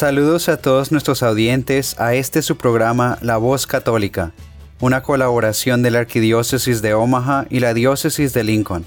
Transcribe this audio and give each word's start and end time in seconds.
Saludos 0.00 0.48
a 0.48 0.56
todos 0.56 0.92
nuestros 0.92 1.22
audientes 1.22 1.94
a 2.00 2.14
este 2.14 2.40
su 2.40 2.56
programa 2.56 3.18
La 3.20 3.36
Voz 3.36 3.66
Católica, 3.66 4.32
una 4.80 5.02
colaboración 5.02 5.82
de 5.82 5.90
la 5.90 5.98
Arquidiócesis 5.98 6.80
de 6.80 6.94
Omaha 6.94 7.44
y 7.50 7.60
la 7.60 7.74
Diócesis 7.74 8.32
de 8.32 8.42
Lincoln. 8.42 8.86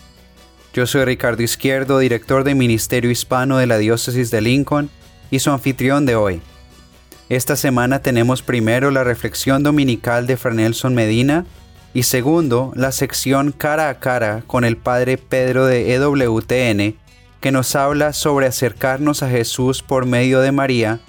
Yo 0.74 0.88
soy 0.88 1.06
Ricardo 1.06 1.44
Izquierdo, 1.44 2.00
director 2.00 2.44
de 2.44 2.56
Ministerio 2.56 3.12
Hispano 3.12 3.60
de 3.60 3.68
la 3.68 3.78
Diócesis 3.78 4.32
de 4.32 4.42
Lincoln 4.42 4.90
y 5.30 5.38
su 5.38 5.52
anfitrión 5.52 6.08
de 6.08 6.16
hoy. 6.16 6.42
Esta 7.30 7.58
semana 7.58 8.00
tenemos 8.00 8.42
primero 8.42 8.90
la 8.90 9.04
reflexión 9.04 9.62
dominical 9.62 10.26
de 10.26 10.36
Franelson 10.36 10.96
Medina 10.96 11.46
y 11.94 12.02
segundo 12.02 12.72
la 12.76 12.92
sección 12.92 13.52
cara 13.52 13.90
a 13.90 14.00
cara 14.00 14.42
con 14.48 14.64
el 14.64 14.78
Padre 14.78 15.20
Pedro 15.20 15.68
de 15.68 15.94
EWTN 15.94 17.03
que 17.44 17.52
nos 17.52 17.76
habla 17.76 18.14
sobre 18.14 18.46
acercarnos 18.46 19.22
a 19.22 19.30
Jesús 19.30 19.84
por 19.84 20.06
medio 20.06 20.40
de 20.40 20.54
María 20.54 21.02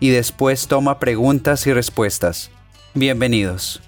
y 0.00 0.08
después 0.08 0.66
toma 0.66 0.98
preguntas 0.98 1.66
y 1.66 1.72
respuestas. 1.74 2.50
Bienvenidos. 2.94 3.82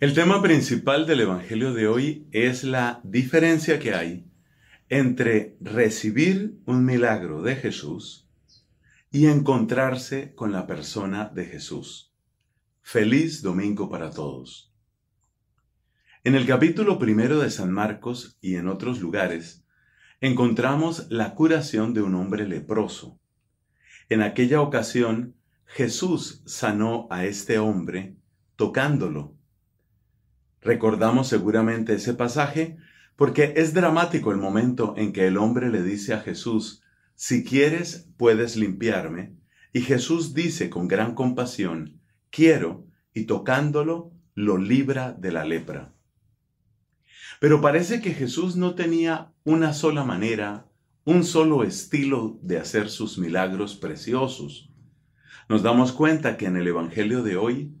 El 0.00 0.14
tema 0.14 0.42
principal 0.42 1.06
del 1.06 1.20
Evangelio 1.20 1.74
de 1.74 1.86
hoy 1.86 2.26
es 2.32 2.64
la 2.64 3.00
diferencia 3.04 3.78
que 3.78 3.94
hay 3.94 4.28
entre 4.88 5.56
recibir 5.60 6.58
un 6.66 6.84
milagro 6.84 7.40
de 7.40 7.54
Jesús 7.54 8.28
y 9.12 9.26
encontrarse 9.26 10.34
con 10.34 10.50
la 10.50 10.66
persona 10.66 11.30
de 11.32 11.44
Jesús. 11.44 12.12
Feliz 12.82 13.42
domingo 13.42 13.88
para 13.88 14.10
todos. 14.10 14.75
En 16.26 16.34
el 16.34 16.44
capítulo 16.44 16.98
primero 16.98 17.38
de 17.38 17.50
San 17.50 17.70
Marcos 17.70 18.36
y 18.40 18.56
en 18.56 18.66
otros 18.66 19.00
lugares, 19.00 19.64
encontramos 20.20 21.06
la 21.08 21.36
curación 21.36 21.94
de 21.94 22.02
un 22.02 22.16
hombre 22.16 22.48
leproso. 22.48 23.20
En 24.08 24.22
aquella 24.22 24.60
ocasión, 24.60 25.36
Jesús 25.66 26.42
sanó 26.44 27.06
a 27.12 27.26
este 27.26 27.60
hombre 27.60 28.16
tocándolo. 28.56 29.36
Recordamos 30.62 31.28
seguramente 31.28 31.94
ese 31.94 32.12
pasaje 32.12 32.76
porque 33.14 33.54
es 33.56 33.72
dramático 33.72 34.32
el 34.32 34.38
momento 34.38 34.94
en 34.96 35.12
que 35.12 35.28
el 35.28 35.36
hombre 35.36 35.70
le 35.70 35.84
dice 35.84 36.12
a 36.12 36.18
Jesús, 36.18 36.82
si 37.14 37.44
quieres, 37.44 38.10
puedes 38.16 38.56
limpiarme. 38.56 39.36
Y 39.72 39.82
Jesús 39.82 40.34
dice 40.34 40.70
con 40.70 40.88
gran 40.88 41.14
compasión, 41.14 42.00
quiero, 42.30 42.84
y 43.14 43.26
tocándolo, 43.26 44.10
lo 44.34 44.58
libra 44.58 45.12
de 45.12 45.30
la 45.30 45.44
lepra. 45.44 45.95
Pero 47.40 47.60
parece 47.60 48.00
que 48.00 48.14
Jesús 48.14 48.56
no 48.56 48.74
tenía 48.74 49.32
una 49.44 49.74
sola 49.74 50.04
manera, 50.04 50.68
un 51.04 51.24
solo 51.24 51.64
estilo 51.64 52.38
de 52.42 52.58
hacer 52.58 52.88
sus 52.88 53.18
milagros 53.18 53.76
preciosos. 53.76 54.70
Nos 55.48 55.62
damos 55.62 55.92
cuenta 55.92 56.36
que 56.36 56.46
en 56.46 56.56
el 56.56 56.66
Evangelio 56.66 57.22
de 57.22 57.36
hoy 57.36 57.72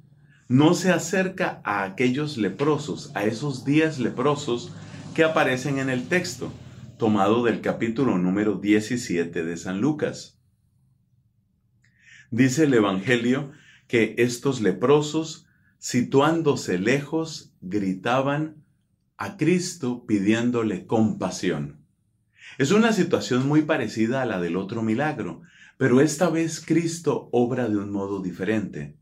no 0.48 0.74
se 0.74 0.92
acerca 0.92 1.60
a 1.64 1.82
aquellos 1.82 2.36
leprosos, 2.36 3.10
a 3.14 3.24
esos 3.24 3.64
diez 3.64 3.98
leprosos 3.98 4.72
que 5.14 5.24
aparecen 5.24 5.78
en 5.78 5.90
el 5.90 6.06
texto, 6.06 6.52
tomado 6.98 7.42
del 7.42 7.60
capítulo 7.60 8.18
número 8.18 8.54
17 8.54 9.44
de 9.44 9.56
San 9.56 9.80
Lucas. 9.80 10.38
Dice 12.30 12.64
el 12.64 12.74
Evangelio 12.74 13.50
que 13.88 14.14
estos 14.18 14.60
leprosos, 14.60 15.46
situándose 15.78 16.78
lejos, 16.78 17.54
gritaban, 17.60 18.65
a 19.18 19.36
Cristo 19.36 20.04
pidiéndole 20.06 20.86
compasión. 20.86 21.84
Es 22.58 22.70
una 22.70 22.92
situación 22.92 23.46
muy 23.46 23.62
parecida 23.62 24.22
a 24.22 24.26
la 24.26 24.40
del 24.40 24.56
otro 24.56 24.82
milagro, 24.82 25.42
pero 25.78 26.00
esta 26.00 26.30
vez 26.30 26.64
Cristo 26.64 27.28
obra 27.32 27.68
de 27.68 27.76
un 27.76 27.90
modo 27.90 28.22
diferente. 28.22 28.96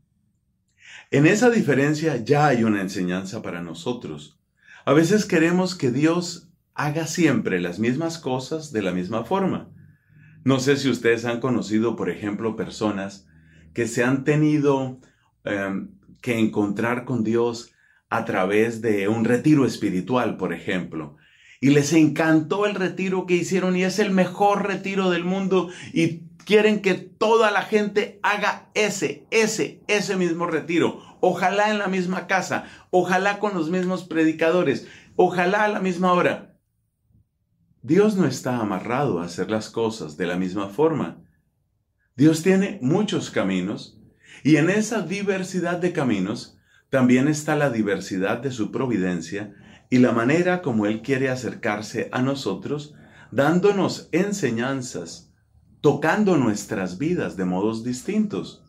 En 1.11 1.25
esa 1.25 1.49
diferencia 1.49 2.17
ya 2.17 2.47
hay 2.47 2.63
una 2.63 2.81
enseñanza 2.81 3.41
para 3.41 3.61
nosotros. 3.61 4.39
A 4.85 4.93
veces 4.93 5.25
queremos 5.25 5.75
que 5.75 5.91
Dios 5.91 6.49
haga 6.73 7.07
siempre 7.07 7.61
las 7.61 7.79
mismas 7.79 8.17
cosas 8.17 8.71
de 8.71 8.81
la 8.81 8.91
misma 8.91 9.23
forma. 9.23 9.71
No 10.43 10.59
sé 10.59 10.77
si 10.77 10.89
ustedes 10.89 11.25
han 11.25 11.39
conocido, 11.39 11.95
por 11.95 12.09
ejemplo, 12.09 12.55
personas 12.55 13.27
que 13.73 13.87
se 13.87 14.03
han 14.03 14.23
tenido 14.23 14.99
em, 15.43 15.91
que 16.21 16.39
encontrar 16.39 17.05
con 17.05 17.23
Dios 17.23 17.71
a 18.09 18.25
través 18.25 18.81
de 18.81 19.07
un 19.07 19.25
retiro 19.25 19.65
espiritual, 19.65 20.37
por 20.37 20.53
ejemplo. 20.53 21.17
Y 21.59 21.69
les 21.69 21.93
encantó 21.93 22.65
el 22.65 22.75
retiro 22.75 23.25
que 23.25 23.35
hicieron 23.35 23.75
y 23.75 23.83
es 23.83 23.99
el 23.99 24.11
mejor 24.11 24.67
retiro 24.67 25.09
del 25.09 25.23
mundo 25.23 25.69
y 25.93 26.27
quieren 26.45 26.81
que 26.81 26.93
toda 26.93 27.51
la 27.51 27.63
gente 27.63 28.19
haga 28.23 28.69
ese, 28.73 29.25
ese, 29.31 29.81
ese 29.87 30.15
mismo 30.15 30.45
retiro. 30.45 31.01
Ojalá 31.19 31.71
en 31.71 31.79
la 31.79 31.87
misma 31.87 32.27
casa, 32.27 32.65
ojalá 32.91 33.39
con 33.39 33.55
los 33.55 33.69
mismos 33.69 34.03
predicadores, 34.03 34.87
ojalá 35.15 35.63
a 35.63 35.69
la 35.69 35.79
misma 35.79 36.13
hora. 36.13 36.55
Dios 37.81 38.15
no 38.15 38.27
está 38.27 38.57
amarrado 38.59 39.19
a 39.19 39.25
hacer 39.25 39.49
las 39.49 39.69
cosas 39.69 40.17
de 40.17 40.27
la 40.27 40.37
misma 40.37 40.69
forma. 40.69 41.23
Dios 42.15 42.43
tiene 42.43 42.79
muchos 42.81 43.29
caminos 43.29 43.99
y 44.43 44.57
en 44.57 44.69
esa 44.69 45.01
diversidad 45.01 45.77
de 45.77 45.93
caminos 45.93 46.54
también 46.95 47.27
está 47.27 47.57
la 47.57 47.69
diversidad 47.69 48.37
de 48.37 48.51
su 48.51 48.71
providencia 48.71 49.53
y 49.89 49.97
la 49.97 50.13
manera 50.13 50.61
como 50.61 50.85
Él 50.85 51.01
quiere 51.01 51.27
acercarse 51.27 52.07
a 52.13 52.21
nosotros, 52.21 52.93
dándonos 53.33 54.07
enseñanzas, 54.13 55.33
tocando 55.81 56.37
nuestras 56.37 56.97
vidas 56.97 57.35
de 57.35 57.43
modos 57.43 57.83
distintos. 57.83 58.63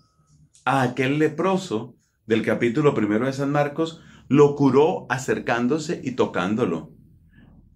A 0.64 0.82
aquel 0.82 1.20
leproso 1.20 1.94
del 2.26 2.42
capítulo 2.42 2.94
primero 2.94 3.26
de 3.26 3.32
San 3.32 3.52
Marcos, 3.52 4.02
lo 4.26 4.56
curó 4.56 5.06
acercándose 5.08 6.00
y 6.02 6.16
tocándolo. 6.16 6.96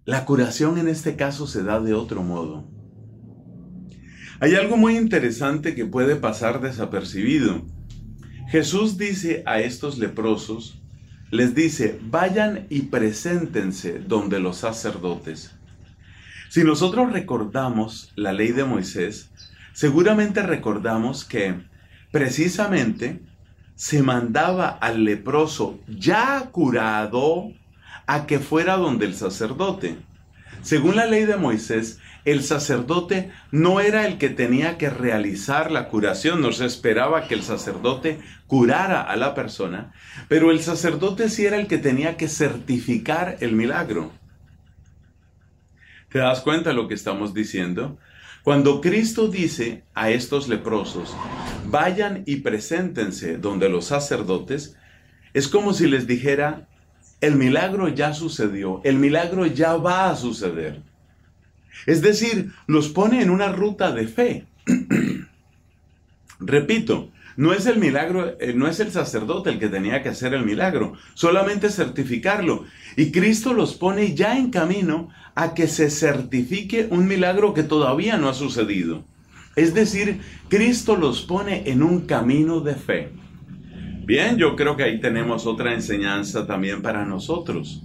La 0.03 0.25
curación 0.25 0.77
en 0.77 0.89
este 0.89 1.15
caso 1.15 1.47
se 1.47 1.63
da 1.63 1.79
de 1.79 1.93
otro 1.93 2.23
modo. 2.23 2.69
Hay 4.41 4.55
algo 4.55 4.75
muy 4.75 4.97
interesante 4.97 5.75
que 5.75 5.85
puede 5.85 6.17
pasar 6.17 6.59
desapercibido 6.59 7.65
Jesús 8.51 8.97
dice 8.97 9.43
a 9.45 9.61
estos 9.61 9.97
leprosos, 9.97 10.77
les 11.29 11.55
dice, 11.55 11.97
vayan 12.03 12.67
y 12.69 12.81
preséntense 12.81 13.99
donde 13.99 14.41
los 14.41 14.57
sacerdotes. 14.57 15.55
Si 16.49 16.65
nosotros 16.65 17.13
recordamos 17.13 18.11
la 18.17 18.33
ley 18.33 18.51
de 18.51 18.65
Moisés, 18.65 19.31
seguramente 19.71 20.43
recordamos 20.43 21.23
que 21.23 21.61
precisamente 22.11 23.21
se 23.75 24.03
mandaba 24.03 24.67
al 24.67 25.05
leproso 25.05 25.79
ya 25.87 26.49
curado 26.51 27.53
a 28.05 28.25
que 28.25 28.39
fuera 28.39 28.75
donde 28.75 29.05
el 29.05 29.15
sacerdote. 29.15 29.95
Según 30.61 30.97
la 30.97 31.05
ley 31.05 31.23
de 31.23 31.37
Moisés, 31.37 31.99
el 32.25 32.43
sacerdote 32.43 33.31
no 33.51 33.79
era 33.79 34.05
el 34.05 34.17
que 34.17 34.29
tenía 34.29 34.77
que 34.77 34.89
realizar 34.89 35.71
la 35.71 35.87
curación, 35.87 36.41
no 36.41 36.51
se 36.51 36.65
esperaba 36.65 37.27
que 37.27 37.33
el 37.33 37.43
sacerdote 37.43 38.19
curara 38.47 39.01
a 39.01 39.15
la 39.15 39.33
persona, 39.33 39.93
pero 40.27 40.51
el 40.51 40.61
sacerdote 40.61 41.29
sí 41.29 41.45
era 41.45 41.57
el 41.57 41.67
que 41.67 41.77
tenía 41.77 42.17
que 42.17 42.27
certificar 42.27 43.37
el 43.39 43.53
milagro. 43.53 44.11
¿Te 46.09 46.19
das 46.19 46.41
cuenta 46.41 46.71
de 46.71 46.75
lo 46.75 46.87
que 46.87 46.93
estamos 46.93 47.33
diciendo? 47.33 47.97
Cuando 48.43 48.81
Cristo 48.81 49.27
dice 49.27 49.83
a 49.93 50.09
estos 50.09 50.47
leprosos, 50.47 51.15
vayan 51.67 52.23
y 52.25 52.37
preséntense 52.37 53.37
donde 53.37 53.69
los 53.69 53.85
sacerdotes, 53.85 54.75
es 55.33 55.47
como 55.47 55.73
si 55.73 55.87
les 55.87 56.07
dijera, 56.07 56.67
el 57.21 57.35
milagro 57.35 57.87
ya 57.87 58.13
sucedió, 58.13 58.81
el 58.83 58.97
milagro 58.97 59.45
ya 59.45 59.77
va 59.77 60.09
a 60.09 60.15
suceder. 60.15 60.81
Es 61.85 62.01
decir, 62.01 62.51
los 62.67 62.89
pone 62.89 63.21
en 63.21 63.29
una 63.29 63.51
ruta 63.51 63.91
de 63.91 64.07
fe. 64.07 64.45
Repito, 66.39 67.09
no 67.37 67.53
es 67.53 67.65
el 67.65 67.77
milagro, 67.77 68.35
eh, 68.39 68.53
no 68.53 68.67
es 68.67 68.79
el 68.79 68.91
sacerdote 68.91 69.51
el 69.51 69.59
que 69.59 69.69
tenía 69.69 70.03
que 70.03 70.09
hacer 70.09 70.33
el 70.33 70.45
milagro, 70.45 70.93
solamente 71.13 71.69
certificarlo. 71.69 72.65
Y 72.97 73.11
Cristo 73.11 73.53
los 73.53 73.75
pone 73.75 74.13
ya 74.15 74.37
en 74.37 74.51
camino 74.51 75.09
a 75.35 75.53
que 75.53 75.67
se 75.67 75.89
certifique 75.89 76.87
un 76.89 77.07
milagro 77.07 77.53
que 77.53 77.63
todavía 77.63 78.17
no 78.17 78.29
ha 78.29 78.33
sucedido. 78.33 79.03
Es 79.55 79.73
decir, 79.73 80.21
Cristo 80.49 80.95
los 80.95 81.21
pone 81.21 81.69
en 81.69 81.83
un 81.83 82.01
camino 82.01 82.61
de 82.61 82.75
fe. 82.75 83.09
Bien, 84.05 84.37
yo 84.37 84.55
creo 84.55 84.75
que 84.75 84.83
ahí 84.83 84.99
tenemos 84.99 85.45
otra 85.45 85.73
enseñanza 85.73 86.47
también 86.47 86.81
para 86.81 87.05
nosotros. 87.05 87.81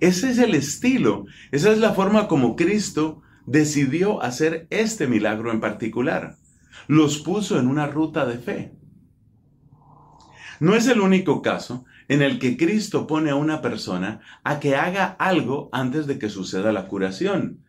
Ese 0.00 0.30
es 0.30 0.38
el 0.38 0.54
estilo, 0.54 1.26
esa 1.50 1.72
es 1.72 1.78
la 1.78 1.92
forma 1.92 2.28
como 2.28 2.54
Cristo 2.54 3.22
decidió 3.46 4.22
hacer 4.22 4.66
este 4.70 5.06
milagro 5.06 5.50
en 5.50 5.60
particular. 5.60 6.36
Los 6.86 7.18
puso 7.18 7.58
en 7.58 7.66
una 7.66 7.86
ruta 7.86 8.24
de 8.26 8.38
fe. 8.38 8.72
No 10.60 10.74
es 10.74 10.86
el 10.86 11.00
único 11.00 11.42
caso 11.42 11.84
en 12.08 12.22
el 12.22 12.38
que 12.38 12.56
Cristo 12.56 13.06
pone 13.06 13.30
a 13.30 13.34
una 13.34 13.60
persona 13.60 14.20
a 14.44 14.60
que 14.60 14.76
haga 14.76 15.16
algo 15.18 15.68
antes 15.72 16.06
de 16.06 16.18
que 16.18 16.28
suceda 16.28 16.72
la 16.72 16.86
curación. 16.86 17.64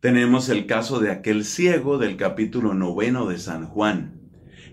Tenemos 0.00 0.48
el 0.48 0.66
caso 0.66 1.00
de 1.00 1.10
aquel 1.10 1.44
ciego 1.44 1.98
del 1.98 2.16
capítulo 2.16 2.74
noveno 2.74 3.26
de 3.26 3.38
San 3.38 3.66
Juan. 3.66 4.20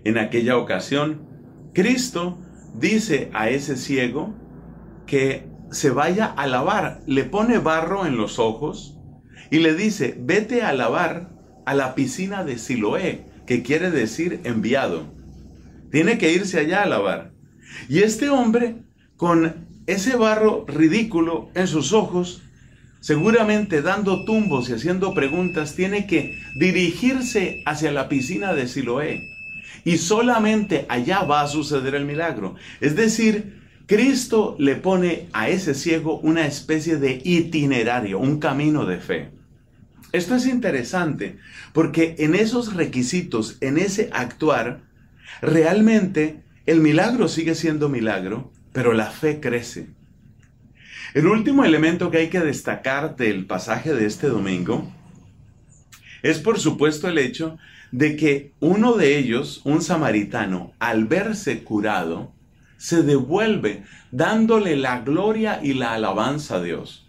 En 0.04 0.18
aquella 0.18 0.58
ocasión, 0.58 1.26
Cristo 1.72 2.38
dice 2.74 3.30
a 3.32 3.48
ese 3.48 3.76
ciego 3.76 4.34
que 5.06 5.51
se 5.72 5.90
vaya 5.90 6.26
a 6.26 6.46
lavar, 6.46 7.00
le 7.06 7.24
pone 7.24 7.58
barro 7.58 8.06
en 8.06 8.16
los 8.16 8.38
ojos 8.38 8.98
y 9.50 9.58
le 9.58 9.74
dice, 9.74 10.16
vete 10.18 10.62
a 10.62 10.72
lavar 10.72 11.30
a 11.66 11.74
la 11.74 11.94
piscina 11.94 12.44
de 12.44 12.58
Siloé, 12.58 13.26
que 13.46 13.62
quiere 13.62 13.90
decir 13.90 14.40
enviado. 14.44 15.12
Tiene 15.90 16.18
que 16.18 16.32
irse 16.32 16.58
allá 16.58 16.82
a 16.82 16.86
lavar. 16.86 17.32
Y 17.88 18.00
este 18.00 18.28
hombre, 18.28 18.76
con 19.16 19.66
ese 19.86 20.16
barro 20.16 20.64
ridículo 20.68 21.50
en 21.54 21.66
sus 21.66 21.92
ojos, 21.92 22.42
seguramente 23.00 23.82
dando 23.82 24.24
tumbos 24.24 24.68
y 24.68 24.74
haciendo 24.74 25.14
preguntas, 25.14 25.74
tiene 25.74 26.06
que 26.06 26.38
dirigirse 26.58 27.62
hacia 27.66 27.92
la 27.92 28.08
piscina 28.08 28.54
de 28.54 28.68
Siloé. 28.68 29.28
Y 29.84 29.98
solamente 29.98 30.86
allá 30.88 31.22
va 31.22 31.40
a 31.40 31.48
suceder 31.48 31.94
el 31.94 32.04
milagro. 32.04 32.54
Es 32.80 32.94
decir, 32.94 33.61
Cristo 33.86 34.56
le 34.58 34.76
pone 34.76 35.28
a 35.32 35.48
ese 35.48 35.74
ciego 35.74 36.18
una 36.20 36.46
especie 36.46 36.96
de 36.96 37.20
itinerario, 37.24 38.18
un 38.18 38.38
camino 38.38 38.86
de 38.86 38.98
fe. 38.98 39.30
Esto 40.12 40.34
es 40.34 40.46
interesante 40.46 41.38
porque 41.72 42.16
en 42.18 42.34
esos 42.34 42.74
requisitos, 42.74 43.56
en 43.60 43.78
ese 43.78 44.10
actuar, 44.12 44.82
realmente 45.40 46.42
el 46.66 46.80
milagro 46.80 47.28
sigue 47.28 47.54
siendo 47.54 47.88
milagro, 47.88 48.52
pero 48.72 48.92
la 48.92 49.10
fe 49.10 49.40
crece. 49.40 49.88
El 51.14 51.26
último 51.26 51.64
elemento 51.64 52.10
que 52.10 52.18
hay 52.18 52.28
que 52.28 52.40
destacar 52.40 53.16
del 53.16 53.46
pasaje 53.46 53.92
de 53.94 54.06
este 54.06 54.28
domingo 54.28 54.90
es 56.22 56.38
por 56.38 56.58
supuesto 56.58 57.08
el 57.08 57.18
hecho 57.18 57.58
de 57.90 58.16
que 58.16 58.52
uno 58.60 58.94
de 58.94 59.18
ellos, 59.18 59.60
un 59.64 59.82
samaritano, 59.82 60.72
al 60.78 61.04
verse 61.06 61.62
curado, 61.64 62.31
se 62.82 63.04
devuelve 63.04 63.84
dándole 64.10 64.74
la 64.74 65.02
gloria 65.02 65.60
y 65.62 65.74
la 65.74 65.92
alabanza 65.92 66.56
a 66.56 66.62
Dios. 66.62 67.08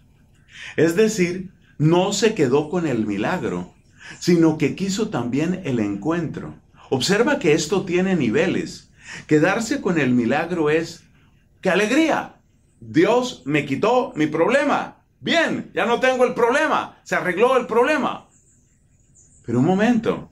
Es 0.78 0.96
decir, 0.96 1.50
no 1.80 2.14
se 2.14 2.36
quedó 2.36 2.70
con 2.70 2.86
el 2.86 3.08
milagro, 3.08 3.74
sino 4.20 4.60
que 4.60 4.76
quiso 4.76 5.10
también 5.10 5.62
el 5.64 5.80
encuentro. 5.80 6.54
Observa 6.92 7.40
que 7.40 7.54
esto 7.54 7.86
tiene 7.86 8.16
niveles. 8.16 8.92
Quedarse 9.26 9.82
con 9.82 9.98
el 9.98 10.12
milagro 10.12 10.70
es, 10.70 11.06
¡qué 11.60 11.72
alegría! 11.72 12.36
Dios 12.80 13.42
me 13.46 13.66
quitó 13.66 14.14
mi 14.16 14.28
problema. 14.28 14.98
Bien, 15.22 15.72
ya 15.74 15.88
no 15.88 16.00
tengo 16.00 16.24
el 16.24 16.36
problema. 16.36 17.00
Se 17.04 17.16
arregló 17.16 17.58
el 17.58 17.66
problema. 17.66 18.28
Pero 19.44 19.58
un 19.58 19.66
momento, 19.66 20.30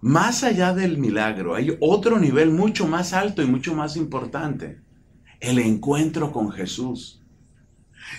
más 0.00 0.44
allá 0.44 0.74
del 0.74 0.98
milagro, 0.98 1.54
hay 1.54 1.76
otro 1.80 2.18
nivel 2.18 2.50
mucho 2.50 2.86
más 2.86 3.12
alto 3.12 3.42
y 3.42 3.46
mucho 3.46 3.74
más 3.74 3.96
importante. 3.96 4.80
El 5.40 5.58
encuentro 5.58 6.32
con 6.32 6.50
Jesús. 6.50 7.20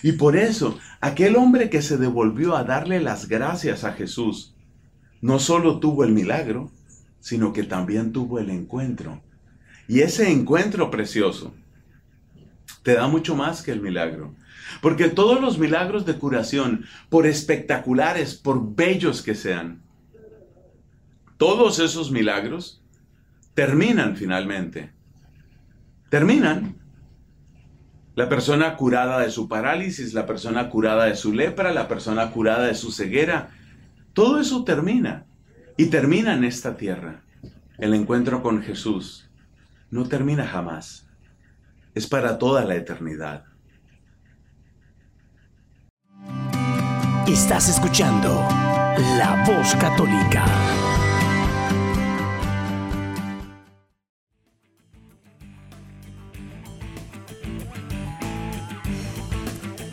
Y 0.04 0.14
por 0.14 0.36
eso, 0.36 0.78
aquel 1.02 1.36
hombre 1.36 1.70
que 1.70 1.82
se 1.82 1.98
devolvió 1.98 2.56
a 2.56 2.64
darle 2.64 3.00
las 3.00 3.28
gracias 3.28 3.84
a 3.84 3.94
Jesús, 3.94 4.56
no 5.22 5.40
solo 5.40 5.80
tuvo 5.80 6.04
el 6.04 6.12
milagro, 6.12 6.72
sino 7.20 7.54
que 7.54 7.64
también 7.64 8.12
tuvo 8.12 8.40
el 8.40 8.50
encuentro. 8.50 9.22
Y 9.88 10.02
ese 10.02 10.32
encuentro 10.32 10.92
precioso 10.92 11.54
te 12.84 12.94
da 12.94 13.08
mucho 13.08 13.36
más 13.36 13.62
que 13.62 13.72
el 13.72 13.82
milagro. 13.82 14.36
Porque 14.82 15.10
todos 15.10 15.42
los 15.42 15.58
milagros 15.58 16.06
de 16.06 16.16
curación, 16.16 16.86
por 17.10 17.26
espectaculares, 17.26 18.36
por 18.36 18.76
bellos 18.76 19.22
que 19.22 19.36
sean, 19.36 19.82
todos 21.40 21.80
esos 21.80 22.12
milagros 22.12 22.84
terminan 23.54 24.18
finalmente. 24.18 24.92
Terminan. 26.10 26.76
La 28.14 28.28
persona 28.28 28.76
curada 28.76 29.22
de 29.22 29.32
su 29.32 29.48
parálisis, 29.48 30.14
la 30.14 30.26
persona 30.26 30.70
curada 30.70 31.06
de 31.06 31.16
su 31.16 31.32
lepra, 31.32 31.72
la 31.72 31.88
persona 31.88 32.32
curada 32.32 32.68
de 32.68 32.76
su 32.76 32.92
ceguera, 32.92 33.52
todo 34.12 34.42
eso 34.42 34.66
termina. 34.66 35.28
Y 35.78 35.86
termina 35.86 36.34
en 36.34 36.44
esta 36.44 36.76
tierra. 36.76 37.24
El 37.78 37.94
encuentro 37.94 38.44
con 38.44 38.62
Jesús 38.62 39.30
no 39.92 40.10
termina 40.10 40.46
jamás. 40.46 41.08
Es 41.96 42.06
para 42.06 42.38
toda 42.38 42.66
la 42.66 42.76
eternidad. 42.76 43.46
Estás 47.26 47.70
escuchando 47.70 48.46
La 49.18 49.46
Voz 49.48 49.74
Católica. 49.76 50.89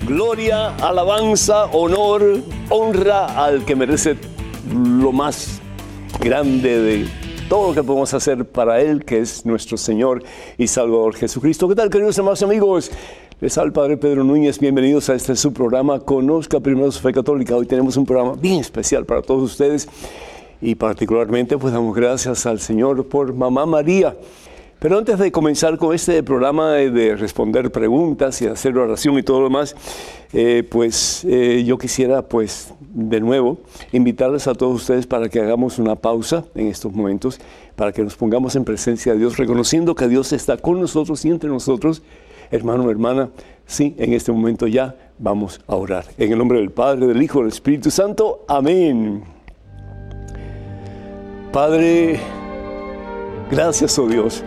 Gloria, 0.07 0.77
alabanza, 0.77 1.65
honor, 1.73 2.41
honra 2.71 3.27
al 3.45 3.65
que 3.65 3.75
merece 3.75 4.17
lo 4.73 5.11
más 5.11 5.61
grande 6.21 6.81
de 6.81 7.09
todo 7.49 7.71
lo 7.71 7.75
que 7.75 7.83
podemos 7.83 8.15
hacer 8.15 8.45
para 8.45 8.81
Él, 8.81 9.05
que 9.05 9.19
es 9.19 9.45
nuestro 9.45 9.77
Señor 9.77 10.23
y 10.59 10.69
Salvador 10.69 11.17
Jesucristo. 11.17 11.69
¿Qué 11.69 11.75
tal, 11.75 11.91
queridos 11.91 12.17
hermanos 12.19 12.41
y 12.41 12.45
amigos? 12.45 12.93
Les 13.41 13.59
al 13.59 13.73
Padre 13.73 13.97
Pedro 13.97 14.23
Núñez, 14.23 14.61
bienvenidos 14.61 15.11
a 15.11 15.15
este 15.17 15.35
su 15.35 15.53
programa 15.53 15.99
Conozca 15.99 16.61
Primero 16.61 16.93
su 16.93 17.01
Fe 17.01 17.13
Católica. 17.13 17.57
Hoy 17.57 17.67
tenemos 17.67 17.97
un 17.97 18.07
programa 18.07 18.35
bien 18.41 18.61
especial 18.61 19.05
para 19.05 19.23
todos 19.23 19.43
ustedes 19.43 19.89
y 20.63 20.77
particularmente 20.77 21.59
pues 21.59 21.75
damos 21.75 21.97
gracias 21.97 22.47
al 22.47 22.61
Señor 22.61 23.09
por 23.09 23.35
Mamá 23.35 23.67
María 23.67 24.15
pero 24.79 24.99
antes 24.99 25.19
de 25.19 25.33
comenzar 25.33 25.79
con 25.79 25.95
este 25.95 26.23
programa 26.23 26.73
de 26.73 27.17
responder 27.17 27.73
preguntas 27.73 28.43
y 28.43 28.47
hacer 28.47 28.77
oración 28.77 29.19
y 29.19 29.23
todo 29.23 29.41
lo 29.41 29.45
demás, 29.45 29.75
eh, 30.35 30.65
pues 30.69 31.25
eh, 31.25 31.65
yo 31.65 31.79
quisiera 31.79 32.21
pues 32.21 32.75
de 32.81 33.21
nuevo 33.21 33.59
invitarles 33.93 34.47
a 34.47 34.55
todos 34.55 34.83
ustedes 34.83 35.07
para 35.07 35.31
que 35.31 35.41
hagamos 35.41 35.79
una 35.79 35.97
pausa 35.97 36.45
en 36.55 36.67
estos 36.67 36.93
momentos, 36.93 37.41
para 37.75 37.91
que 37.91 38.03
nos 38.03 38.17
pongamos 38.17 38.55
en 38.55 38.65
presencia 38.65 39.13
de 39.13 39.19
Dios, 39.19 39.39
reconociendo 39.39 39.95
que 39.95 40.09
Dios 40.09 40.33
está 40.35 40.59
con 40.59 40.79
nosotros 40.79 41.25
y 41.25 41.31
entre 41.31 41.49
nosotros. 41.49 42.03
Hermano, 42.51 42.91
hermana, 42.91 43.31
sí, 43.67 43.95
en 43.97 44.13
este 44.13 44.31
momento 44.31 44.67
ya 44.67 44.95
vamos 45.19 45.59
a 45.67 45.75
orar. 45.75 46.05
En 46.19 46.33
el 46.33 46.39
nombre 46.39 46.59
del 46.59 46.71
Padre, 46.71 47.07
del 47.07 47.23
Hijo, 47.23 47.39
del 47.39 47.49
Espíritu 47.49 47.91
Santo. 47.91 48.45
Amén. 48.47 49.23
Padre, 51.51 52.21
gracias, 53.51 53.99
oh 53.99 54.07
Dios 54.07 54.45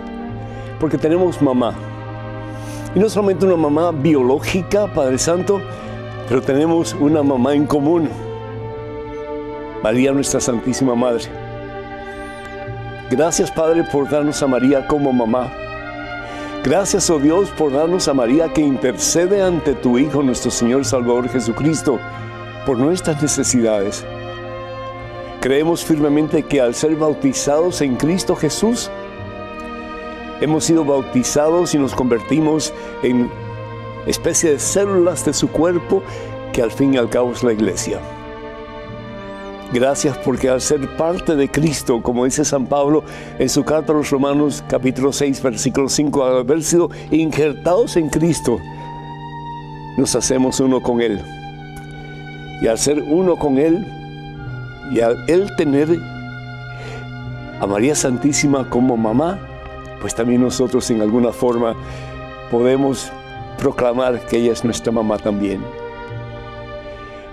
porque 0.80 0.98
tenemos 0.98 1.42
mamá. 1.42 1.74
Y 2.96 3.00
no 3.00 3.10
solamente 3.10 3.46
una 3.46 3.56
mamá 3.56 3.92
biológica, 3.92 4.88
Padre 4.88 5.18
Santo, 5.18 5.62
pero 6.28 6.42
tenemos 6.42 6.96
una 7.00 7.22
mamá 7.22 7.54
en 7.54 7.66
común. 7.66 8.10
María, 9.84 10.12
nuestra 10.12 10.40
Santísima 10.40 10.96
Madre. 10.96 11.24
Gracias, 13.10 13.50
Padre, 13.52 13.84
por 13.92 14.10
darnos 14.10 14.42
a 14.44 14.48
María 14.48 14.86
como 14.88 15.12
mamá. 15.12 15.52
Gracias, 16.64 17.10
oh 17.10 17.20
Dios, 17.20 17.50
por 17.52 17.72
darnos 17.72 18.08
a 18.08 18.14
María 18.14 18.52
que 18.54 18.62
intercede 18.62 19.42
ante 19.42 19.74
tu 19.74 19.98
Hijo, 19.98 20.22
nuestro 20.22 20.52
Señor 20.52 20.84
Salvador 20.86 21.30
Jesucristo, 21.30 22.00
por 22.66 22.78
nuestras 22.78 23.22
necesidades. 23.22 24.06
Creemos 25.40 25.86
firmemente 25.86 26.44
que 26.44 26.60
al 26.60 26.76
ser 26.76 26.96
bautizados 26.98 27.82
en 27.82 27.96
Cristo 27.96 28.36
Jesús, 28.36 28.92
hemos 30.42 30.66
sido 30.66 30.86
bautizados 30.86 31.74
y 31.76 31.78
nos 31.78 31.94
convertimos 31.94 32.74
en 33.04 33.30
especie 34.06 34.52
de 34.52 34.60
células 34.60 35.26
de 35.26 35.34
su 35.34 35.50
cuerpo 35.50 36.02
que 36.54 36.62
al 36.62 36.72
fin 36.72 36.94
y 36.94 36.98
al 36.98 37.10
cabo 37.10 37.32
es 37.32 37.44
la 37.44 37.54
iglesia. 37.54 38.00
Gracias 39.72 40.18
porque 40.18 40.50
al 40.50 40.62
ser 40.62 40.98
parte 40.98 41.36
de 41.36 41.48
Cristo, 41.48 42.02
como 42.02 42.26
dice 42.26 42.44
San 42.44 42.66
Pablo 42.66 43.04
en 43.38 43.50
su 43.50 43.64
carta 43.64 43.94
a 43.94 43.96
los 43.96 44.10
Romanos 44.10 44.64
capítulo 44.68 45.14
6, 45.14 45.44
versículo 45.44 45.90
5, 45.90 46.26
al 46.26 46.38
haber 46.40 46.64
sido 46.64 46.90
injertados 47.12 47.96
en 47.96 48.10
Cristo, 48.10 48.58
nos 49.96 50.16
hacemos 50.16 50.60
uno 50.60 50.82
con 50.82 51.02
Él. 51.02 51.22
Y 52.64 52.68
al 52.68 52.80
ser 52.80 53.00
uno 53.00 53.36
con 53.36 53.60
Él, 53.60 53.86
y 54.92 55.02
al 55.02 55.24
Él 55.30 55.48
tener 55.56 55.88
a 57.62 57.68
María 57.68 57.94
Santísima 57.94 58.68
como 58.72 58.98
mamá, 58.98 59.40
pues 60.02 60.16
también 60.16 60.42
nosotros 60.42 60.90
en 60.92 61.02
alguna 61.02 61.32
forma 61.32 61.76
podemos 62.52 63.12
proclamar 63.58 64.26
que 64.26 64.38
ella 64.38 64.54
es 64.54 64.64
nuestra 64.64 64.92
mamá 64.92 65.18
también. 65.18 65.62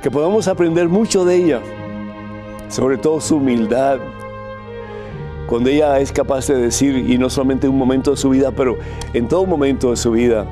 Que 0.02 0.10
podamos 0.10 0.48
aprender 0.48 0.88
mucho 0.88 1.24
de 1.24 1.36
ella, 1.36 1.60
sobre 2.68 2.98
todo 2.98 3.20
su 3.20 3.36
humildad, 3.36 3.98
cuando 5.46 5.70
ella 5.70 6.00
es 6.00 6.10
capaz 6.10 6.48
de 6.48 6.56
decir, 6.56 6.96
y 7.08 7.18
no 7.18 7.30
solamente 7.30 7.66
en 7.66 7.72
un 7.72 7.78
momento 7.78 8.10
de 8.10 8.16
su 8.16 8.30
vida, 8.30 8.50
pero 8.50 8.76
en 9.12 9.28
todo 9.28 9.46
momento 9.46 9.90
de 9.90 9.96
su 9.96 10.10
vida, 10.10 10.44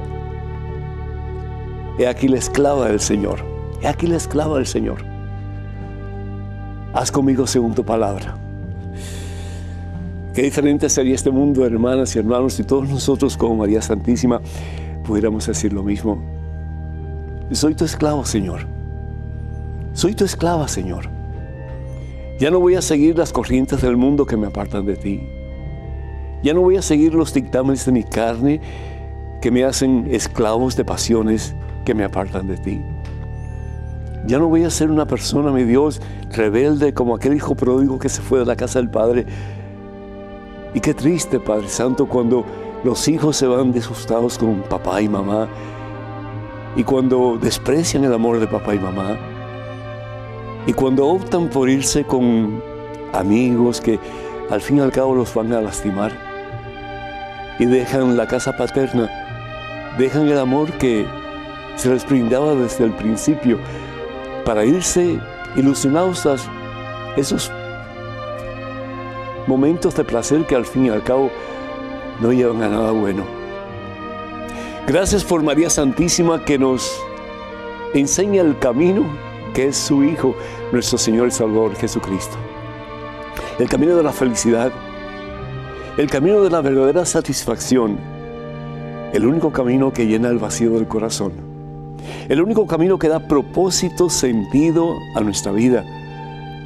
he 1.99 2.07
aquí 2.07 2.29
la 2.29 2.39
esclava 2.39 2.89
del 2.89 3.01
Señor, 3.01 3.41
he 3.83 3.89
aquí 3.89 4.07
la 4.07 4.17
esclava 4.17 4.57
del 4.57 4.67
Señor. 4.67 5.05
Haz 6.93 7.11
conmigo 7.11 7.47
según 7.49 7.75
tu 7.75 7.85
palabra. 7.85 8.44
Qué 10.35 10.43
diferente 10.43 10.89
sería 10.89 11.15
este 11.15 11.31
mundo, 11.31 11.65
hermanas 11.65 12.17
y 12.17 12.19
hermanos, 12.19 12.55
si 12.55 12.65
todos 12.65 12.89
nosotros 12.89 13.37
como 13.37 13.55
María 13.55 13.81
Santísima 13.81 14.41
pudiéramos 15.05 15.47
decir 15.47 15.73
lo 15.73 15.85
mismo. 15.85 16.21
Soy 17.53 17.77
tu 17.77 17.85
esclavo, 17.85 18.25
Señor. 18.25 18.67
Soy 19.93 20.15
tu 20.15 20.25
esclava, 20.25 20.67
Señor. 20.67 21.09
Ya 22.41 22.51
no 22.51 22.59
voy 22.59 22.75
a 22.75 22.83
seguir 22.83 23.17
las 23.17 23.33
corrientes 23.33 23.81
del 23.81 23.97
mundo 23.97 24.27
que 24.27 24.37
me 24.37 24.49
apartan 24.49 24.85
de 24.87 24.97
ti. 24.97 25.21
Ya 26.43 26.53
no 26.53 26.63
voy 26.63 26.79
a 26.79 26.83
seguir 26.83 27.15
los 27.15 27.33
dictámenes 27.33 27.87
de 27.87 27.93
mi 27.93 28.03
carne 28.03 28.61
que 29.41 29.53
me 29.53 29.63
hacen 29.63 30.09
esclavos 30.11 30.75
de 30.75 30.85
pasiones 30.85 31.55
que 31.85 31.95
me 31.95 32.03
apartan 32.03 32.49
de 32.49 32.57
ti. 32.57 32.83
Ya 34.27 34.41
no 34.41 34.49
voy 34.49 34.65
a 34.65 34.71
ser 34.71 34.91
una 34.91 35.07
persona, 35.07 35.53
mi 35.53 35.63
Dios, 35.63 36.03
rebelde 36.33 36.93
como 36.93 37.15
aquel 37.15 37.35
hijo 37.35 37.55
pródigo 37.55 38.01
que 38.01 38.09
se 38.09 38.21
fue 38.21 38.41
de 38.41 38.47
la 38.47 38.57
casa 38.57 38.81
del 38.81 38.91
Padre 38.91 39.27
y 40.75 40.81
qué 40.81 40.93
triste, 40.93 41.39
Padre 41.39 41.69
Santo, 41.69 42.07
cuando 42.07 42.45
los 42.83 43.07
hijos 43.09 43.37
se 43.37 43.47
van 43.47 43.73
disgustados 43.73 44.37
con 44.37 44.63
papá 44.63 45.01
y 45.01 45.09
mamá 45.09 45.49
y 46.77 46.83
cuando 46.83 47.39
desprecian 47.41 48.05
el 48.05 48.13
amor 48.13 48.41
de 48.41 48.49
papá 48.49 48.75
y 48.75 48.79
mamá 48.81 49.17
y 50.67 50.73
cuando 50.73 51.07
optan 51.07 51.49
por 51.49 51.71
irse 51.71 52.05
con 52.05 52.61
amigos 53.13 53.81
que 53.81 53.99
al 54.51 54.61
fin 54.61 54.79
y 54.79 54.81
al 54.81 54.93
cabo 54.93 55.15
los 55.15 55.33
van 55.33 55.53
a 55.53 55.61
lastimar 55.61 56.13
y 57.59 57.67
dejan 57.67 58.17
la 58.17 58.27
casa 58.27 58.57
paterna, 58.57 59.09
dejan 59.97 60.27
el 60.29 60.39
amor 60.39 60.73
que 60.73 61.07
se 61.77 61.89
les 61.89 62.07
brindaba 62.07 62.55
desde 62.55 62.85
el 62.85 62.93
principio 62.93 63.59
para 64.45 64.65
irse 64.65 65.21
ilusionados 65.57 66.27
a 66.27 66.35
esos 67.17 67.51
momentos 69.47 69.95
de 69.95 70.05
placer 70.05 70.47
que 70.47 70.55
al 70.55 70.65
fin 70.65 70.87
y 70.87 70.89
al 70.91 71.03
cabo 71.03 71.31
no 72.21 72.33
llevan 72.33 72.63
a 72.63 72.69
nada 72.69 72.91
bueno. 72.93 73.25
Gracias 74.87 75.25
por 75.25 75.43
María 75.43 75.71
Santísima 75.71 76.45
que 76.45 76.59
nos 76.59 76.91
enseña 77.95 78.43
el 78.43 78.59
camino 78.59 79.05
que 79.55 79.69
es 79.69 79.77
su 79.77 80.03
Hijo, 80.05 80.35
nuestro 80.73 80.99
Señor 80.99 81.29
y 81.29 81.31
Salvador 81.31 81.75
Jesucristo. 81.77 82.37
El 83.59 83.69
camino 83.69 83.97
de 83.97 84.03
la 84.03 84.13
felicidad, 84.13 84.73
el 85.97 86.11
camino 86.11 86.43
de 86.43 86.51
la 86.51 86.61
verdadera 86.61 87.07
satisfacción, 87.07 87.97
el 89.13 89.25
único 89.25 89.53
camino 89.53 89.93
que 89.93 90.07
llena 90.07 90.29
el 90.29 90.39
vacío 90.39 90.73
del 90.73 90.89
corazón, 90.89 91.33
el 92.29 92.43
único 92.43 92.67
camino 92.67 92.99
que 92.99 93.09
da 93.09 93.29
propósito, 93.29 94.11
sentido 94.11 94.97
a 95.15 95.21
nuestra 95.21 95.53
vida, 95.53 95.85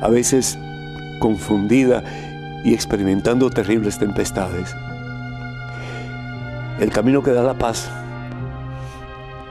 a 0.01 0.09
veces 0.09 0.59
confundida 1.21 2.03
y 2.69 2.75
experimentando 2.75 3.49
terribles 3.49 3.99
tempestades. 3.99 4.75
El 6.79 6.91
camino 6.91 7.23
que 7.23 7.33
da 7.33 7.43
la 7.43 7.55
paz. 7.55 7.91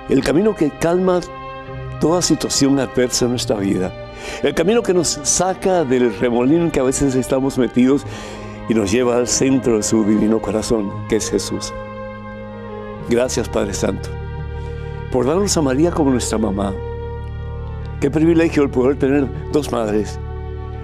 El 0.08 0.24
camino 0.24 0.56
que 0.56 0.70
calma 0.70 1.20
toda 2.00 2.22
situación 2.22 2.80
adversa 2.80 3.26
en 3.26 3.32
nuestra 3.32 3.56
vida. 3.56 3.92
El 4.44 4.54
camino 4.54 4.84
que 4.84 4.94
nos 4.94 5.08
saca 5.24 5.84
del 5.84 6.16
remolino 6.20 6.66
en 6.66 6.72
que 6.72 6.80
a 6.80 6.84
veces 6.84 7.16
estamos 7.16 7.58
metidos 7.58 8.06
y 8.70 8.76
nos 8.76 8.92
lleva 8.92 9.18
al 9.18 9.28
centro 9.28 9.78
de 9.78 9.84
su 9.84 10.04
divino 10.04 10.40
corazón, 10.40 10.92
que 11.10 11.16
es 11.16 11.30
Jesús. 11.32 11.74
Gracias 13.10 13.50
Padre 13.50 13.74
Santo 13.74 14.10
por 15.12 15.26
darnos 15.26 15.56
a 15.58 15.62
María 15.62 15.90
como 15.90 16.12
nuestra 16.12 16.38
mamá. 16.38 16.74
Qué 18.00 18.12
privilegio 18.12 18.62
el 18.62 18.70
poder 18.70 19.00
tener 19.00 19.28
dos 19.52 19.72
madres, 19.72 20.20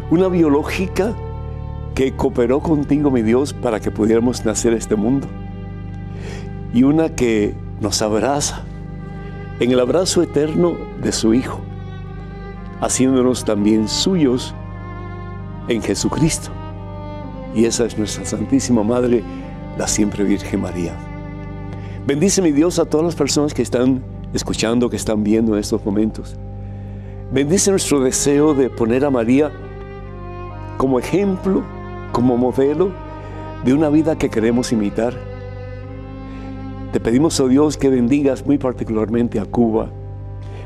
una 0.09 0.29
biológica 0.29 1.13
que 1.95 2.15
cooperó 2.15 2.59
contigo, 2.59 3.11
mi 3.11 3.21
Dios, 3.21 3.53
para 3.53 3.79
que 3.79 3.91
pudiéramos 3.91 4.45
nacer 4.45 4.73
este 4.73 4.95
mundo. 4.95 5.27
Y 6.73 6.83
una 6.83 7.09
que 7.09 7.53
nos 7.81 8.01
abraza 8.01 8.63
en 9.59 9.71
el 9.71 9.79
abrazo 9.79 10.23
eterno 10.23 10.75
de 11.01 11.11
su 11.11 11.33
Hijo, 11.33 11.61
haciéndonos 12.81 13.45
también 13.45 13.87
suyos 13.87 14.55
en 15.67 15.81
Jesucristo. 15.81 16.49
Y 17.53 17.65
esa 17.65 17.85
es 17.85 17.97
nuestra 17.97 18.25
Santísima 18.25 18.83
Madre, 18.83 19.23
la 19.77 19.87
siempre 19.87 20.23
Virgen 20.23 20.61
María. 20.61 20.93
Bendice 22.07 22.41
mi 22.41 22.51
Dios 22.51 22.79
a 22.79 22.85
todas 22.85 23.05
las 23.05 23.15
personas 23.15 23.53
que 23.53 23.61
están 23.61 24.03
escuchando, 24.33 24.89
que 24.89 24.95
están 24.95 25.23
viendo 25.23 25.53
en 25.53 25.59
estos 25.59 25.85
momentos. 25.85 26.35
Bendice 27.31 27.69
nuestro 27.69 27.99
deseo 27.99 28.55
de 28.55 28.69
poner 28.69 29.05
a 29.05 29.11
María 29.11 29.51
como 30.77 30.99
ejemplo 30.99 31.63
como 32.13 32.37
modelo 32.37 32.91
de 33.65 33.73
una 33.73 33.89
vida 33.89 34.17
que 34.17 34.29
queremos 34.29 34.71
imitar. 34.71 35.13
Te 36.93 36.99
pedimos, 37.01 37.37
oh 37.39 37.49
Dios, 37.49 37.75
que 37.75 37.89
bendigas 37.89 38.45
muy 38.45 38.57
particularmente 38.57 39.39
a 39.39 39.45
Cuba, 39.45 39.89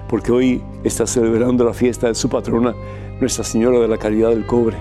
porque 0.10 0.32
hoy 0.32 0.62
está 0.84 1.08
celebrando 1.08 1.64
la 1.64 1.74
fiesta 1.74 2.08
de 2.08 2.16
su 2.16 2.30
patrona, 2.30 2.76
Nuestra 3.20 3.44
Señora 3.44 3.80
de 3.80 3.88
la 3.88 3.98
Caridad 3.98 4.30
del 4.30 4.46
Cobre, 4.46 4.78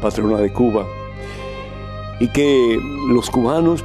patrona 0.00 0.38
de 0.38 0.52
Cuba. 0.52 0.86
Y 2.18 2.28
que 2.28 2.80
los 3.10 3.30
cubanos, 3.30 3.84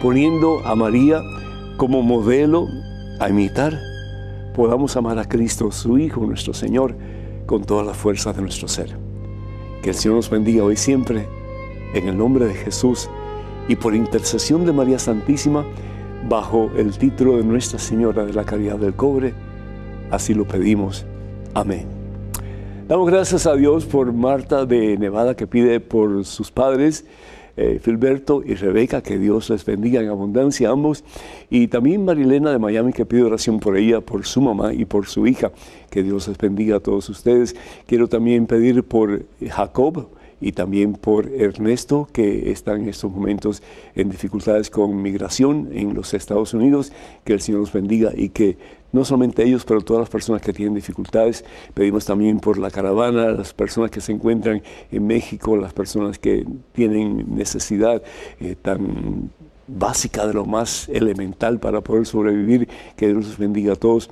poniendo 0.00 0.60
a 0.64 0.74
María 0.76 1.20
como 1.76 2.02
modelo 2.02 2.68
a 3.20 3.28
imitar, 3.28 3.74
podamos 4.54 4.96
amar 4.96 5.18
a 5.18 5.28
Cristo, 5.28 5.70
su 5.72 5.98
Hijo, 5.98 6.24
nuestro 6.24 6.54
Señor, 6.54 6.96
con 7.46 7.64
toda 7.64 7.82
la 7.82 7.94
fuerza 7.94 8.32
de 8.32 8.42
nuestro 8.42 8.68
ser. 8.68 9.05
Que 9.86 9.90
el 9.90 9.96
Señor 9.96 10.16
nos 10.16 10.28
bendiga 10.28 10.64
hoy 10.64 10.74
siempre, 10.74 11.28
en 11.94 12.08
el 12.08 12.18
nombre 12.18 12.46
de 12.46 12.54
Jesús 12.54 13.08
y 13.68 13.76
por 13.76 13.94
intercesión 13.94 14.66
de 14.66 14.72
María 14.72 14.98
Santísima, 14.98 15.64
bajo 16.28 16.72
el 16.76 16.98
título 16.98 17.36
de 17.36 17.44
Nuestra 17.44 17.78
Señora 17.78 18.24
de 18.24 18.32
la 18.32 18.42
Caridad 18.42 18.78
del 18.78 18.94
Cobre. 18.94 19.32
Así 20.10 20.34
lo 20.34 20.44
pedimos. 20.44 21.06
Amén. 21.54 21.86
Damos 22.88 23.08
gracias 23.08 23.46
a 23.46 23.54
Dios 23.54 23.84
por 23.84 24.12
Marta 24.12 24.66
de 24.66 24.98
Nevada 24.98 25.36
que 25.36 25.46
pide 25.46 25.78
por 25.78 26.24
sus 26.24 26.50
padres 26.50 27.04
eh, 27.56 27.78
Filberto 27.82 28.42
y 28.44 28.54
Rebeca, 28.54 29.02
que 29.02 29.18
Dios 29.18 29.50
les 29.50 29.64
bendiga 29.64 30.00
en 30.00 30.08
abundancia 30.08 30.70
ambos, 30.70 31.04
y 31.50 31.68
también 31.68 32.04
Marilena 32.04 32.50
de 32.50 32.58
Miami, 32.58 32.92
que 32.92 33.06
pide 33.06 33.22
oración 33.22 33.60
por 33.60 33.76
ella, 33.76 34.00
por 34.00 34.26
su 34.26 34.40
mamá 34.40 34.74
y 34.74 34.84
por 34.84 35.06
su 35.06 35.26
hija, 35.26 35.52
que 35.90 36.02
Dios 36.02 36.28
les 36.28 36.38
bendiga 36.38 36.76
a 36.76 36.80
todos 36.80 37.08
ustedes. 37.08 37.56
Quiero 37.86 38.08
también 38.08 38.46
pedir 38.46 38.82
por 38.82 39.24
Jacob, 39.40 40.08
y 40.40 40.52
también 40.52 40.94
por 40.94 41.28
Ernesto, 41.32 42.08
que 42.12 42.50
está 42.50 42.74
en 42.74 42.88
estos 42.88 43.10
momentos 43.10 43.62
en 43.94 44.10
dificultades 44.10 44.70
con 44.70 45.00
migración 45.00 45.70
en 45.72 45.94
los 45.94 46.12
Estados 46.14 46.52
Unidos. 46.52 46.92
Que 47.24 47.32
el 47.32 47.40
Señor 47.40 47.60
los 47.62 47.72
bendiga 47.72 48.12
y 48.14 48.28
que 48.28 48.58
no 48.92 49.04
solamente 49.04 49.44
ellos, 49.44 49.64
pero 49.64 49.80
todas 49.80 50.00
las 50.00 50.08
personas 50.08 50.42
que 50.42 50.52
tienen 50.52 50.74
dificultades. 50.74 51.44
Pedimos 51.74 52.04
también 52.04 52.40
por 52.40 52.58
la 52.58 52.70
caravana, 52.70 53.30
las 53.30 53.52
personas 53.52 53.90
que 53.90 54.00
se 54.00 54.12
encuentran 54.12 54.62
en 54.90 55.06
México, 55.06 55.56
las 55.56 55.72
personas 55.72 56.18
que 56.18 56.46
tienen 56.72 57.34
necesidad 57.34 58.02
eh, 58.40 58.56
tan 58.60 59.30
básica 59.66 60.26
de 60.26 60.34
lo 60.34 60.44
más 60.44 60.88
elemental 60.88 61.58
para 61.58 61.80
poder 61.80 62.06
sobrevivir. 62.06 62.68
Que 62.96 63.08
Dios 63.08 63.26
los 63.26 63.38
bendiga 63.38 63.74
a 63.74 63.76
todos. 63.76 64.10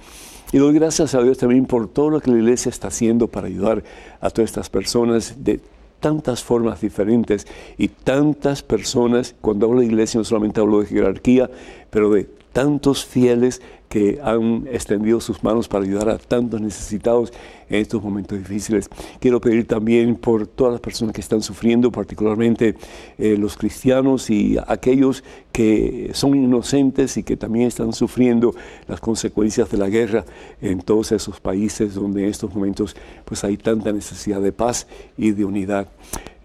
Y 0.53 0.59
doy 0.59 0.75
gracias 0.75 1.15
a 1.15 1.23
Dios 1.23 1.39
también 1.39 1.67
por 1.67 1.89
todo 1.89 2.11
lo 2.11 2.21
que 2.21 2.31
la 2.31 2.39
iglesia 2.39 2.69
está 2.69 2.89
haciendo 2.89 3.29
para 3.29 3.47
ayudar 3.47 3.83
a 4.21 4.31
todas 4.31 4.51
estas 4.51 4.71
personas 4.71 5.37
de 5.43 5.61
tantas 6.05 6.45
formas 6.45 6.83
diferentes 6.83 7.47
y 7.79 7.89
tantas 7.89 8.63
personas, 8.63 9.35
cuando 9.41 9.67
hablo 9.67 9.81
de 9.81 9.87
iglesia 9.87 10.19
no 10.19 10.25
solamente 10.25 10.61
hablo 10.61 10.81
de 10.81 10.87
jerarquía, 10.87 11.51
pero 11.89 12.11
de 12.11 12.29
tantos 12.53 13.07
fieles 13.07 13.63
que 13.95 14.19
han 14.25 14.67
extendido 14.73 15.21
sus 15.21 15.45
manos 15.45 15.69
para 15.69 15.85
ayudar 15.85 16.09
a 16.09 16.19
tantos 16.19 16.61
necesitados 16.61 17.33
en 17.69 17.81
estos 17.81 18.03
momentos 18.03 18.39
difíciles. 18.39 18.89
Quiero 19.21 19.41
pedir 19.41 19.67
también 19.67 20.17
por 20.17 20.47
todas 20.47 20.73
las 20.73 20.81
personas 20.81 21.15
que 21.15 21.21
están 21.21 21.43
sufriendo, 21.43 21.91
particularmente 21.91 22.75
eh, 23.19 23.37
los 23.39 23.57
cristianos 23.57 24.31
y 24.31 24.57
aquellos 24.67 25.25
que 25.53 26.11
son 26.15 26.35
inocentes 26.35 27.17
y 27.17 27.23
que 27.23 27.37
también 27.37 27.69
están 27.69 27.93
sufriendo 27.93 28.55
las 28.89 29.01
consecuencias 29.01 29.71
de 29.71 29.79
la 29.79 29.89
guerra 29.89 30.25
en 30.61 30.81
todos 30.81 31.13
esos 31.13 31.41
países 31.41 31.95
donde 31.95 32.25
en 32.25 32.31
estos 32.31 32.55
momentos 32.55 32.97
pues 33.25 33.45
hay 33.45 33.57
tanta 33.57 33.93
necesidad 33.93 34.41
de 34.41 34.53
paz 34.53 34.87
y 35.17 35.31
de 35.31 35.45
unidad. 35.45 35.89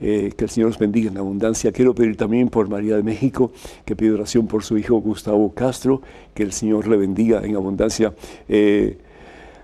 Eh, 0.01 0.31
que 0.37 0.45
el 0.45 0.49
Señor 0.49 0.69
los 0.69 0.79
bendiga 0.79 1.11
en 1.11 1.17
abundancia. 1.17 1.73
Quiero 1.73 1.93
pedir 1.93 2.15
también 2.15 2.47
por 2.47 2.69
María 2.69 2.95
de 2.95 3.03
México, 3.03 3.51
que 3.83 3.97
pide 3.97 4.11
oración 4.11 4.47
por 4.47 4.63
su 4.63 4.77
hijo 4.77 4.95
Gustavo 5.01 5.53
Castro, 5.53 6.01
que 6.33 6.43
el 6.43 6.53
Señor 6.53 6.87
le 6.87 6.95
bendiga 6.95 7.41
en 7.43 7.55
abundancia. 7.55 8.13
Eh, 8.47 8.97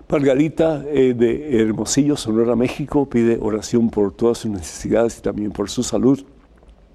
Margarita 0.07 0.83
eh, 0.87 1.15
de 1.15 1.61
Hermosillo, 1.61 2.15
Sonora, 2.15 2.55
México, 2.55 3.09
pide 3.09 3.39
oración 3.41 3.89
por 3.89 4.13
todas 4.13 4.37
sus 4.37 4.51
necesidades 4.51 5.17
y 5.17 5.21
también 5.21 5.51
por 5.51 5.69
su 5.69 5.81
salud. 5.81 6.23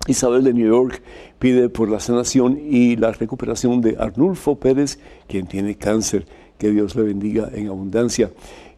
Isabel 0.06 0.44
de 0.44 0.54
New 0.54 0.68
York 0.68 1.02
pide 1.40 1.68
por 1.68 1.90
la 1.90 1.98
sanación 1.98 2.58
y 2.58 2.94
la 2.96 3.10
recuperación 3.10 3.80
de 3.80 3.96
Arnulfo 3.98 4.60
Pérez, 4.60 5.00
quien 5.26 5.46
tiene 5.46 5.74
cáncer. 5.74 6.26
Que 6.56 6.70
Dios 6.70 6.94
le 6.94 7.02
bendiga 7.02 7.50
en 7.52 7.68
abundancia. 7.68 8.30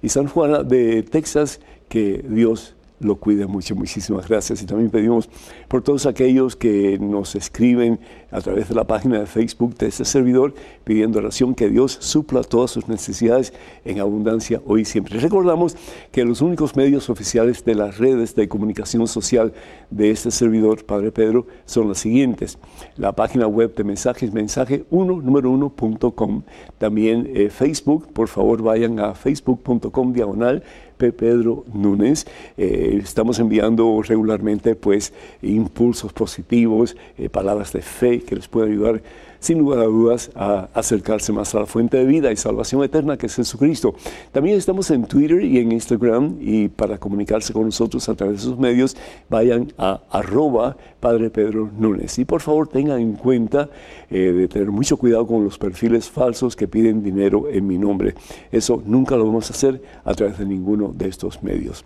Y 0.03 0.09
San 0.09 0.29
Juana 0.29 0.63
de 0.63 1.03
Texas, 1.03 1.61
que 1.89 2.25
Dios 2.27 2.75
lo 3.05 3.17
cuide 3.17 3.47
mucho. 3.47 3.75
Muchísimas 3.75 4.29
gracias. 4.29 4.63
Y 4.63 4.67
también 4.67 4.91
pedimos 4.91 5.29
por 5.69 5.83
todos 5.83 6.07
aquellos 6.07 6.57
que 6.57 6.99
nos 6.99 7.35
escriben 7.35 8.01
a 8.31 8.41
través 8.41 8.69
de 8.69 8.75
la 8.75 8.85
página 8.85 9.21
de 9.21 9.27
Facebook 9.27 9.77
de 9.77 9.89
este 9.89 10.05
servidor, 10.05 10.55
pidiendo 10.85 11.19
oración 11.19 11.55
que 11.55 11.69
Dios 11.69 11.99
supla 12.01 12.43
todas 12.43 12.71
sus 12.71 12.89
necesidades 12.89 13.53
en 13.85 14.01
abundancia 14.01 14.61
hoy 14.67 14.83
y 14.83 14.85
siempre. 14.85 15.19
Recordamos 15.19 15.77
que 16.11 16.25
los 16.25 16.41
únicos 16.41 16.75
medios 16.77 17.11
oficiales 17.11 17.65
de 17.65 17.75
las 17.75 17.99
redes 17.99 18.35
de 18.35 18.49
comunicación 18.49 19.07
social 19.07 19.53
de 19.91 20.11
este 20.11 20.31
servidor, 20.31 20.85
Padre 20.85 21.13
Pedro, 21.13 21.47
son 21.67 21.89
los 21.89 21.99
siguientes. 21.99 22.59
La 22.97 23.13
página 23.13 23.47
web 23.47 23.75
de 23.75 23.85
mensajes, 23.85 24.33
mensaje 24.33 24.85
1, 24.91 25.21
número 25.21 25.51
1.com. 25.51 26.43
También 26.79 27.31
eh, 27.35 27.51
Facebook, 27.51 28.13
por 28.13 28.29
favor 28.29 28.63
vayan 28.63 28.99
a 28.99 29.15
facebook.com 29.15 30.13
diagonal 30.13 30.63
Pedro 31.11 31.65
Núñez. 31.73 32.27
Eh, 32.57 33.01
estamos 33.03 33.41
enviando 33.41 34.01
regularmente 34.03 34.77
pues 34.77 35.13
impulsos 35.43 36.13
positivos, 36.13 36.97
eh, 37.19 37.29
palabras 37.29 37.73
de 37.73 37.83
fe 37.83 38.21
que 38.21 38.37
les 38.37 38.47
pueden 38.47 38.71
ayudar 38.71 39.03
sin 39.43 39.59
lugar 39.59 39.81
a 39.81 39.85
dudas, 39.87 40.31
a 40.37 40.69
acercarse 40.73 41.33
más 41.33 41.53
a 41.55 41.61
la 41.61 41.67
fuente 41.67 41.97
de 41.97 42.05
vida 42.05 42.31
y 42.31 42.37
salvación 42.37 42.83
eterna 42.85 43.17
que 43.17 43.27
es 43.27 43.35
Jesucristo. 43.35 43.95
También 44.31 44.57
estamos 44.57 44.89
en 44.93 45.05
Twitter 45.05 45.43
y 45.43 45.59
en 45.59 45.73
Instagram 45.73 46.37
y 46.41 46.69
para 46.69 46.97
comunicarse 46.99 47.53
con 47.53 47.65
nosotros 47.65 48.09
a 48.09 48.15
través 48.15 48.37
de 48.37 48.43
esos 48.43 48.59
medios, 48.59 48.97
vayan 49.29 49.73
a 49.79 50.01
arroba 50.11 50.77
Padre 51.01 51.29
Pedro 51.31 51.69
Núñez. 51.77 52.21
Y 52.21 52.25
por 52.25 52.41
favor 52.41 52.69
tengan 52.69 53.01
en 53.01 53.15
cuenta 53.15 53.69
eh, 54.11 54.33
de 54.33 54.47
tener 54.47 54.71
mucho 54.71 54.97
cuidado 54.97 55.27
con 55.27 55.43
los 55.43 55.59
perfiles 55.59 56.09
falsos 56.09 56.55
que 56.55 56.69
piden 56.69 57.03
dinero 57.03 57.49
en 57.51 57.67
mi 57.67 57.79
nombre. 57.79 58.15
Eso 58.53 58.81
nunca 58.87 59.17
lo 59.17 59.27
vamos 59.27 59.51
a 59.51 59.55
hacer 59.55 59.83
a 60.05 60.15
través 60.15 60.39
de 60.39 60.47
ninguno 60.47 60.95
de 60.97 61.09
estos 61.09 61.43
medios. 61.43 61.85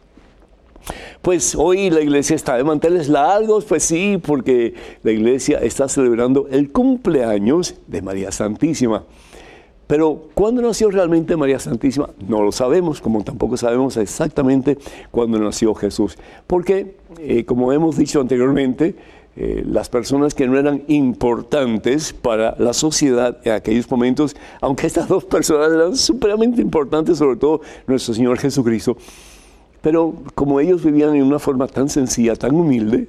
Pues 1.23 1.55
hoy 1.55 1.91
la 1.91 2.01
iglesia 2.01 2.37
está 2.37 2.57
de 2.57 2.65
manteles 2.65 3.09
largos, 3.09 3.65
pues 3.65 3.83
sí, 3.83 4.21
porque 4.25 4.75
la 5.03 5.13
iglesia 5.13 5.59
está 5.59 5.89
celebrando 5.89 6.47
el 6.51 6.71
cumpleaños 6.71 7.75
de 7.87 8.03
María 8.03 8.31
Santísima. 8.31 9.05
Pero 9.87 10.29
¿cuándo 10.35 10.63
nació 10.63 10.91
realmente 10.91 11.37
María 11.37 11.61
Santísima? 11.61 12.11
No 12.27 12.43
lo 12.43 12.51
sabemos, 12.51 13.01
como 13.01 13.23
tampoco 13.23 13.57
sabemos 13.57 13.97
exactamente 13.97 14.79
cuándo 15.13 15.39
nació 15.39 15.75
Jesús. 15.75 16.19
Porque, 16.47 16.97
eh, 17.19 17.45
como 17.45 17.73
hemos 17.73 17.97
dicho 17.97 18.21
anteriormente, 18.21 18.97
eh, 19.37 19.63
las 19.67 19.89
personas 19.89 20.35
que 20.35 20.49
no 20.49 20.59
eran 20.59 20.83
importantes 20.89 22.13
para 22.13 22.57
la 22.59 22.73
sociedad 22.73 23.39
en 23.45 23.53
aquellos 23.53 23.89
momentos, 23.89 24.35
aunque 24.61 24.87
estas 24.87 25.09
dos 25.09 25.25
personas 25.25 25.71
eran 25.71 25.95
supremamente 25.95 26.63
importantes, 26.63 27.19
sobre 27.19 27.37
todo 27.37 27.61
nuestro 27.87 28.15
Señor 28.15 28.39
Jesucristo, 28.39 28.97
pero 29.83 30.15
como 30.35 30.61
ellos 30.61 30.85
vivían 30.85 31.15
en 31.15 31.23
una 31.23 31.39
forma 31.39 31.67
tan 31.67 31.89
sencilla, 31.89 32.37
tan 32.37 32.55
humilde, 32.55 33.09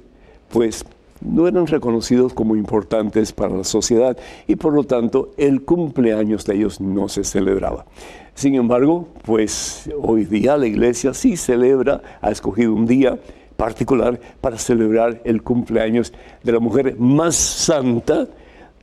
pues 0.50 0.84
no 1.20 1.48
eran 1.48 1.66
reconocidos 1.66 2.32
como 2.32 2.56
importantes 2.56 3.32
para 3.32 3.54
la 3.56 3.64
sociedad 3.64 4.16
y 4.46 4.56
por 4.56 4.72
lo 4.72 4.84
tanto 4.84 5.32
el 5.36 5.62
cumpleaños 5.62 6.44
de 6.44 6.56
ellos 6.56 6.80
no 6.80 7.08
se 7.08 7.24
celebraba. 7.24 7.86
Sin 8.34 8.54
embargo, 8.54 9.08
pues 9.24 9.90
hoy 10.00 10.24
día 10.24 10.56
la 10.56 10.66
iglesia 10.66 11.12
sí 11.12 11.36
celebra, 11.36 12.02
ha 12.20 12.30
escogido 12.30 12.72
un 12.72 12.86
día 12.86 13.18
particular 13.56 14.20
para 14.40 14.58
celebrar 14.58 15.20
el 15.24 15.42
cumpleaños 15.42 16.12
de 16.44 16.52
la 16.52 16.60
mujer 16.60 16.94
más 16.98 17.34
santa 17.34 18.28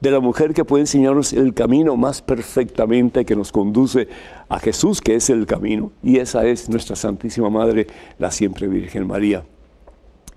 de 0.05 0.11
la 0.11 0.19
mujer 0.19 0.53
que 0.53 0.63
puede 0.63 0.83
enseñarnos 0.83 1.33
el 1.33 1.55
camino 1.55 1.97
más 1.97 2.21
perfectamente 2.21 3.25
que 3.25 3.35
nos 3.35 3.51
conduce 3.51 4.07
a 4.47 4.59
Jesús, 4.59 5.01
que 5.01 5.15
es 5.15 5.31
el 5.31 5.47
camino, 5.47 5.91
y 6.03 6.17
esa 6.17 6.45
es 6.45 6.69
nuestra 6.69 6.95
Santísima 6.95 7.49
Madre, 7.49 7.87
la 8.19 8.29
siempre 8.29 8.67
Virgen 8.67 9.07
María. 9.07 9.43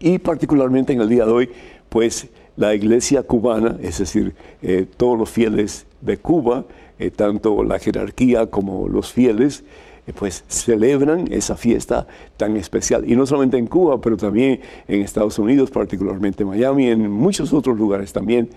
Y 0.01 0.19
particularmente 0.21 0.95
en 0.95 1.03
el 1.03 1.11
día 1.11 1.27
de 1.27 1.33
hoy, 1.33 1.51
pues 1.91 2.29
la 2.57 2.75
iglesia 2.75 3.23
cubana, 3.23 3.77
es 3.83 3.99
decir, 3.99 4.35
eh, 4.63 4.87
todos 4.97 5.19
los 5.19 5.29
fieles 5.29 5.87
de 6.01 6.17
Cuba, 6.17 6.65
eh, 6.99 7.11
tanto 7.11 7.63
la 7.63 7.79
jerarquía 7.79 8.47
como 8.47 8.89
los 8.89 9.13
fieles, 9.13 9.65
eh, 10.07 10.15
pues 10.19 10.45
celebran 10.49 11.31
esa 11.31 11.57
fiesta 11.57 12.07
tan 12.39 12.57
especial. 12.57 13.05
Y 13.07 13.17
no 13.17 13.27
solamente 13.27 13.59
en 13.59 13.67
Cuba, 13.67 14.01
pero 14.01 14.17
también 14.17 14.61
en 14.87 15.03
Estados 15.03 15.39
Unidos, 15.39 15.71
particularmente 15.71 16.43
en 16.43 16.49
Miami, 16.49 16.87
en 16.87 17.11
muchos 17.11 17.53
otros 17.53 17.77
lugares 17.77 18.15
también 18.15 18.49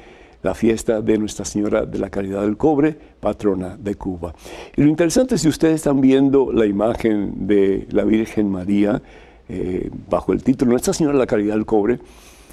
la 0.44 0.56
fiesta 0.56 1.02
de 1.02 1.18
Nuestra 1.18 1.46
Señora 1.46 1.86
de 1.86 2.00
la 2.00 2.10
Caridad 2.10 2.42
del 2.42 2.58
Cobre, 2.58 2.98
patrona 3.20 3.78
de 3.78 3.96
Cuba. 3.96 4.34
Y 4.76 4.82
lo 4.82 4.90
interesante 4.90 5.36
es 5.36 5.42
si 5.42 5.48
ustedes 5.48 5.76
están 5.76 6.02
viendo 6.02 6.52
la 6.52 6.66
imagen 6.66 7.48
de 7.48 7.88
la 7.92 8.04
Virgen 8.04 8.50
María 8.50 9.02
eh, 9.48 9.90
bajo 10.10 10.34
el 10.34 10.44
título 10.44 10.72
Nuestra 10.72 10.94
Señora 10.94 11.14
de 11.14 11.20
la 11.20 11.28
Caridad 11.28 11.56
del 11.56 11.66
Cobre, 11.66 12.00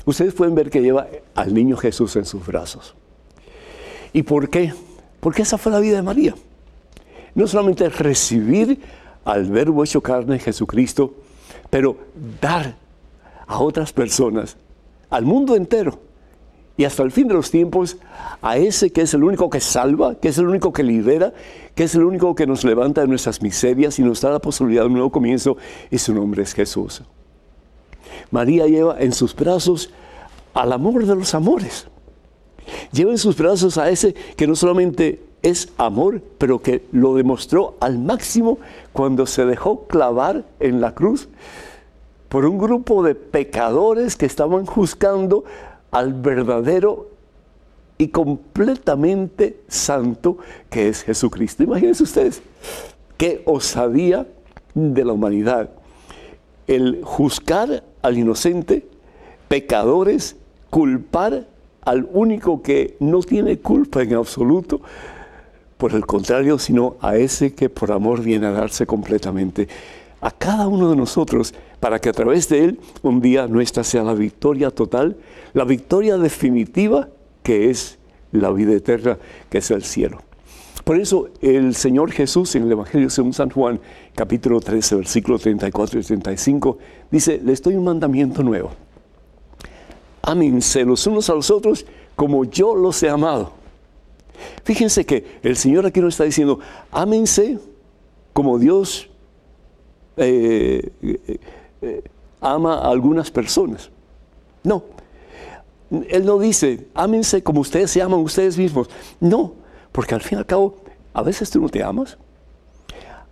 ustedes 0.04 0.34
pueden 0.34 0.54
ver 0.54 0.70
que 0.70 0.82
lleva 0.82 1.06
al 1.34 1.54
niño 1.54 1.76
Jesús 1.76 2.16
en 2.16 2.24
sus 2.24 2.46
brazos. 2.46 2.94
¿Y 4.12 4.22
por 4.22 4.48
qué? 4.48 4.72
Porque 5.20 5.42
esa 5.42 5.58
fue 5.58 5.72
la 5.72 5.80
vida 5.80 5.96
de 5.96 6.02
María. 6.02 6.34
No 7.34 7.46
solamente 7.46 7.88
recibir 7.88 8.80
al 9.24 9.44
verbo 9.46 9.84
hecho 9.84 10.00
carne 10.00 10.38
Jesucristo, 10.38 11.14
pero 11.70 11.96
dar 12.40 12.76
a 13.46 13.58
otras 13.60 13.92
personas, 13.92 14.56
al 15.10 15.24
mundo 15.24 15.56
entero, 15.56 15.98
y 16.78 16.84
hasta 16.84 17.02
el 17.02 17.10
fin 17.10 17.26
de 17.26 17.34
los 17.34 17.50
tiempos 17.50 17.96
a 18.40 18.56
ese 18.56 18.92
que 18.92 19.02
es 19.02 19.12
el 19.12 19.24
único 19.24 19.50
que 19.50 19.58
salva, 19.58 20.14
que 20.14 20.28
es 20.28 20.38
el 20.38 20.46
único 20.46 20.72
que 20.72 20.84
libera, 20.84 21.34
que 21.74 21.82
es 21.82 21.94
el 21.96 22.04
único 22.04 22.36
que 22.36 22.46
nos 22.46 22.62
levanta 22.62 23.00
de 23.00 23.08
nuestras 23.08 23.42
miserias 23.42 23.98
y 23.98 24.02
nos 24.02 24.20
da 24.20 24.30
la 24.30 24.38
posibilidad 24.38 24.82
de 24.82 24.86
un 24.86 24.92
nuevo 24.92 25.10
comienzo, 25.10 25.56
y 25.90 25.98
su 25.98 26.14
nombre 26.14 26.44
es 26.44 26.54
Jesús. 26.54 27.02
María 28.30 28.68
lleva 28.68 28.96
en 29.00 29.12
sus 29.12 29.34
brazos 29.34 29.90
al 30.54 30.72
amor 30.72 31.04
de 31.04 31.16
los 31.16 31.34
amores. 31.34 31.88
Lleva 32.92 33.10
en 33.10 33.18
sus 33.18 33.36
brazos 33.36 33.76
a 33.76 33.90
ese 33.90 34.14
que 34.36 34.46
no 34.46 34.54
solamente 34.54 35.20
es 35.42 35.72
amor, 35.78 36.22
pero 36.38 36.62
que 36.62 36.84
lo 36.92 37.16
demostró 37.16 37.76
al 37.80 37.98
máximo 37.98 38.58
cuando 38.92 39.26
se 39.26 39.44
dejó 39.44 39.88
clavar 39.88 40.44
en 40.60 40.80
la 40.80 40.94
cruz 40.94 41.28
por 42.28 42.44
un 42.44 42.58
grupo 42.58 43.02
de 43.02 43.16
pecadores 43.16 44.14
que 44.14 44.26
estaban 44.26 44.64
juzgando 44.64 45.44
al 45.90 46.14
verdadero 46.14 47.10
y 47.96 48.08
completamente 48.08 49.60
santo 49.68 50.38
que 50.70 50.88
es 50.88 51.02
Jesucristo. 51.02 51.62
Imagínense 51.62 52.02
ustedes 52.02 52.42
qué 53.16 53.42
osadía 53.44 54.26
de 54.74 55.04
la 55.04 55.12
humanidad 55.12 55.70
el 56.68 57.00
juzgar 57.02 57.82
al 58.02 58.18
inocente, 58.18 58.86
pecadores, 59.48 60.36
culpar 60.70 61.48
al 61.82 62.08
único 62.12 62.62
que 62.62 62.96
no 63.00 63.20
tiene 63.20 63.58
culpa 63.58 64.02
en 64.02 64.14
absoluto, 64.14 64.80
por 65.78 65.94
el 65.94 66.04
contrario, 66.06 66.58
sino 66.58 66.96
a 67.00 67.16
ese 67.16 67.54
que 67.54 67.70
por 67.70 67.90
amor 67.90 68.20
viene 68.20 68.46
a 68.46 68.50
darse 68.50 68.84
completamente 68.84 69.68
a 70.20 70.30
cada 70.30 70.68
uno 70.68 70.90
de 70.90 70.96
nosotros 70.96 71.54
para 71.80 72.00
que 72.00 72.08
a 72.08 72.12
través 72.12 72.48
de 72.48 72.64
Él 72.64 72.80
un 73.02 73.20
día 73.20 73.46
nuestra 73.46 73.84
sea 73.84 74.02
la 74.02 74.14
victoria 74.14 74.70
total, 74.70 75.16
la 75.54 75.64
victoria 75.64 76.16
definitiva 76.16 77.08
que 77.42 77.70
es 77.70 77.98
la 78.32 78.50
vida 78.50 78.72
eterna, 78.74 79.18
que 79.48 79.58
es 79.58 79.70
el 79.70 79.82
cielo. 79.84 80.22
Por 80.84 80.98
eso 80.98 81.28
el 81.40 81.74
Señor 81.74 82.12
Jesús 82.12 82.54
en 82.54 82.64
el 82.64 82.72
Evangelio 82.72 83.10
según 83.10 83.32
San 83.32 83.50
Juan, 83.50 83.80
capítulo 84.14 84.60
13, 84.60 84.96
versículo 84.96 85.38
34 85.38 86.00
y 86.00 86.02
35, 86.02 86.78
dice, 87.10 87.40
les 87.44 87.62
doy 87.62 87.76
un 87.76 87.84
mandamiento 87.84 88.42
nuevo. 88.42 88.70
Ámense 90.22 90.84
los 90.84 91.06
unos 91.06 91.28
a 91.30 91.34
los 91.34 91.50
otros 91.50 91.86
como 92.16 92.44
yo 92.44 92.74
los 92.74 93.02
he 93.02 93.08
amado. 93.08 93.52
Fíjense 94.64 95.04
que 95.04 95.38
el 95.42 95.56
Señor 95.56 95.86
aquí 95.86 96.00
nos 96.00 96.14
está 96.14 96.24
diciendo, 96.24 96.58
ámense 96.90 97.58
como 98.32 98.58
Dios 98.58 99.08
eh, 100.18 100.92
eh, 101.02 101.40
eh, 101.82 102.02
ama 102.40 102.78
a 102.78 102.90
algunas 102.90 103.30
personas. 103.30 103.90
No, 104.62 104.82
Él 106.08 106.24
no 106.24 106.38
dice, 106.38 106.88
ámense 106.94 107.42
como 107.42 107.60
ustedes 107.60 107.90
se 107.90 108.02
aman 108.02 108.20
ustedes 108.20 108.58
mismos. 108.58 108.88
No, 109.20 109.54
porque 109.92 110.14
al 110.14 110.20
fin 110.20 110.38
y 110.38 110.40
al 110.40 110.46
cabo, 110.46 110.76
a 111.14 111.22
veces 111.22 111.50
tú 111.50 111.60
no 111.60 111.68
te 111.68 111.82
amas, 111.82 112.18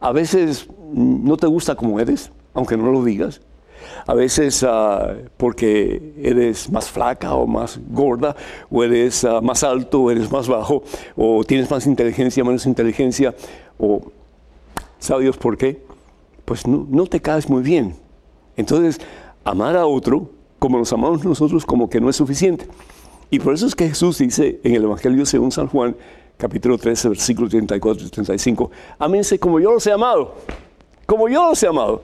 a 0.01 0.13
veces 0.13 0.69
no 0.93 1.37
te 1.37 1.47
gusta 1.47 1.75
como 1.75 1.99
eres, 2.01 2.31
aunque 2.55 2.77
no 2.77 2.91
lo 2.91 3.05
digas. 3.05 3.41
A 4.07 4.15
veces 4.15 4.65
ah, 4.67 5.15
porque 5.37 6.15
eres 6.23 6.71
más 6.71 6.89
flaca 6.89 7.35
o 7.35 7.47
más 7.47 7.79
gorda, 7.89 8.35
o 8.71 8.83
eres 8.83 9.25
ah, 9.25 9.41
más 9.41 9.63
alto 9.63 10.03
o 10.03 10.11
eres 10.11 10.31
más 10.31 10.49
bajo, 10.49 10.83
o 11.17 11.45
tienes 11.45 11.71
más 11.71 11.87
inteligencia, 11.87 12.45
menos 12.45 12.67
inteligencia, 12.67 13.35
o 13.79 14.01
¿sabe 14.99 15.25
Dios 15.25 15.37
por 15.37 15.57
qué? 15.57 15.86
Pues 16.47 16.67
no, 16.67 17.07
te 17.07 17.21
caes 17.21 17.51
muy 17.51 17.63
bien. 17.63 17.97
Entonces, 18.57 19.01
amar 19.45 19.77
a 19.77 19.87
otro 19.87 20.31
como 20.59 20.79
nos 20.79 20.93
amamos 20.93 21.25
nosotros 21.25 21.67
como 21.67 21.91
que 21.91 22.01
no 22.01 22.09
es 22.09 22.17
suficiente. 22.17 22.67
Y 23.31 23.41
por 23.41 23.53
eso 23.53 23.67
es 23.67 23.75
que 23.75 23.89
Jesús 23.89 24.19
dice 24.19 24.61
en 24.63 24.75
el 24.75 24.85
Evangelio 24.85 25.27
según 25.27 25.51
San 25.53 25.67
Juan, 25.67 25.97
capítulo 26.37 26.79
13, 26.79 27.11
versículos 27.11 27.51
34 27.51 28.07
y 28.07 28.11
35, 28.11 28.71
Amense 28.99 29.39
como 29.41 29.59
yo 29.59 29.73
los 29.73 29.87
he 29.87 29.93
amado, 29.93 30.35
como 31.05 31.29
yo 31.29 31.51
los 31.51 31.63
he 31.63 31.67
amado. 31.67 32.03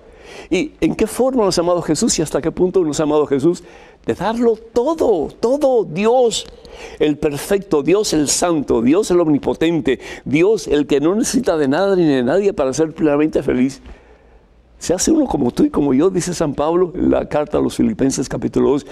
¿Y 0.50 0.72
en 0.80 0.96
qué 0.96 1.06
forma 1.06 1.44
nos 1.44 1.56
ha 1.58 1.60
amado 1.60 1.80
Jesús 1.82 2.18
y 2.18 2.22
hasta 2.22 2.42
qué 2.42 2.50
punto 2.50 2.82
nos 2.82 2.98
ha 2.98 3.04
amado 3.04 3.26
Jesús? 3.26 3.62
De 4.04 4.14
darlo 4.14 4.56
todo, 4.56 5.28
todo, 5.38 5.84
Dios 5.84 6.46
el 6.98 7.16
perfecto, 7.16 7.84
Dios 7.84 8.12
el 8.12 8.28
santo, 8.28 8.82
Dios 8.82 9.08
el 9.12 9.20
omnipotente, 9.20 10.00
Dios 10.24 10.66
el 10.66 10.88
que 10.88 11.00
no 11.00 11.14
necesita 11.14 11.56
de 11.56 11.68
nada 11.68 11.94
ni 11.94 12.04
de 12.04 12.24
nadie 12.24 12.52
para 12.52 12.72
ser 12.72 12.92
plenamente 12.92 13.40
feliz. 13.42 13.80
Se 14.82 14.92
hace 14.92 15.12
uno 15.12 15.26
como 15.26 15.52
tú 15.52 15.62
y 15.62 15.70
como 15.70 15.94
yo, 15.94 16.10
dice 16.10 16.34
San 16.34 16.54
Pablo 16.54 16.90
en 16.96 17.12
la 17.12 17.28
carta 17.28 17.58
a 17.58 17.60
los 17.60 17.76
Filipenses 17.76 18.28
capítulo 18.28 18.70
2. 18.70 18.84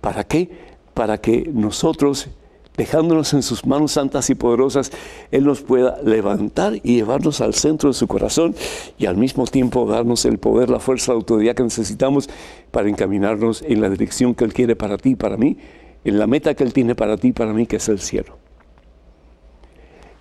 ¿Para 0.00 0.22
qué? 0.22 0.48
Para 0.94 1.18
que 1.18 1.50
nosotros 1.52 2.28
dejándonos 2.76 3.34
en 3.34 3.42
sus 3.42 3.66
manos 3.66 3.90
santas 3.90 4.30
y 4.30 4.36
poderosas, 4.36 4.92
Él 5.32 5.42
nos 5.42 5.60
pueda 5.60 6.00
levantar 6.04 6.76
y 6.84 6.94
llevarnos 6.94 7.40
al 7.40 7.54
centro 7.54 7.88
de 7.90 7.94
su 7.94 8.06
corazón 8.06 8.54
y 8.96 9.06
al 9.06 9.16
mismo 9.16 9.44
tiempo 9.48 9.86
darnos 9.86 10.24
el 10.24 10.38
poder, 10.38 10.70
la 10.70 10.78
fuerza, 10.78 11.10
la 11.10 11.16
autoridad 11.16 11.56
que 11.56 11.64
necesitamos 11.64 12.30
para 12.70 12.88
encaminarnos 12.88 13.60
en 13.62 13.80
la 13.80 13.90
dirección 13.90 14.36
que 14.36 14.44
Él 14.44 14.54
quiere 14.54 14.76
para 14.76 14.98
ti 14.98 15.10
y 15.10 15.16
para 15.16 15.36
mí, 15.36 15.58
en 16.04 16.16
la 16.16 16.28
meta 16.28 16.54
que 16.54 16.62
Él 16.62 16.72
tiene 16.72 16.94
para 16.94 17.16
ti 17.16 17.28
y 17.28 17.32
para 17.32 17.52
mí, 17.52 17.66
que 17.66 17.78
es 17.78 17.88
el 17.88 17.98
cielo. 17.98 18.38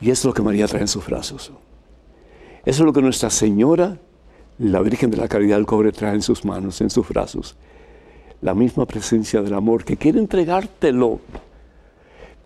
Y 0.01 0.09
eso 0.09 0.21
es 0.21 0.25
lo 0.25 0.33
que 0.33 0.41
María 0.41 0.67
trae 0.67 0.81
en 0.81 0.87
sus 0.87 1.05
brazos. 1.05 1.51
Eso 2.65 2.81
es 2.81 2.85
lo 2.87 2.93
que 2.93 3.01
Nuestra 3.03 3.29
Señora, 3.29 3.99
la 4.59 4.81
Virgen 4.81 5.09
de 5.11 5.17
la 5.17 5.27
Caridad 5.27 5.57
del 5.57 5.65
Cobre, 5.65 5.91
trae 5.91 6.15
en 6.15 6.21
sus 6.21 6.45
manos, 6.45 6.81
en 6.81 6.89
sus 6.89 7.07
brazos. 7.07 7.55
La 8.41 8.53
misma 8.53 8.85
presencia 8.85 9.41
del 9.41 9.53
amor 9.53 9.83
que 9.83 9.97
quiere 9.97 10.19
entregártelo 10.19 11.19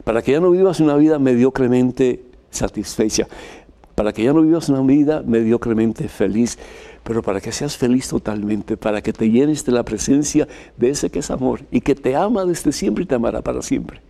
para 0.03 0.21
que 0.21 0.31
ya 0.31 0.39
no 0.39 0.51
vivas 0.51 0.79
una 0.79 0.95
vida 0.95 1.19
mediocremente 1.19 2.23
satisfecha, 2.49 3.27
para 3.93 4.13
que 4.13 4.23
ya 4.23 4.31
no 4.31 4.41
vivas 4.41 4.69
una 4.69 4.81
vida 4.81 5.21
mediocremente 5.25 6.07
feliz, 6.07 6.57
pero 7.03 7.21
para 7.21 7.41
que 7.41 7.51
seas 7.51 7.75
feliz 7.75 8.07
totalmente, 8.07 8.77
para 8.77 9.01
que 9.01 9.11
te 9.11 9.29
llenes 9.29 9.65
de 9.65 9.71
la 9.73 9.83
presencia 9.83 10.47
de 10.77 10.91
ese 10.91 11.09
que 11.09 11.19
es 11.19 11.29
amor 11.29 11.61
y 11.71 11.81
que 11.81 11.95
te 11.95 12.15
ama 12.15 12.45
desde 12.45 12.71
siempre 12.71 13.03
y 13.03 13.07
te 13.07 13.15
amará 13.15 13.41
para 13.41 13.61
siempre, 13.61 14.01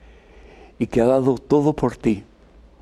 y 0.78 0.88
que 0.88 1.02
ha 1.02 1.06
dado 1.06 1.40
todo 1.40 1.74
por 1.74 1.96
ti, 1.96 2.24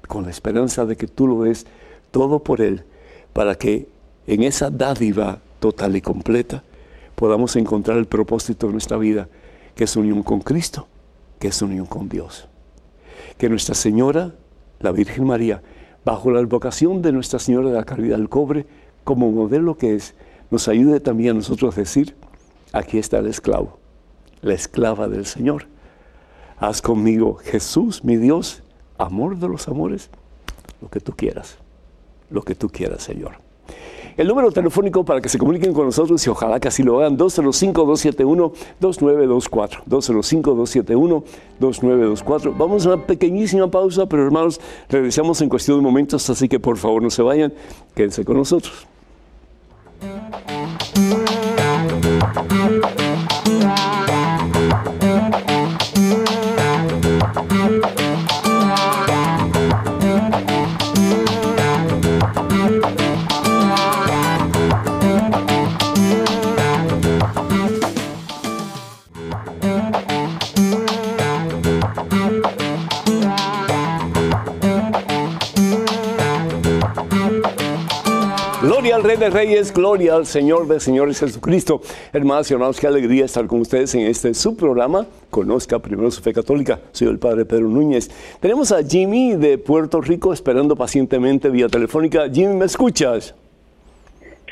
con 0.07 0.23
la 0.23 0.31
esperanza 0.31 0.85
de 0.85 0.97
que 0.97 1.07
tú 1.07 1.27
lo 1.27 1.43
des 1.43 1.65
todo 2.11 2.39
por 2.39 2.59
Él, 2.59 2.83
para 3.31 3.55
que 3.55 3.87
en 4.27 4.43
esa 4.43 4.69
dádiva 4.69 5.39
total 5.59 5.95
y 5.95 6.01
completa 6.01 6.63
podamos 7.15 7.55
encontrar 7.55 7.97
el 7.97 8.05
propósito 8.05 8.67
de 8.67 8.73
nuestra 8.73 8.97
vida, 8.97 9.27
que 9.75 9.85
es 9.85 9.95
unión 9.95 10.23
con 10.23 10.41
Cristo, 10.41 10.87
que 11.39 11.47
es 11.47 11.61
unión 11.61 11.85
con 11.85 12.09
Dios 12.09 12.47
que 13.37 13.49
Nuestra 13.49 13.75
Señora, 13.75 14.33
la 14.79 14.91
Virgen 14.91 15.25
María, 15.25 15.61
bajo 16.03 16.31
la 16.31 16.39
advocación 16.39 17.01
de 17.01 17.11
Nuestra 17.11 17.39
Señora 17.39 17.69
de 17.69 17.75
la 17.75 17.83
Caridad 17.83 18.17
del 18.17 18.29
Cobre, 18.29 18.65
como 19.03 19.31
modelo 19.31 19.77
que 19.77 19.95
es, 19.95 20.15
nos 20.51 20.67
ayude 20.67 20.99
también 20.99 21.31
a 21.31 21.33
nosotros 21.35 21.75
a 21.75 21.79
decir, 21.79 22.15
aquí 22.71 22.97
está 22.97 23.19
el 23.19 23.27
esclavo, 23.27 23.79
la 24.41 24.53
esclava 24.53 25.07
del 25.07 25.25
Señor. 25.25 25.67
Haz 26.57 26.81
conmigo, 26.81 27.35
Jesús, 27.35 28.03
mi 28.03 28.15
Dios, 28.15 28.63
amor 28.97 29.37
de 29.37 29.49
los 29.49 29.67
amores, 29.67 30.09
lo 30.81 30.89
que 30.89 30.99
tú 30.99 31.13
quieras, 31.15 31.57
lo 32.29 32.43
que 32.43 32.55
tú 32.55 32.69
quieras, 32.69 33.03
Señor. 33.03 33.44
El 34.17 34.27
número 34.27 34.49
telefónico 34.49 35.03
para 35.03 35.19
que 35.19 35.27
se 35.27 35.37
comuniquen 35.37 35.73
con 35.73 35.83
nosotros 35.85 36.25
y 36.25 36.29
ojalá 36.29 36.57
que 36.59 36.69
así 36.69 36.83
lo 36.83 36.99
hagan, 36.99 37.17
205-271-2924. 37.17 39.83
205-271-2924. 41.59 42.57
Vamos 42.57 42.85
a 42.85 42.93
una 42.93 43.05
pequeñísima 43.05 43.69
pausa, 43.69 44.05
pero 44.05 44.23
hermanos, 44.23 44.61
regresamos 44.89 45.41
en 45.41 45.49
cuestión 45.49 45.79
de 45.79 45.83
momentos, 45.83 46.29
así 46.29 46.47
que 46.47 46.61
por 46.61 46.77
favor 46.77 47.03
no 47.03 47.09
se 47.09 47.23
vayan, 47.23 47.53
quédense 47.93 48.23
con 48.23 48.37
nosotros. 48.37 48.87
Rey 79.15 79.29
de 79.29 79.29
Reyes, 79.29 79.73
gloria 79.73 80.15
al 80.15 80.25
Señor 80.25 80.67
de 80.67 80.79
Señores 80.79 81.19
Jesucristo. 81.19 81.79
Hermanos 82.11 82.49
y 82.49 82.53
hermanos, 82.53 82.79
qué 82.79 82.87
alegría 82.87 83.23
estar 83.23 83.47
con 83.47 83.61
ustedes 83.61 83.95
en 83.95 84.01
este 84.01 84.33
subprograma. 84.33 85.05
Conozca 85.29 85.79
primero 85.79 86.11
su 86.11 86.21
fe 86.21 86.33
católica. 86.33 86.79
Soy 86.91 87.07
el 87.07 87.17
Padre 87.17 87.45
Pedro 87.45 87.69
Núñez. 87.69 88.09
Tenemos 88.41 88.73
a 88.73 88.83
Jimmy 88.83 89.35
de 89.35 89.57
Puerto 89.57 90.01
Rico 90.01 90.33
esperando 90.33 90.75
pacientemente 90.75 91.49
vía 91.49 91.69
telefónica. 91.69 92.27
Jimmy, 92.29 92.55
¿me 92.55 92.65
escuchas? 92.65 93.33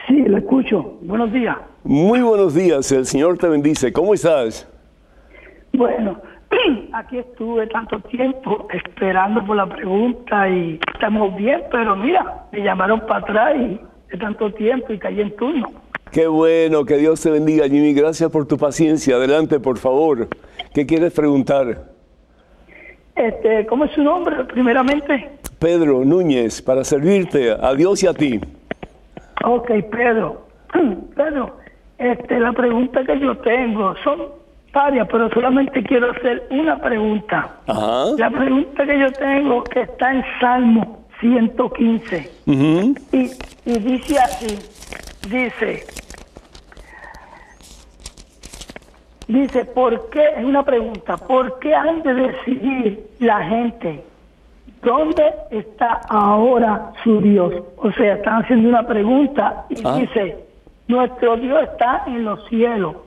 Sí, 0.07 0.21
lo 0.21 0.37
escucho. 0.37 0.93
Buenos 1.01 1.33
días. 1.33 1.57
Muy 1.83 2.21
buenos 2.21 2.53
días. 2.53 2.89
El 2.93 3.05
Señor 3.05 3.37
te 3.37 3.49
bendice. 3.49 3.91
¿Cómo 3.91 4.13
estás? 4.13 4.69
Bueno, 5.73 6.21
aquí 6.93 7.17
estuve 7.17 7.67
tanto 7.67 7.99
tiempo 8.01 8.67
esperando 8.71 9.45
por 9.45 9.57
la 9.57 9.67
pregunta 9.67 10.47
y 10.47 10.79
estamos 10.93 11.35
bien, 11.35 11.61
pero 11.69 11.97
mira, 11.97 12.45
me 12.53 12.63
llamaron 12.63 13.01
para 13.01 13.19
atrás 13.19 13.55
y 13.57 13.92
de 14.13 14.19
tanto 14.19 14.51
tiempo 14.53 14.93
y 14.93 14.99
caí 14.99 15.19
en 15.19 15.35
turno. 15.35 15.71
Qué 16.11 16.27
bueno, 16.27 16.85
que 16.85 16.97
Dios 16.97 17.19
te 17.21 17.31
bendiga, 17.31 17.67
Jimmy. 17.67 17.93
Gracias 17.93 18.29
por 18.29 18.47
tu 18.47 18.57
paciencia. 18.57 19.15
Adelante, 19.15 19.59
por 19.59 19.79
favor. 19.79 20.27
¿Qué 20.73 20.85
quieres 20.85 21.13
preguntar? 21.13 21.85
Este, 23.15 23.65
¿Cómo 23.65 23.85
es 23.85 23.91
su 23.93 24.03
nombre, 24.03 24.43
primeramente? 24.45 25.31
Pedro 25.57 26.05
Núñez, 26.05 26.61
para 26.61 26.83
servirte 26.83 27.51
a 27.51 27.73
Dios 27.73 28.03
y 28.03 28.07
a 28.07 28.13
ti. 28.13 28.39
Ok, 29.43 29.71
Pedro. 29.91 30.45
Pedro, 31.15 31.57
este, 31.97 32.39
la 32.39 32.53
pregunta 32.53 33.03
que 33.03 33.19
yo 33.19 33.35
tengo 33.37 33.95
son 34.03 34.19
varias, 34.71 35.07
pero 35.11 35.29
solamente 35.31 35.81
quiero 35.83 36.11
hacer 36.11 36.47
una 36.51 36.79
pregunta. 36.79 37.57
Ajá. 37.65 38.05
La 38.17 38.29
pregunta 38.29 38.85
que 38.85 38.99
yo 38.99 39.11
tengo 39.13 39.63
que 39.63 39.81
está 39.81 40.13
en 40.13 40.23
Salmo 40.39 41.02
115 41.23 42.31
Ujú. 42.45 42.95
y, 43.13 43.31
y 43.65 43.79
dice 43.79 44.19
así, 44.19 44.59
dice, 45.29 45.85
dice, 49.27 49.65
¿por 49.65 50.09
qué? 50.09 50.25
Es 50.37 50.43
una 50.43 50.63
pregunta, 50.63 51.17
¿por 51.17 51.59
qué 51.59 51.73
han 51.73 52.03
de 52.03 52.13
decidir 52.13 53.07
la 53.19 53.41
gente 53.45 54.03
dónde 54.83 55.23
está 55.49 56.01
ahora 56.09 56.91
su 57.03 57.21
Dios? 57.21 57.53
O 57.77 57.91
sea, 57.93 58.15
están 58.15 58.43
haciendo 58.43 58.67
una 58.69 58.85
pregunta 58.85 59.65
y 59.69 59.75
Ah. 59.85 59.95
dice, 59.95 60.37
nuestro 60.87 61.37
Dios 61.37 61.63
está 61.63 62.03
en 62.07 62.25
los 62.25 62.45
cielos, 62.49 62.97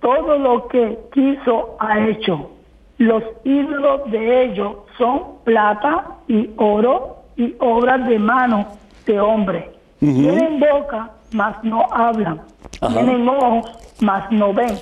todo 0.00 0.38
lo 0.38 0.66
que 0.68 0.98
quiso 1.12 1.76
ha 1.78 2.00
hecho. 2.08 2.50
Los 2.96 3.22
ídolos 3.44 4.10
de 4.10 4.44
ellos 4.44 4.76
son 4.98 5.22
plata 5.44 6.04
y 6.28 6.50
oro 6.56 7.16
y 7.40 7.56
obras 7.58 8.06
de 8.06 8.18
manos 8.18 8.66
de 9.06 9.18
hombre. 9.18 9.70
Tienen 9.98 10.60
boca, 10.60 11.10
mas 11.32 11.56
no 11.64 11.86
hablan. 11.90 12.42
Ajá. 12.82 12.92
Tienen 12.92 13.26
ojos, 13.26 13.64
mas 14.00 14.30
no 14.30 14.52
ven. 14.52 14.78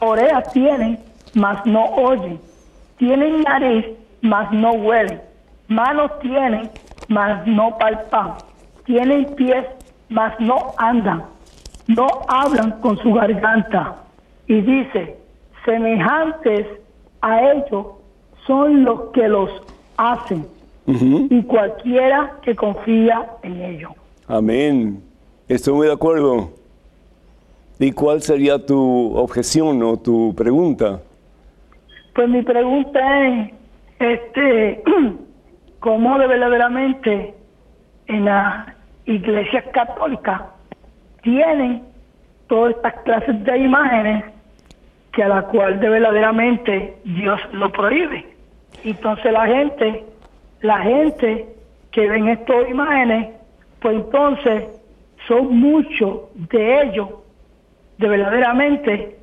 Orejas 0.00 0.52
tienen, 0.52 0.98
mas 1.34 1.64
no 1.64 1.84
oyen. 1.84 2.40
Tienen 2.98 3.42
nariz, 3.42 3.86
mas 4.20 4.50
no 4.50 4.72
huelen. 4.72 5.20
Manos 5.68 6.10
tienen, 6.18 6.68
mas 7.06 7.46
no 7.46 7.78
palpan. 7.78 8.34
Tienen 8.84 9.24
pies, 9.36 9.64
mas 10.08 10.32
no 10.40 10.74
andan. 10.78 11.22
No 11.86 12.08
hablan 12.26 12.72
con 12.80 12.98
su 12.98 13.12
garganta. 13.14 13.94
Y 14.48 14.60
dice, 14.60 15.16
semejantes 15.64 16.66
a 17.20 17.40
ellos 17.42 17.86
son 18.44 18.84
los 18.84 19.12
que 19.12 19.28
los 19.28 19.50
hacen. 19.96 20.44
Y 20.86 21.42
cualquiera 21.44 22.38
que 22.42 22.56
confía 22.56 23.26
en 23.42 23.60
ellos. 23.62 23.92
Amén. 24.26 25.02
Estoy 25.48 25.74
muy 25.74 25.86
de 25.86 25.92
acuerdo. 25.92 26.50
¿Y 27.78 27.92
cuál 27.92 28.22
sería 28.22 28.64
tu 28.64 29.16
objeción 29.16 29.82
o 29.82 29.96
tu 29.96 30.34
pregunta? 30.34 31.00
Pues 32.14 32.28
mi 32.28 32.42
pregunta 32.42 33.26
es, 33.26 33.50
este, 33.98 34.82
¿cómo 35.80 36.18
de 36.18 36.26
verdaderamente 36.26 37.34
en 38.06 38.24
las 38.24 38.68
iglesias 39.06 39.64
católicas 39.72 40.42
tienen 41.22 41.82
todas 42.48 42.76
estas 42.76 42.94
clases 43.02 43.44
de 43.44 43.58
imágenes 43.58 44.24
que 45.12 45.22
a 45.22 45.28
la 45.28 45.42
cual 45.42 45.80
de 45.80 45.88
verdaderamente 45.88 46.96
Dios 47.04 47.40
lo 47.52 47.70
prohíbe? 47.72 48.26
Entonces 48.84 49.32
la 49.32 49.46
gente, 49.46 50.04
la 50.62 50.78
gente 50.78 51.46
que 51.90 52.08
ven 52.08 52.28
estas 52.28 52.68
imágenes, 52.70 53.28
pues 53.80 53.96
entonces 53.96 54.64
son 55.28 55.58
muchos 55.58 56.20
de 56.50 56.82
ellos 56.82 57.08
de 57.98 58.08
verdaderamente 58.08 59.18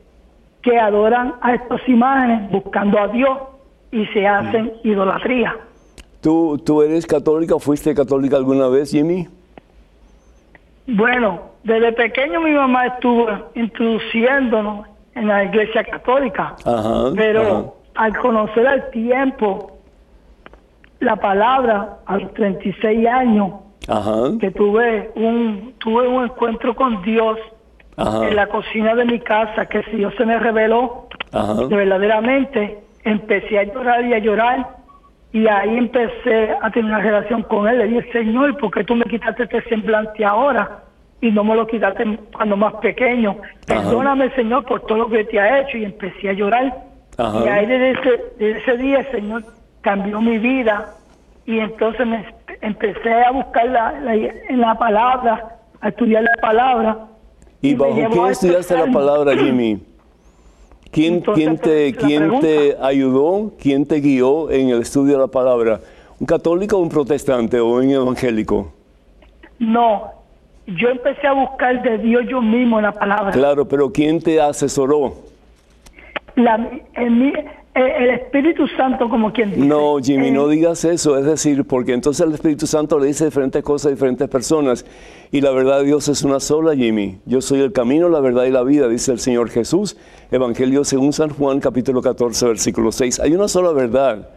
que 0.62 0.78
adoran 0.78 1.36
a 1.42 1.56
estas 1.56 1.82
imágenes 1.88 2.52
buscando 2.52 3.00
a 3.00 3.08
Dios 3.08 3.38
y 3.92 4.06
se 4.08 4.28
hacen 4.28 4.74
idolatría. 4.84 5.56
¿Tú, 6.22 6.62
¿Tú 6.66 6.82
eres 6.82 7.08
católica 7.08 7.56
o 7.56 7.60
fuiste 7.60 7.96
católica 7.96 8.36
alguna 8.36 8.68
vez, 8.68 8.92
Jimmy? 8.92 9.28
Bueno, 10.86 11.42
desde 11.64 11.94
pequeño 11.94 12.42
mi 12.42 12.52
mamá 12.52 12.88
estuvo 12.88 13.28
introduciéndonos 13.56 14.88
en 15.16 15.28
la 15.28 15.44
iglesia 15.46 15.84
católica, 15.84 16.56
Ajá, 16.66 17.12
pero 17.16 17.42
ajá. 17.42 17.66
al 17.96 18.18
conocer 18.18 18.68
al 18.68 18.90
tiempo 18.92 19.79
la 21.00 21.16
palabra 21.16 22.00
a 22.06 22.18
los 22.18 22.34
36 22.34 23.08
años 23.08 23.52
Ajá, 23.88 24.38
que 24.40 24.52
tuve 24.52 25.12
un 25.16 25.74
tuve 25.80 26.08
un 26.08 26.26
encuentro 26.26 26.76
con 26.76 27.02
Dios 27.04 27.40
ajá, 27.98 28.28
en 28.28 28.36
la 28.36 28.48
cocina 28.48 28.94
de 28.96 29.06
mi 29.06 29.20
casa 29.20 29.66
que 29.66 29.84
si 29.84 29.98
Dios 29.98 30.14
se 30.18 30.26
me 30.26 30.38
reveló 30.38 31.08
ajá. 31.32 31.54
de 31.66 31.76
verdaderamente 31.76 32.80
empecé 33.04 33.60
a 33.60 33.64
llorar 33.64 34.06
y 34.06 34.14
a 34.14 34.20
llorar 34.20 34.80
y 35.32 35.48
ahí 35.48 35.78
empecé 35.78 36.56
a 36.62 36.72
tener 36.72 36.92
una 36.92 37.02
relación 37.02 37.44
con 37.44 37.68
él. 37.68 37.78
Le 37.78 37.88
dije, 37.88 38.12
Señor, 38.12 38.58
¿por 38.58 38.72
qué 38.72 38.84
tú 38.84 38.96
me 38.96 39.06
quitaste 39.06 39.44
este 39.44 39.62
semblante 39.70 40.26
ahora? 40.26 40.84
Y 41.22 41.32
no 41.32 41.44
me 41.44 41.56
lo 41.56 41.68
quitaste 41.68 42.18
cuando 42.34 42.58
más 42.58 42.74
pequeño. 42.76 43.38
Perdóname, 43.68 44.32
Señor, 44.32 44.66
por 44.66 44.82
todo 44.82 45.00
lo 45.00 45.10
que 45.10 45.26
te 45.26 45.40
ha 45.40 45.60
hecho. 45.60 45.78
Y 45.78 45.86
empecé 45.86 46.30
a 46.30 46.34
llorar. 46.34 46.84
Ajá. 47.18 47.46
Y 47.46 47.48
ahí 47.48 47.66
desde 47.68 47.92
ese, 47.92 48.24
desde 48.40 48.60
ese 48.60 48.78
día 48.78 49.12
Señor 49.12 49.44
cambió 49.82 50.22
mi 50.22 50.38
vida. 50.38 50.94
Y 51.46 51.60
entonces 51.60 52.06
me 52.06 52.26
empecé 52.62 53.12
a 53.12 53.32
buscar 53.32 53.68
la, 53.70 54.00
la- 54.02 54.16
en 54.16 54.60
la 54.62 54.76
palabra, 54.76 55.58
a 55.82 55.90
estudiar 55.90 56.24
la 56.24 56.42
palabra. 56.42 56.98
¿Y 57.62 57.74
bajo 57.74 57.96
qué 57.96 58.32
estudiaste 58.32 58.78
la 58.78 58.92
palabra, 58.92 59.34
Jimmy? 59.38 59.82
¿Quién, 60.92 61.16
Entonces, 61.16 61.44
quién, 61.44 61.58
te, 61.58 61.94
quién 61.94 62.40
te 62.40 62.76
ayudó, 62.82 63.52
quién 63.62 63.86
te 63.86 64.00
guió 64.00 64.50
en 64.50 64.70
el 64.70 64.82
estudio 64.82 65.14
de 65.14 65.20
la 65.20 65.28
palabra? 65.28 65.80
¿Un 66.20 66.26
católico, 66.26 66.78
un 66.78 66.90
protestante 66.90 67.60
o 67.60 67.76
un 67.76 67.90
evangélico? 67.92 68.74
No, 69.60 70.12
yo 70.66 70.90
empecé 70.90 71.28
a 71.28 71.34
buscar 71.34 71.82
de 71.84 71.98
Dios 72.00 72.24
yo 72.28 72.42
mismo 72.42 72.80
en 72.80 72.86
la 72.86 72.92
palabra. 72.92 73.32
Claro, 73.32 73.68
pero 73.68 73.92
¿quién 73.92 74.20
te 74.22 74.42
asesoró? 74.42 75.14
La- 76.36 76.70
en 76.96 77.20
mí- 77.20 77.34
el, 77.80 78.04
el 78.04 78.10
Espíritu 78.12 78.68
Santo, 78.78 79.10
como 79.10 79.32
quien 79.32 79.52
dice. 79.52 79.66
No, 79.66 79.98
Jimmy, 80.00 80.28
Eh, 80.28 80.32
no 80.32 80.48
digas 80.48 80.84
eso. 80.86 81.18
Es 81.18 81.26
decir, 81.26 81.66
porque 81.66 81.94
entonces 81.94 82.26
el 82.26 82.34
Espíritu 82.34 82.68
Santo 82.68 83.00
le 83.00 83.08
dice 83.08 83.26
diferentes 83.26 83.64
cosas 83.64 83.88
a 83.88 83.90
diferentes 83.96 84.28
personas. 84.30 84.86
Y 85.32 85.42
la 85.42 85.52
verdad 85.52 85.80
de 85.80 85.86
Dios 85.86 86.08
es 86.08 86.24
una 86.24 86.40
sola, 86.40 86.76
Jimmy. 86.76 87.20
Yo 87.26 87.42
soy 87.42 87.62
el 87.62 87.72
camino, 87.72 88.10
la 88.10 88.20
verdad 88.20 88.46
y 88.46 88.52
la 88.52 88.64
vida, 88.64 88.88
dice 88.88 89.12
el 89.12 89.20
Señor 89.20 89.50
Jesús. 89.50 89.98
Evangelio 90.32 90.84
según 90.84 91.14
San 91.14 91.30
Juan, 91.30 91.60
capítulo 91.60 92.02
14, 92.02 92.48
versículo 92.48 92.92
6. 92.92 93.20
Hay 93.20 93.34
una 93.34 93.48
sola 93.48 93.72
verdad. 93.72 94.30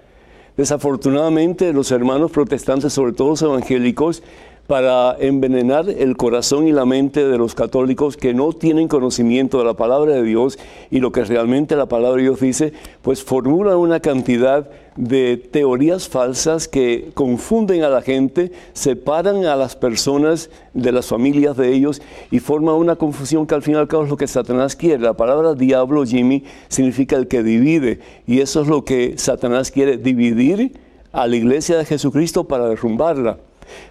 Desafortunadamente, 0.56 1.72
los 1.72 1.90
hermanos 1.92 2.30
protestantes, 2.30 2.92
sobre 2.92 3.12
todo 3.12 3.30
los 3.30 3.42
evangélicos, 3.42 4.22
para 4.66 5.16
envenenar 5.18 5.88
el 5.90 6.16
corazón 6.16 6.66
y 6.68 6.72
la 6.72 6.86
mente 6.86 7.26
de 7.26 7.36
los 7.36 7.54
católicos 7.54 8.16
que 8.16 8.32
no 8.32 8.52
tienen 8.52 8.88
conocimiento 8.88 9.58
de 9.58 9.64
la 9.64 9.74
palabra 9.74 10.14
de 10.14 10.22
Dios 10.22 10.58
y 10.90 11.00
lo 11.00 11.12
que 11.12 11.24
realmente 11.24 11.76
la 11.76 11.86
palabra 11.86 12.16
de 12.16 12.22
Dios 12.22 12.40
dice, 12.40 12.72
pues 13.02 13.22
formulan 13.22 13.76
una 13.76 14.00
cantidad 14.00 14.70
de 14.96 15.36
teorías 15.36 16.08
falsas 16.08 16.68
que 16.68 17.10
confunden 17.14 17.82
a 17.82 17.88
la 17.88 18.02
gente, 18.02 18.52
separan 18.72 19.44
a 19.46 19.56
las 19.56 19.74
personas 19.74 20.50
de 20.74 20.92
las 20.92 21.06
familias 21.06 21.56
de 21.56 21.72
ellos 21.72 22.00
y 22.30 22.38
forman 22.38 22.76
una 22.76 22.96
confusión 22.96 23.46
que 23.46 23.54
al 23.54 23.62
fin 23.62 23.74
y 23.74 23.78
al 23.78 23.88
cabo 23.88 24.04
es 24.04 24.10
lo 24.10 24.16
que 24.16 24.26
Satanás 24.28 24.76
quiere. 24.76 25.02
La 25.02 25.14
palabra 25.14 25.54
diablo, 25.54 26.04
Jimmy, 26.04 26.44
significa 26.68 27.16
el 27.16 27.26
que 27.26 27.42
divide 27.42 28.00
y 28.26 28.40
eso 28.40 28.62
es 28.62 28.68
lo 28.68 28.84
que 28.84 29.14
Satanás 29.16 29.70
quiere, 29.70 29.96
dividir 29.96 30.72
a 31.10 31.26
la 31.26 31.36
iglesia 31.36 31.76
de 31.78 31.84
Jesucristo 31.84 32.44
para 32.44 32.68
derrumbarla. 32.68 33.38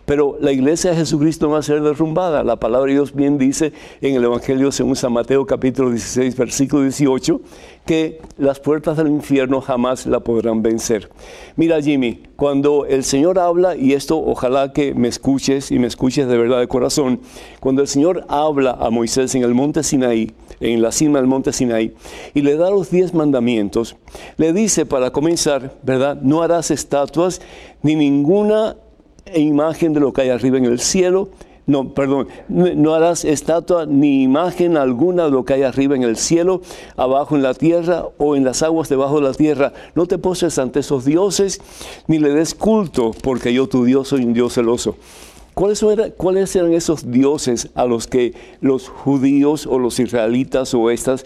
Pero 0.06 0.38
la 0.42 0.52
iglesia 0.52 0.92
de 0.92 0.98
Jesucristo 0.98 1.48
no 1.48 1.54
va 1.54 1.60
a 1.60 1.64
ser 1.64 1.82
derrumbada. 1.82 2.44
La 2.44 2.58
palabra 2.58 2.88
de 2.88 2.94
Dios 2.94 3.14
bien 3.14 3.38
dice 3.38 3.74
en 4.02 4.16
el 4.16 4.24
Evangelio 4.24 4.72
según 4.72 4.96
San 4.96 5.14
Mateo 5.14 5.46
capítulo 5.46 5.90
16 5.90 6.36
versículo 6.36 6.84
18 6.84 7.42
que 7.86 8.22
las 8.38 8.60
puertas 8.60 8.98
del 8.98 9.08
infierno 9.08 9.62
jamás 9.62 10.06
la 10.06 10.20
podrán 10.20 10.62
vencer. 10.62 11.10
Mira 11.56 11.82
Jimmy, 11.82 12.22
cuando 12.36 12.86
el 12.86 13.04
Señor 13.04 13.40
habla, 13.40 13.76
y 13.76 13.94
esto 13.94 14.18
ojalá 14.20 14.72
que 14.72 14.94
me 14.94 15.08
escuches 15.08 15.72
y 15.72 15.80
me 15.80 15.88
escuches 15.88 16.28
de 16.28 16.38
verdad 16.38 16.60
de 16.60 16.68
corazón, 16.68 17.22
cuando 17.60 17.82
el 17.82 17.88
Señor 17.88 18.26
habla 18.30 18.78
a 18.80 18.90
Moisés 18.90 19.34
en 19.36 19.44
el 19.44 19.54
monte 19.54 19.84
Sinaí, 19.84 20.32
en 20.60 20.82
la 20.82 20.92
cima 20.92 21.20
del 21.20 21.28
monte 21.28 21.54
Sinaí, 21.54 21.94
y 22.34 22.42
le 22.42 22.56
da 22.56 22.70
los 22.70 22.92
diez 22.92 23.14
mandamientos, 23.14 23.96
le 24.38 24.54
dice 24.54 24.86
para 24.86 25.12
comenzar, 25.12 25.74
¿verdad? 25.84 26.22
No 26.22 26.44
harás 26.44 26.72
estatuas 26.72 27.42
ni 27.82 27.96
ninguna 27.96 28.78
imagen 29.36 29.94
de 29.94 30.00
lo 30.00 30.14
que 30.14 30.22
hay 30.22 30.30
arriba 30.30 30.58
en 30.58 30.66
el 30.66 30.80
cielo. 30.80 31.30
No, 31.68 31.94
perdón, 31.94 32.28
no, 32.50 32.94
harás 32.96 33.24
estatua 33.24 33.86
ni 33.86 34.24
imagen 34.24 34.78
alguna 34.78 35.26
de 35.26 35.32
lo 35.32 35.46
que 35.46 35.54
hay 35.54 35.64
arriba 35.64 35.96
en 35.96 36.02
el 36.04 36.18
cielo, 36.18 36.62
abajo 36.98 37.36
en 37.36 37.44
la 37.44 37.54
tierra 37.54 38.06
o 38.18 38.36
en 38.36 38.44
las 38.44 38.64
aguas 38.64 38.90
debajo 38.90 39.18
de 39.18 39.28
la 39.28 39.34
tierra. 39.34 39.72
No 39.94 40.08
te 40.08 40.18
postres 40.18 40.58
ante 40.58 40.80
esos 40.80 41.06
dioses, 41.06 41.62
ni 42.08 42.18
le 42.18 42.32
des 42.32 42.56
culto, 42.56 43.12
porque 43.24 43.54
yo 43.54 43.68
tu 43.70 43.86
Dios 43.86 44.08
soy 44.10 44.26
un 44.26 44.34
Dios 44.34 44.54
celoso. 44.56 44.96
¿Cuáles, 45.54 45.84
era- 45.84 46.10
¿Cuáles 46.10 46.54
eran 46.56 46.74
esos 46.74 47.12
dioses 47.12 47.70
a 47.76 47.86
los 47.86 48.08
que 48.08 48.34
los 48.60 48.90
judíos 48.90 49.68
o 49.68 49.78
los 49.80 50.00
israelitas 50.00 50.74
o 50.74 50.90
estas 50.90 51.26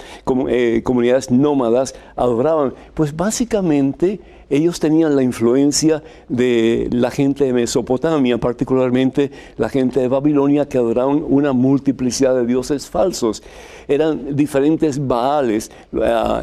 eh, 0.50 0.82
comunidades 0.84 1.32
nómadas 1.32 1.96
adoraban? 2.18 2.74
Pues 2.94 3.16
básicamente 3.16 4.20
ellos 4.50 4.80
tenían 4.80 5.16
la 5.16 5.24
influencia 5.24 6.04
de 6.30 6.88
la 6.92 7.12
gente 7.12 7.46
de 7.46 7.54
Mesopotamia, 7.54 8.38
particularmente 8.38 9.32
la 9.58 9.70
gente 9.70 10.00
de 10.00 10.08
Babilonia, 10.08 10.68
que 10.68 10.78
adoraban 10.78 11.24
una 11.28 11.54
multiplicidad 11.54 12.36
de 12.36 12.46
dioses 12.46 12.88
falsos. 12.88 13.44
Eran 13.88 14.36
diferentes 14.36 15.06
Baales, 15.06 15.72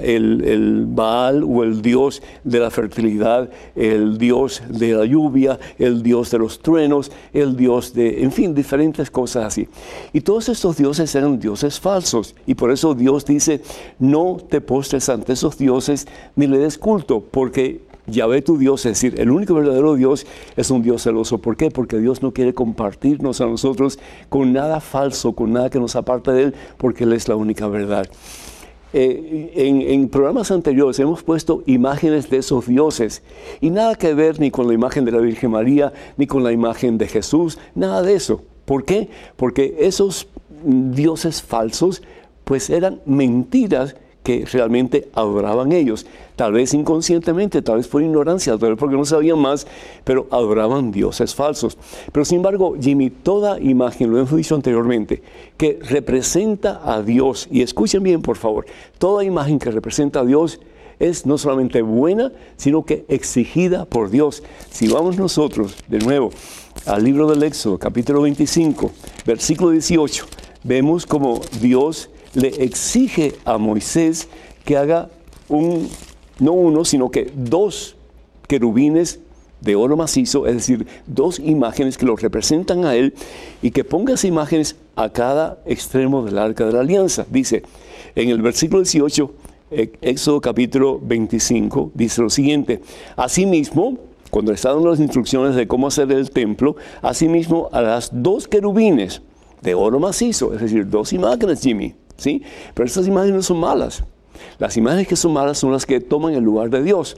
el, 0.03 0.45
el 0.45 0.87
Baal 0.87 1.45
o 1.45 1.63
el 1.63 1.83
dios 1.83 2.23
de 2.45 2.61
la 2.61 2.71
fertilidad, 2.71 3.51
el 3.75 4.19
dios 4.19 4.63
de 4.69 4.95
la 4.95 5.05
lluvia, 5.05 5.59
el 5.79 6.03
dios 6.03 6.31
de 6.31 6.39
los 6.39 6.61
truenos, 6.61 7.11
el 7.33 7.57
dios 7.57 7.95
de, 7.95 8.23
en 8.23 8.33
fin, 8.33 8.55
diferentes 8.55 9.11
cosas 9.11 9.47
así. 9.47 9.69
Y 10.13 10.21
todos 10.21 10.49
estos 10.49 10.77
dioses 10.77 11.15
eran 11.15 11.39
dioses 11.39 11.81
falsos. 11.81 12.35
Y 12.47 12.55
por 12.55 12.71
eso 12.71 12.95
Dios 12.95 13.25
dice, 13.25 13.61
no 13.99 14.39
te 14.49 14.61
postres 14.61 15.09
ante 15.09 15.33
esos 15.33 15.59
dioses 15.59 16.07
ni 16.37 16.47
le 16.47 16.59
des 16.59 16.79
culto, 16.79 17.21
porque 17.21 17.92
Yahvé 18.07 18.43
tu 18.43 18.59
Dios, 18.59 18.85
es 18.87 19.01
decir, 19.01 19.21
el 19.21 19.31
único 19.31 19.55
verdadero 19.55 19.95
Dios 19.95 20.27
es 20.57 20.71
un 20.71 20.83
Dios 20.83 21.03
celoso. 21.03 21.39
¿Por 21.39 21.57
qué? 21.57 21.71
Porque 21.71 21.99
Dios 21.99 22.23
no 22.23 22.33
quiere 22.33 22.53
compartirnos 22.53 23.41
a 23.41 23.47
nosotros 23.47 23.99
con 24.29 24.53
nada 24.53 24.81
falso, 24.81 25.33
con 25.33 25.53
nada 25.53 25.71
que 25.71 25.79
nos 25.79 25.95
aparte 25.95 26.33
de 26.33 26.43
Él, 26.45 26.55
porque 26.79 27.05
Él 27.05 27.13
es 27.13 27.29
la 27.29 27.37
única 27.37 27.69
verdad. 27.69 28.09
Eh, 28.95 29.53
en, 29.55 29.81
en 29.81 30.09
programas 30.09 30.51
anteriores 30.51 30.99
hemos 30.99 31.23
puesto 31.23 31.63
imágenes 31.65 32.29
de 32.29 32.37
esos 32.39 32.67
dioses 32.67 33.23
y 33.61 33.71
nada 33.71 33.95
que 33.95 34.13
ver 34.13 34.39
ni 34.39 34.51
con 34.51 34.67
la 34.67 34.75
imagen 34.75 35.07
de 35.07 35.13
la 35.13 35.19
Virgen 35.19 35.53
María, 35.53 35.93
ni 36.19 36.27
con 36.27 36.43
la 36.45 36.53
imagen 36.53 36.99
de 36.99 37.09
Jesús, 37.09 37.59
nada 37.75 38.03
de 38.03 38.15
eso. 38.15 38.43
¿Por 38.67 38.85
qué? 38.85 39.09
Porque 39.37 39.77
esos 39.81 40.29
dioses 40.65 41.43
falsos 41.43 42.03
pues 42.45 42.71
eran 42.71 43.01
mentiras 43.07 43.97
que 44.23 44.45
realmente 44.45 45.09
adoraban 45.15 45.73
ellos. 45.73 46.07
Tal 46.37 46.53
vez 46.53 46.75
inconscientemente, 46.75 47.63
tal 47.63 47.77
vez 47.77 47.89
por 47.89 48.03
ignorancia, 48.03 48.57
tal 48.57 48.71
vez 48.71 48.79
porque 48.79 48.97
no 48.97 49.05
sabían 49.05 49.39
más, 49.39 49.67
pero 50.05 50.27
adoraban 50.31 50.93
dioses 50.93 51.35
falsos. 51.35 51.77
Pero 52.13 52.25
sin 52.25 52.37
embargo, 52.37 52.75
Jimmy, 52.81 53.11
toda 53.11 53.61
imagen, 53.61 54.11
lo 54.11 54.19
hemos 54.19 54.35
dicho 54.35 54.55
anteriormente, 54.55 55.23
que 55.57 55.79
representa 55.83 56.81
a 56.85 57.03
Dios, 57.03 57.49
y 57.51 57.63
escuchen 57.63 58.03
bien 58.03 58.23
por 58.23 58.37
favor, 58.37 58.67
toda 58.99 59.25
imagen 59.25 59.59
que 59.59 59.71
representa 59.71 60.21
a 60.21 60.25
Dios 60.25 60.61
es 60.99 61.27
no 61.27 61.37
solamente 61.37 61.83
buena, 61.83 62.33
sino 62.57 62.85
que 62.85 63.05
exigida 63.09 63.85
por 63.85 64.09
Dios. 64.09 64.43
Si 64.71 64.87
vamos 64.87 65.19
nosotros, 65.19 65.77
de 65.89 65.99
nuevo, 65.99 66.31
al 66.87 67.03
libro 67.03 67.29
del 67.29 67.43
Éxodo, 67.43 67.79
capítulo 67.79 68.23
25, 68.23 68.91
versículo 69.27 69.71
18, 69.71 70.27
vemos 70.63 71.05
como 71.05 71.41
Dios 71.61 72.09
le 72.35 72.49
exige 72.65 73.35
a 73.45 73.59
Moisés 73.59 74.29
que 74.65 74.77
haga 74.77 75.11
un, 75.49 75.89
no 76.39 76.53
uno, 76.53 76.85
sino 76.85 77.11
que 77.11 77.31
dos 77.35 77.97
querubines 78.49 79.21
de 79.61 79.77
oro 79.77 79.97
macizo, 79.97 80.47
es 80.47 80.55
decir, 80.55 80.87
dos 81.07 81.39
imágenes 81.39 81.97
que 81.97 82.05
lo 82.05 82.17
representan 82.17 82.85
a 82.85 82.97
él 82.97 83.15
y 83.63 83.71
que 83.71 83.85
ponga 83.85 84.15
esas 84.15 84.25
imágenes 84.25 84.77
a 84.97 85.09
cada 85.11 85.59
extremo 85.67 86.25
del 86.25 86.39
arca 86.39 86.67
de 86.67 86.73
la 86.73 86.81
alianza. 86.81 87.25
Dice 87.31 87.63
en 88.17 88.29
el 88.29 88.43
versículo 88.43 88.83
18, 88.83 89.35
eh, 89.71 89.93
Éxodo 90.03 90.41
capítulo 90.41 91.01
25, 91.01 91.93
dice 91.95 92.23
lo 92.23 92.31
siguiente, 92.31 92.83
asimismo, 93.17 93.99
cuando 94.31 94.53
estaban 94.53 94.85
las 94.85 94.99
instrucciones 94.99 95.55
de 95.55 95.69
cómo 95.69 95.87
hacer 95.87 96.11
el 96.11 96.31
templo, 96.31 96.77
asimismo 97.01 97.69
a 97.73 97.83
las 97.83 98.11
dos 98.13 98.49
querubines 98.49 99.23
de 99.63 99.75
oro 99.75 100.01
macizo, 100.01 100.53
es 100.53 100.61
decir, 100.61 100.89
dos 100.91 101.13
imágenes, 101.13 101.61
Jimmy, 101.61 101.95
Pero 102.17 102.87
estas 102.87 103.07
imágenes 103.07 103.35
no 103.37 103.43
son 103.43 103.61
malas. 103.61 104.05
Las 104.59 104.77
imágenes 104.77 105.09
que 105.09 105.17
son 105.17 105.33
malas 105.33 105.59
son 105.59 105.73
las 105.73 105.87
que 105.87 106.01
toman 106.01 106.35
el 106.35 106.45
lugar 106.45 106.71
de 106.71 106.83
Dios. 106.83 107.17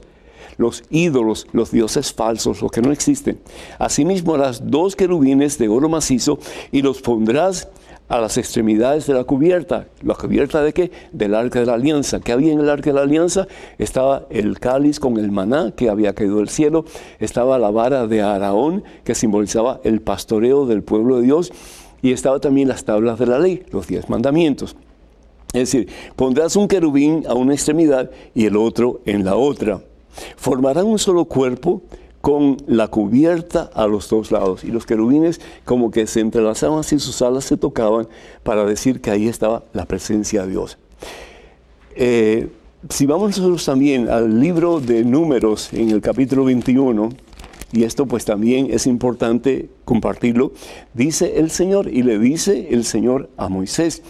Los 0.57 0.83
ídolos, 0.89 1.47
los 1.51 1.71
dioses 1.71 2.13
falsos, 2.13 2.61
los 2.61 2.71
que 2.71 2.81
no 2.81 2.91
existen. 2.91 3.39
Asimismo, 3.77 4.37
las 4.37 4.69
dos 4.69 4.95
querubines 4.95 5.57
de 5.57 5.67
oro 5.67 5.89
macizo 5.89 6.39
y 6.71 6.81
los 6.81 7.01
pondrás 7.01 7.67
a 8.07 8.19
las 8.19 8.37
extremidades 8.37 9.07
de 9.07 9.13
la 9.13 9.23
cubierta. 9.23 9.87
¿La 10.01 10.13
cubierta 10.13 10.61
de 10.61 10.73
qué? 10.73 10.91
Del 11.11 11.33
arca 11.33 11.59
de 11.59 11.65
la 11.65 11.73
alianza. 11.73 12.19
¿Qué 12.19 12.31
había 12.31 12.53
en 12.53 12.59
el 12.59 12.69
arca 12.69 12.91
de 12.91 12.95
la 12.95 13.01
alianza? 13.01 13.47
Estaba 13.77 14.27
el 14.29 14.59
cáliz 14.59 14.99
con 14.99 15.17
el 15.17 15.31
maná 15.31 15.73
que 15.75 15.89
había 15.89 16.13
caído 16.13 16.37
del 16.37 16.49
cielo. 16.49 16.85
Estaba 17.19 17.57
la 17.57 17.71
vara 17.71 18.07
de 18.07 18.21
Araón 18.21 18.83
que 19.03 19.15
simbolizaba 19.15 19.81
el 19.83 20.01
pastoreo 20.01 20.65
del 20.65 20.83
pueblo 20.83 21.17
de 21.17 21.23
Dios. 21.23 21.51
Y 22.01 22.11
estaba 22.11 22.39
también 22.39 22.67
las 22.67 22.85
tablas 22.85 23.19
de 23.19 23.25
la 23.25 23.39
ley, 23.39 23.63
los 23.71 23.87
diez 23.87 24.09
mandamientos. 24.09 24.75
Es 25.53 25.71
decir, 25.71 25.87
pondrás 26.15 26.55
un 26.55 26.67
querubín 26.67 27.23
a 27.27 27.33
una 27.33 27.53
extremidad 27.53 28.11
y 28.33 28.45
el 28.45 28.57
otro 28.57 29.01
en 29.05 29.23
la 29.23 29.35
otra. 29.35 29.81
Formarán 30.35 30.85
un 30.85 30.99
solo 30.99 31.25
cuerpo 31.25 31.81
con 32.25 32.57
la 32.65 32.87
cubierta 32.87 33.69
a 33.73 33.85
los 33.87 34.09
dos 34.09 34.31
lados. 34.31 34.63
Y 34.63 34.67
los 34.67 34.85
querubines 34.85 35.39
como 35.63 35.91
que 35.91 36.07
se 36.07 36.21
entrelazaban 36.21 36.81
y 36.81 36.99
sus 36.99 37.21
alas 37.21 37.45
se 37.45 37.55
tocaban 37.55 38.07
para 38.43 38.65
decir 38.65 38.99
que 38.99 39.11
ahí 39.11 39.27
estaba 39.27 39.63
la 39.73 39.85
presencia 39.85 40.43
de 40.43 40.51
Dios. 40.51 40.77
Eh, 41.95 42.49
si 42.89 43.05
vamos 43.05 43.37
nosotros 43.37 43.63
también 43.63 44.09
al 44.09 44.39
libro 44.39 44.79
de 44.79 45.03
números 45.03 45.71
en 45.71 45.89
el 45.91 46.01
capítulo 46.01 46.45
21, 46.45 47.09
y 47.71 47.83
esto 47.83 48.05
pues 48.05 48.25
también 48.25 48.67
es 48.71 48.87
importante 48.87 49.69
compartirlo, 49.83 50.53
dice 50.93 51.39
el 51.39 51.49
Señor 51.49 51.87
y 51.87 52.03
le 52.03 52.19
dice 52.19 52.69
el 52.71 52.85
Señor 52.85 53.29
a 53.37 53.49
Moisés, 53.49 54.01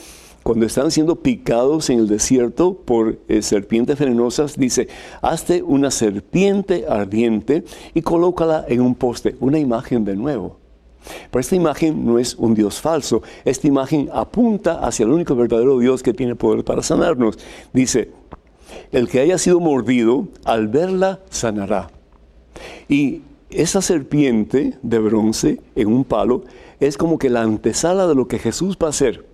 cuando 0.46 0.68
están 0.68 0.91
siendo 0.91 1.15
picados 1.15 1.89
en 1.89 1.98
el 1.98 2.08
desierto 2.08 2.76
por 2.76 3.18
eh, 3.28 3.41
serpientes 3.41 3.98
venenosas, 3.98 4.56
dice, 4.56 4.88
hazte 5.24 5.63
una 5.63 5.89
serpiente 5.89 6.86
ardiente 6.88 7.63
y 7.96 8.04
colócala 8.04 8.63
en 8.68 8.82
un 8.82 8.94
poste, 8.94 9.36
una 9.39 9.58
imagen 9.58 10.06
de 10.06 10.15
nuevo. 10.15 10.60
Pero 11.32 11.39
esta 11.39 11.56
imagen 11.56 12.06
no 12.06 12.20
es 12.20 12.36
un 12.36 12.54
Dios 12.54 12.80
falso, 12.80 13.24
esta 13.44 13.68
imagen 13.68 14.08
apunta 14.13 14.86
hacia 14.86 15.06
el 15.06 15.12
único 15.12 15.36
verdadero 15.36 15.80
Dios 15.80 16.04
que 16.04 16.13
tiene 16.13 16.36
poder 16.36 16.63
para 16.63 16.84
sanarnos. 16.84 17.39
Dice, 17.74 18.12
el 18.91 19.08
que 19.08 19.22
haya 19.22 19.39
sido 19.39 19.60
mordido, 19.60 20.28
al 20.44 20.68
verla, 20.68 21.22
sanará. 21.32 21.89
Y 22.88 23.22
esa 23.62 23.82
serpiente 23.82 24.78
de 24.82 25.00
bronce 25.00 25.60
en 25.76 25.88
un 25.88 26.04
palo 26.04 26.44
es 26.80 26.98
como 26.98 27.18
que 27.18 27.30
la 27.30 27.41
antesala 27.41 28.08
de 28.08 28.15
lo 28.15 28.28
que 28.28 28.39
Jesús 28.39 28.78
va 28.82 28.88
a 28.88 28.89
hacer 28.89 29.26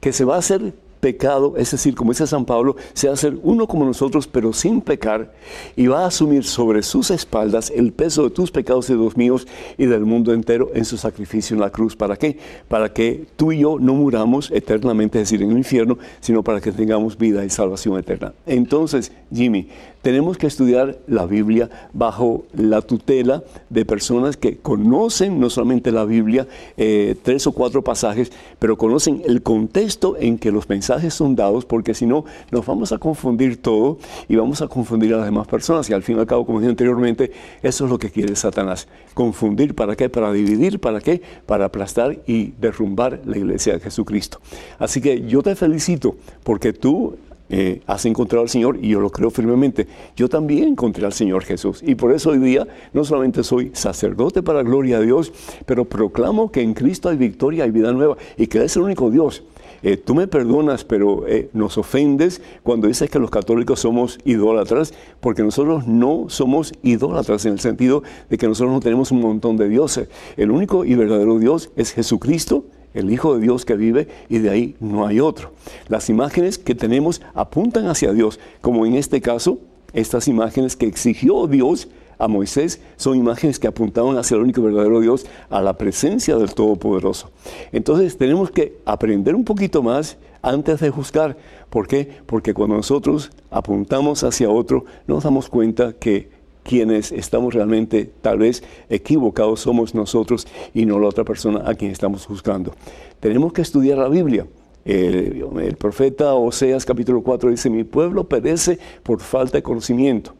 que 0.00 0.12
se 0.12 0.24
va 0.24 0.36
a 0.36 0.38
hacer 0.38 0.74
pecado, 1.00 1.54
es 1.56 1.70
decir, 1.70 1.94
como 1.94 2.12
dice 2.12 2.26
San 2.26 2.44
Pablo, 2.44 2.76
se 2.92 3.06
va 3.06 3.12
a 3.12 3.14
hacer 3.14 3.38
uno 3.42 3.66
como 3.66 3.84
nosotros, 3.84 4.26
pero 4.26 4.52
sin 4.52 4.80
pecar, 4.80 5.32
y 5.76 5.86
va 5.86 6.04
a 6.04 6.06
asumir 6.06 6.44
sobre 6.44 6.82
sus 6.82 7.10
espaldas 7.10 7.72
el 7.74 7.92
peso 7.92 8.24
de 8.24 8.30
tus 8.30 8.50
pecados 8.50 8.88
y 8.90 8.92
de 8.94 8.98
los 8.98 9.16
míos 9.16 9.46
y 9.76 9.86
del 9.86 10.04
mundo 10.04 10.32
entero 10.32 10.70
en 10.74 10.84
su 10.84 10.96
sacrificio 10.96 11.54
en 11.54 11.60
la 11.60 11.70
cruz. 11.70 11.96
¿Para 11.96 12.16
qué? 12.16 12.38
Para 12.68 12.92
que 12.92 13.26
tú 13.36 13.52
y 13.52 13.60
yo 13.60 13.78
no 13.78 13.94
muramos 13.94 14.50
eternamente, 14.50 15.20
es 15.20 15.30
decir, 15.30 15.42
en 15.42 15.52
el 15.52 15.58
infierno, 15.58 15.98
sino 16.20 16.42
para 16.42 16.60
que 16.60 16.72
tengamos 16.72 17.16
vida 17.16 17.44
y 17.44 17.50
salvación 17.50 17.98
eterna. 17.98 18.32
Entonces, 18.46 19.12
Jimmy, 19.32 19.68
tenemos 20.02 20.38
que 20.38 20.46
estudiar 20.46 20.98
la 21.06 21.26
Biblia 21.26 21.68
bajo 21.92 22.44
la 22.54 22.82
tutela 22.82 23.42
de 23.68 23.84
personas 23.84 24.36
que 24.36 24.56
conocen 24.56 25.40
no 25.40 25.50
solamente 25.50 25.90
la 25.90 26.04
Biblia, 26.04 26.46
eh, 26.76 27.16
tres 27.22 27.46
o 27.46 27.52
cuatro 27.52 27.82
pasajes, 27.82 28.32
pero 28.58 28.78
conocen 28.78 29.22
el 29.26 29.42
contexto 29.42 30.16
en 30.18 30.38
que 30.38 30.52
los 30.52 30.68
mensajes 30.68 30.87
son 31.10 31.36
dados, 31.36 31.64
porque 31.64 31.94
si 31.94 32.06
no, 32.06 32.24
nos 32.50 32.66
vamos 32.66 32.92
a 32.92 32.98
confundir 32.98 33.60
todo 33.60 33.98
y 34.28 34.36
vamos 34.36 34.62
a 34.62 34.68
confundir 34.68 35.14
a 35.14 35.18
las 35.18 35.26
demás 35.26 35.46
personas. 35.46 35.88
Y 35.90 35.92
al 35.92 36.02
fin 36.02 36.16
y 36.16 36.20
al 36.20 36.26
cabo, 36.26 36.46
como 36.46 36.60
dije 36.60 36.70
anteriormente, 36.70 37.32
eso 37.62 37.84
es 37.84 37.90
lo 37.90 37.98
que 37.98 38.10
quiere 38.10 38.34
Satanás. 38.36 38.88
Confundir, 39.14 39.74
¿para 39.74 39.96
qué? 39.96 40.08
Para 40.08 40.32
dividir, 40.32 40.80
¿para 40.80 41.00
qué? 41.00 41.22
Para 41.46 41.66
aplastar 41.66 42.18
y 42.26 42.52
derrumbar 42.60 43.20
la 43.24 43.38
iglesia 43.38 43.74
de 43.74 43.80
Jesucristo. 43.80 44.40
Así 44.78 45.00
que 45.00 45.26
yo 45.26 45.42
te 45.42 45.54
felicito 45.54 46.16
porque 46.42 46.72
tú 46.72 47.16
eh, 47.50 47.80
has 47.86 48.04
encontrado 48.04 48.42
al 48.42 48.50
Señor 48.50 48.78
y 48.82 48.90
yo 48.90 49.00
lo 49.00 49.10
creo 49.10 49.30
firmemente. 49.30 49.86
Yo 50.16 50.28
también 50.28 50.68
encontré 50.68 51.06
al 51.06 51.14
Señor 51.14 51.44
Jesús 51.44 51.82
y 51.82 51.94
por 51.94 52.12
eso 52.12 52.30
hoy 52.30 52.38
día 52.38 52.66
no 52.92 53.04
solamente 53.04 53.42
soy 53.42 53.70
sacerdote 53.72 54.42
para 54.42 54.62
gloria 54.62 55.00
de 55.00 55.06
Dios, 55.06 55.32
pero 55.64 55.86
proclamo 55.86 56.52
que 56.52 56.60
en 56.60 56.74
Cristo 56.74 57.08
hay 57.08 57.16
victoria, 57.16 57.64
hay 57.64 57.70
vida 57.70 57.92
nueva 57.92 58.16
y 58.36 58.46
que 58.48 58.62
es 58.62 58.76
el 58.76 58.82
único 58.82 59.10
Dios. 59.10 59.44
Eh, 59.82 59.96
tú 59.96 60.14
me 60.14 60.26
perdonas, 60.26 60.84
pero 60.84 61.26
eh, 61.26 61.50
nos 61.52 61.78
ofendes 61.78 62.40
cuando 62.62 62.88
dices 62.88 63.10
que 63.10 63.18
los 63.18 63.30
católicos 63.30 63.80
somos 63.80 64.18
idólatras, 64.24 64.94
porque 65.20 65.42
nosotros 65.42 65.86
no 65.86 66.26
somos 66.28 66.72
idólatras 66.82 67.44
en 67.46 67.52
el 67.52 67.60
sentido 67.60 68.02
de 68.28 68.38
que 68.38 68.48
nosotros 68.48 68.72
no 68.72 68.80
tenemos 68.80 69.10
un 69.12 69.20
montón 69.20 69.56
de 69.56 69.68
dioses. 69.68 70.08
El 70.36 70.50
único 70.50 70.84
y 70.84 70.94
verdadero 70.94 71.38
Dios 71.38 71.70
es 71.76 71.92
Jesucristo 71.92 72.64
el 72.94 73.10
Hijo 73.10 73.34
de 73.34 73.42
Dios 73.42 73.64
que 73.64 73.76
vive 73.76 74.08
y 74.28 74.38
de 74.38 74.50
ahí 74.50 74.76
no 74.80 75.06
hay 75.06 75.20
otro. 75.20 75.52
Las 75.88 76.08
imágenes 76.08 76.58
que 76.58 76.74
tenemos 76.74 77.20
apuntan 77.34 77.86
hacia 77.86 78.12
Dios, 78.12 78.40
como 78.60 78.86
en 78.86 78.94
este 78.94 79.20
caso, 79.20 79.58
estas 79.92 80.28
imágenes 80.28 80.76
que 80.76 80.86
exigió 80.86 81.46
Dios 81.46 81.88
a 82.18 82.28
Moisés 82.28 82.80
son 82.96 83.16
imágenes 83.16 83.58
que 83.58 83.68
apuntaban 83.68 84.18
hacia 84.18 84.36
el 84.36 84.42
único 84.42 84.62
verdadero 84.62 85.00
Dios, 85.00 85.26
a 85.50 85.62
la 85.62 85.78
presencia 85.78 86.36
del 86.36 86.54
Todopoderoso. 86.54 87.30
Entonces 87.72 88.18
tenemos 88.18 88.50
que 88.50 88.78
aprender 88.84 89.34
un 89.34 89.44
poquito 89.44 89.82
más 89.82 90.16
antes 90.42 90.80
de 90.80 90.90
juzgar. 90.90 91.36
¿Por 91.70 91.86
qué? 91.86 92.08
Porque 92.26 92.54
cuando 92.54 92.76
nosotros 92.76 93.30
apuntamos 93.50 94.24
hacia 94.24 94.50
otro, 94.50 94.84
nos 95.06 95.24
damos 95.24 95.48
cuenta 95.48 95.92
que 95.92 96.30
quienes 96.62 97.12
estamos 97.12 97.54
realmente 97.54 98.10
tal 98.20 98.38
vez 98.38 98.62
equivocados 98.90 99.60
somos 99.60 99.94
nosotros 99.94 100.46
y 100.74 100.84
no 100.84 100.98
la 100.98 101.08
otra 101.08 101.24
persona 101.24 101.62
a 101.64 101.74
quien 101.74 101.90
estamos 101.90 102.26
juzgando. 102.26 102.74
Tenemos 103.20 103.52
que 103.52 103.62
estudiar 103.62 103.98
la 103.98 104.08
Biblia. 104.08 104.46
El, 104.84 105.76
profeta 105.78 106.34
Oseas 106.34 106.84
capítulo 106.84 107.22
4 107.22 107.50
dice, 107.50 107.68
mi 107.68 107.84
pueblo 107.84 108.24
perece 108.24 108.78
por 109.02 109.20
falta 109.20 109.58
de 109.58 109.62
conocimiento. 109.62 110.34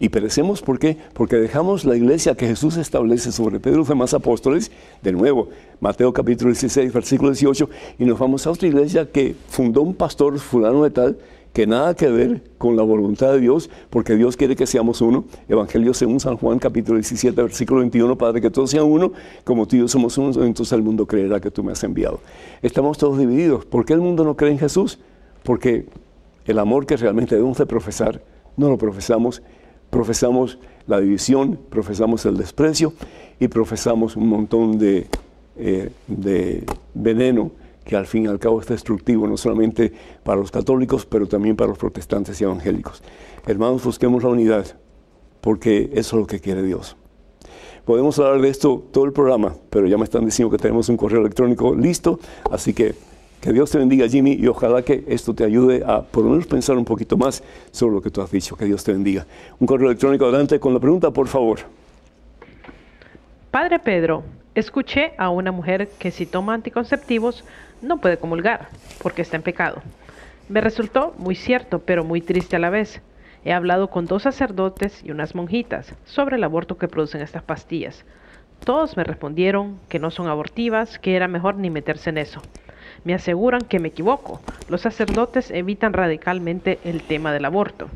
Y 0.00 0.10
perecemos 0.10 0.62
¿por 0.62 0.78
qué? 0.78 0.96
Porque 1.12 1.36
dejamos 1.36 1.84
la 1.84 1.96
iglesia 1.96 2.34
que 2.34 2.46
Jesús 2.46 2.76
establece 2.76 3.32
sobre 3.32 3.58
Pedro 3.58 3.84
y 3.88 3.98
los 3.98 4.14
apóstoles, 4.14 4.70
de 5.02 5.12
nuevo, 5.12 5.48
Mateo 5.80 6.12
capítulo 6.12 6.50
16, 6.50 6.92
versículo 6.92 7.30
18, 7.30 7.68
y 7.98 8.04
nos 8.04 8.18
vamos 8.18 8.46
a 8.46 8.50
otra 8.50 8.68
iglesia 8.68 9.10
que 9.10 9.34
fundó 9.48 9.82
un 9.82 9.94
pastor 9.94 10.38
fulano 10.38 10.84
de 10.84 10.90
tal, 10.90 11.18
que 11.52 11.66
nada 11.66 11.96
que 11.96 12.08
ver 12.08 12.42
con 12.58 12.76
la 12.76 12.82
voluntad 12.82 13.32
de 13.32 13.40
Dios, 13.40 13.70
porque 13.90 14.14
Dios 14.14 14.36
quiere 14.36 14.54
que 14.54 14.66
seamos 14.66 15.00
uno. 15.00 15.24
Evangelio 15.48 15.92
según 15.94 16.20
San 16.20 16.36
Juan, 16.36 16.60
capítulo 16.60 16.98
17, 16.98 17.42
versículo 17.42 17.80
21, 17.80 18.16
Padre, 18.16 18.40
que 18.40 18.50
todos 18.50 18.70
sean 18.70 18.84
uno, 18.84 19.12
como 19.42 19.66
tú 19.66 19.74
y 19.74 19.80
yo 19.80 19.88
somos 19.88 20.16
uno, 20.18 20.44
entonces 20.44 20.72
el 20.72 20.82
mundo 20.82 21.06
creerá 21.06 21.40
que 21.40 21.50
tú 21.50 21.64
me 21.64 21.72
has 21.72 21.82
enviado. 21.82 22.20
Estamos 22.62 22.98
todos 22.98 23.18
divididos. 23.18 23.64
¿Por 23.64 23.84
qué 23.84 23.94
el 23.94 24.00
mundo 24.00 24.22
no 24.22 24.36
cree 24.36 24.52
en 24.52 24.58
Jesús? 24.58 25.00
Porque 25.42 25.86
el 26.46 26.58
amor 26.60 26.86
que 26.86 26.96
realmente 26.96 27.34
debemos 27.34 27.58
de 27.58 27.66
profesar, 27.66 28.22
no 28.56 28.68
lo 28.68 28.78
profesamos. 28.78 29.42
Profesamos 29.90 30.58
la 30.86 31.00
división, 31.00 31.58
profesamos 31.70 32.24
el 32.26 32.36
desprecio 32.36 32.92
y 33.40 33.48
profesamos 33.48 34.16
un 34.16 34.28
montón 34.28 34.78
de, 34.78 35.06
eh, 35.56 35.90
de 36.06 36.64
veneno 36.94 37.50
que 37.84 37.96
al 37.96 38.06
fin 38.06 38.24
y 38.24 38.28
al 38.28 38.38
cabo 38.38 38.60
es 38.60 38.66
destructivo, 38.66 39.26
no 39.26 39.38
solamente 39.38 39.92
para 40.22 40.38
los 40.38 40.50
católicos, 40.50 41.06
pero 41.06 41.26
también 41.26 41.56
para 41.56 41.70
los 41.70 41.78
protestantes 41.78 42.38
y 42.40 42.44
evangélicos. 42.44 43.02
Hermanos, 43.46 43.82
busquemos 43.82 44.22
la 44.22 44.28
unidad, 44.28 44.66
porque 45.40 45.90
eso 45.94 46.16
es 46.16 46.20
lo 46.20 46.26
que 46.26 46.38
quiere 46.38 46.62
Dios. 46.62 46.96
Podemos 47.86 48.18
hablar 48.18 48.42
de 48.42 48.50
esto 48.50 48.84
todo 48.92 49.06
el 49.06 49.14
programa, 49.14 49.54
pero 49.70 49.86
ya 49.86 49.96
me 49.96 50.04
están 50.04 50.26
diciendo 50.26 50.50
que 50.54 50.60
tenemos 50.60 50.90
un 50.90 50.98
correo 50.98 51.22
electrónico 51.22 51.74
listo, 51.74 52.20
así 52.50 52.74
que 52.74 52.94
que 53.40 53.52
Dios 53.52 53.70
te 53.70 53.78
bendiga, 53.78 54.08
Jimmy, 54.08 54.32
y 54.32 54.46
ojalá 54.48 54.82
que 54.82 55.04
esto 55.06 55.34
te 55.34 55.44
ayude 55.44 55.82
a 55.86 56.02
por 56.02 56.24
lo 56.24 56.30
menos 56.30 56.46
pensar 56.46 56.76
un 56.76 56.84
poquito 56.84 57.16
más 57.16 57.42
sobre 57.70 57.94
lo 57.94 58.02
que 58.02 58.10
tú 58.10 58.20
has 58.20 58.30
dicho. 58.30 58.56
Que 58.56 58.64
Dios 58.64 58.82
te 58.82 58.92
bendiga. 58.92 59.26
Un 59.60 59.66
correo 59.66 59.88
electrónico 59.88 60.24
adelante 60.24 60.58
con 60.58 60.74
la 60.74 60.80
pregunta, 60.80 61.10
por 61.10 61.28
favor. 61.28 61.60
Padre 63.50 63.78
Pedro, 63.78 64.24
escuché 64.54 65.12
a 65.18 65.30
una 65.30 65.52
mujer 65.52 65.88
que 65.98 66.10
si 66.10 66.26
toma 66.26 66.54
anticonceptivos 66.54 67.44
no 67.80 67.98
puede 67.98 68.18
comulgar 68.18 68.68
porque 69.02 69.22
está 69.22 69.36
en 69.36 69.42
pecado. 69.42 69.82
Me 70.48 70.60
resultó 70.60 71.14
muy 71.18 71.34
cierto, 71.34 71.78
pero 71.78 72.04
muy 72.04 72.20
triste 72.20 72.56
a 72.56 72.58
la 72.58 72.70
vez. 72.70 73.00
He 73.44 73.52
hablado 73.52 73.88
con 73.88 74.06
dos 74.06 74.24
sacerdotes 74.24 75.02
y 75.04 75.12
unas 75.12 75.34
monjitas 75.34 75.94
sobre 76.04 76.36
el 76.36 76.44
aborto 76.44 76.76
que 76.76 76.88
producen 76.88 77.20
estas 77.20 77.42
pastillas. 77.42 78.04
Todos 78.64 78.96
me 78.96 79.04
respondieron 79.04 79.78
que 79.88 80.00
no 80.00 80.10
son 80.10 80.26
abortivas, 80.26 80.98
que 80.98 81.14
era 81.14 81.28
mejor 81.28 81.56
ni 81.56 81.70
meterse 81.70 82.10
en 82.10 82.18
eso. 82.18 82.42
Me 83.04 83.14
aseguran 83.14 83.64
que 83.64 83.80
me 83.80 83.88
equivoco. 83.88 84.42
Los 84.66 84.82
sacerdotes 84.82 85.50
evitan 85.50 85.92
radicalmente 85.92 86.80
el 86.88 87.04
tema 87.04 87.32
del 87.32 87.44
aborto 87.44 87.90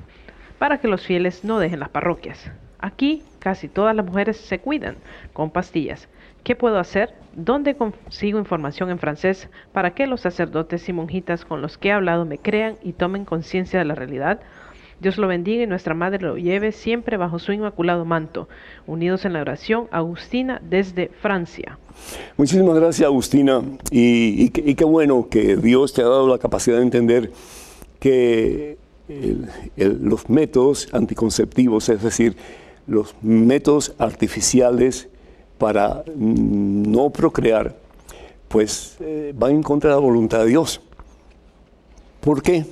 para 0.58 0.78
que 0.78 0.88
los 0.88 1.04
fieles 1.06 1.44
no 1.44 1.58
dejen 1.58 1.80
las 1.80 1.90
parroquias. 1.90 2.52
Aquí 2.78 3.32
casi 3.38 3.68
todas 3.68 3.94
las 3.96 4.06
mujeres 4.06 4.36
se 4.36 4.60
cuidan 4.60 4.98
con 5.32 5.50
pastillas. 5.50 6.08
¿Qué 6.44 6.56
puedo 6.56 6.78
hacer? 6.78 7.14
¿Dónde 7.32 7.76
consigo 7.76 8.38
información 8.38 8.90
en 8.90 8.98
francés 8.98 9.50
para 9.72 9.94
que 9.94 10.06
los 10.06 10.20
sacerdotes 10.20 10.88
y 10.88 10.92
monjitas 10.92 11.44
con 11.44 11.62
los 11.62 11.78
que 11.78 11.88
he 11.88 11.92
hablado 11.92 12.24
me 12.24 12.40
crean 12.40 12.78
y 12.80 12.94
tomen 12.94 13.24
conciencia 13.24 13.78
de 13.78 13.84
la 13.84 13.94
realidad? 13.94 14.40
Dios 15.02 15.18
lo 15.18 15.26
bendiga 15.26 15.64
y 15.64 15.66
nuestra 15.66 15.94
Madre 15.94 16.20
lo 16.20 16.36
lleve 16.36 16.70
siempre 16.70 17.16
bajo 17.16 17.40
su 17.40 17.52
inmaculado 17.52 18.04
manto. 18.04 18.48
Unidos 18.86 19.24
en 19.24 19.32
la 19.32 19.40
oración, 19.40 19.88
Agustina 19.90 20.62
desde 20.62 21.08
Francia. 21.08 21.76
Muchísimas 22.36 22.76
gracias, 22.76 23.06
Agustina. 23.06 23.62
Y, 23.90 24.50
qué 24.50 24.84
bueno 24.84 25.26
que 25.28 25.56
Dios 25.56 25.92
te 25.92 26.02
ha 26.02 26.04
dado 26.04 26.28
la 26.28 26.38
capacidad 26.38 26.76
de 26.76 26.84
entender 26.84 27.32
que 27.98 28.78
los 29.76 30.30
métodos 30.30 30.88
anticonceptivos, 30.92 31.88
es 31.88 32.02
decir, 32.02 32.36
los 32.86 33.16
métodos 33.22 33.94
artificiales 33.98 35.08
para 35.58 36.04
no 36.16 37.10
procrear, 37.10 37.74
pues 38.46 38.96
eh, 39.00 39.32
van 39.36 39.52
en 39.52 39.62
contra 39.62 39.90
de 39.90 39.96
la 39.96 40.00
voluntad 40.00 40.40
de 40.40 40.46
Dios. 40.46 40.80
¿Por 42.20 42.40
qué? 42.40 42.64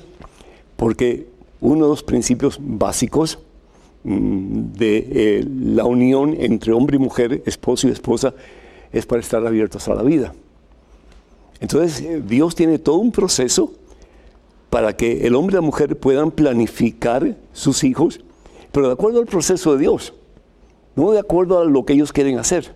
Porque 0.76 1.26
uno 1.60 1.84
de 1.84 1.90
los 1.90 2.02
principios 2.02 2.58
básicos 2.60 3.38
mm, 4.04 4.72
de 4.72 5.08
eh, 5.10 5.46
la 5.48 5.84
unión 5.84 6.36
entre 6.38 6.72
hombre 6.72 6.96
y 6.96 6.98
mujer, 6.98 7.42
esposo 7.46 7.88
y 7.88 7.90
esposa, 7.90 8.34
es 8.92 9.06
para 9.06 9.20
estar 9.20 9.46
abiertos 9.46 9.88
a 9.88 9.94
la 9.94 10.02
vida. 10.02 10.32
Entonces, 11.60 12.00
eh, 12.00 12.22
Dios 12.26 12.54
tiene 12.54 12.78
todo 12.78 12.96
un 12.96 13.12
proceso 13.12 13.72
para 14.70 14.96
que 14.96 15.26
el 15.26 15.34
hombre 15.34 15.54
y 15.54 15.56
la 15.56 15.62
mujer 15.62 15.96
puedan 15.98 16.30
planificar 16.30 17.36
sus 17.52 17.84
hijos, 17.84 18.20
pero 18.72 18.86
de 18.86 18.92
acuerdo 18.92 19.20
al 19.20 19.26
proceso 19.26 19.72
de 19.72 19.80
Dios, 19.80 20.14
no 20.96 21.10
de 21.12 21.18
acuerdo 21.18 21.60
a 21.60 21.64
lo 21.64 21.84
que 21.84 21.92
ellos 21.92 22.12
quieren 22.12 22.38
hacer. 22.38 22.72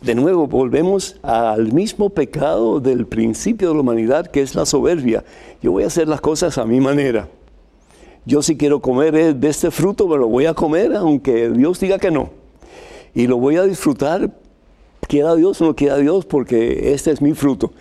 De 0.00 0.14
nuevo, 0.14 0.46
volvemos 0.46 1.16
al 1.22 1.72
mismo 1.72 2.10
pecado 2.10 2.78
del 2.78 3.06
principio 3.06 3.68
de 3.68 3.74
la 3.74 3.80
humanidad, 3.80 4.26
que 4.26 4.42
es 4.42 4.54
la 4.54 4.66
soberbia. 4.66 5.24
Yo 5.62 5.72
voy 5.72 5.84
a 5.84 5.86
hacer 5.86 6.08
las 6.08 6.20
cosas 6.20 6.58
a 6.58 6.66
mi 6.66 6.80
manera. 6.80 7.28
Yo 8.26 8.42
si 8.42 8.56
quiero 8.56 8.80
comer 8.80 9.14
eh, 9.16 9.34
de 9.34 9.48
este 9.48 9.70
fruto, 9.70 10.08
me 10.08 10.16
lo 10.16 10.28
voy 10.28 10.46
a 10.46 10.54
comer, 10.54 10.94
aunque 10.94 11.50
Dios 11.50 11.78
diga 11.78 11.98
que 11.98 12.10
no. 12.10 12.30
Y 13.14 13.26
lo 13.26 13.36
voy 13.36 13.56
a 13.56 13.64
disfrutar, 13.64 14.32
quiera 15.06 15.34
Dios 15.34 15.60
o 15.60 15.66
no 15.66 15.76
quiera 15.76 15.98
Dios, 15.98 16.24
porque 16.24 16.94
este 16.94 17.10
es 17.10 17.20
mi 17.20 17.34
fruto. 17.34 17.72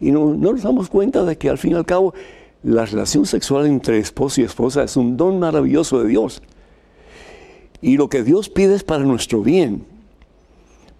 Y 0.00 0.10
no, 0.10 0.34
nos 0.34 0.62
damos 0.62 0.88
cuenta 0.88 1.24
de 1.24 1.36
que 1.36 1.50
al 1.50 1.58
fin 1.58 1.72
y 1.72 1.74
al 1.74 1.84
cabo 1.84 2.14
la 2.62 2.86
relación 2.86 3.26
sexual 3.26 3.66
entre 3.66 3.98
esposo 3.98 4.40
y 4.40 4.44
esposa 4.44 4.82
es 4.82 4.96
un 4.96 5.18
don 5.18 5.38
maravilloso 5.38 6.02
de 6.02 6.08
Dios. 6.08 6.42
Y 7.82 7.98
lo 7.98 8.08
que 8.08 8.22
Dios 8.22 8.48
pide 8.48 8.74
es 8.74 8.84
para 8.84 9.04
nuestro 9.04 9.42
bien. 9.42 9.84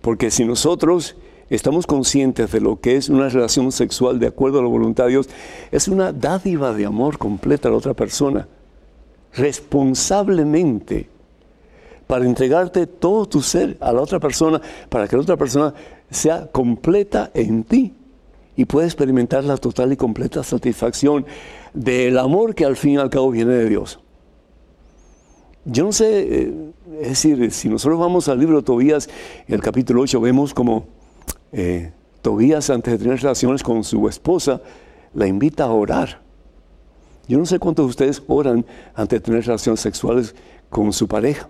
Porque 0.02 0.30
si 0.30 0.44
nosotros 0.44 1.16
estamos 1.48 1.86
conscientes 1.86 2.52
de 2.52 2.60
lo 2.60 2.80
que 2.80 2.96
es 2.96 3.08
una 3.08 3.30
relación 3.30 3.72
sexual 3.72 4.18
de 4.18 4.26
acuerdo 4.26 4.58
a 4.58 4.62
la 4.62 4.68
voluntad 4.68 5.04
de 5.04 5.10
Dios, 5.10 5.28
es 5.72 5.88
una 5.88 6.12
dádiva 6.12 6.74
de 6.74 6.84
amor 6.84 7.16
completa 7.16 7.68
a 7.68 7.70
la 7.70 7.78
otra 7.78 7.94
persona 7.94 8.46
responsablemente 9.34 11.08
para 12.06 12.24
entregarte 12.24 12.86
todo 12.86 13.26
tu 13.26 13.40
ser 13.40 13.76
a 13.80 13.92
la 13.92 14.00
otra 14.00 14.18
persona, 14.18 14.60
para 14.88 15.06
que 15.06 15.16
la 15.16 15.22
otra 15.22 15.36
persona 15.36 15.72
sea 16.10 16.48
completa 16.48 17.30
en 17.34 17.62
ti 17.62 17.94
y 18.56 18.64
pueda 18.64 18.86
experimentar 18.86 19.44
la 19.44 19.56
total 19.56 19.92
y 19.92 19.96
completa 19.96 20.42
satisfacción 20.42 21.24
del 21.72 22.18
amor 22.18 22.54
que 22.54 22.64
al 22.64 22.76
fin 22.76 22.94
y 22.94 22.96
al 22.96 23.10
cabo 23.10 23.30
viene 23.30 23.52
de 23.52 23.68
Dios. 23.68 24.00
Yo 25.64 25.84
no 25.84 25.92
sé, 25.92 26.20
eh, 26.20 26.54
es 27.00 27.08
decir, 27.10 27.52
si 27.52 27.68
nosotros 27.68 28.00
vamos 28.00 28.28
al 28.28 28.40
libro 28.40 28.56
de 28.56 28.62
Tobías, 28.62 29.08
en 29.46 29.54
el 29.54 29.60
capítulo 29.60 30.02
8, 30.02 30.20
vemos 30.20 30.52
como 30.52 30.86
eh, 31.52 31.92
Tobías, 32.22 32.70
antes 32.70 32.94
de 32.94 32.98
tener 32.98 33.20
relaciones 33.20 33.62
con 33.62 33.84
su 33.84 34.08
esposa, 34.08 34.60
la 35.14 35.26
invita 35.26 35.64
a 35.64 35.70
orar. 35.70 36.20
Yo 37.30 37.38
no 37.38 37.46
sé 37.46 37.60
cuántos 37.60 37.86
de 37.86 37.90
ustedes 37.90 38.22
oran 38.26 38.66
antes 38.92 39.20
de 39.20 39.24
tener 39.24 39.46
relaciones 39.46 39.78
sexuales 39.78 40.34
con 40.68 40.92
su 40.92 41.06
pareja. 41.06 41.48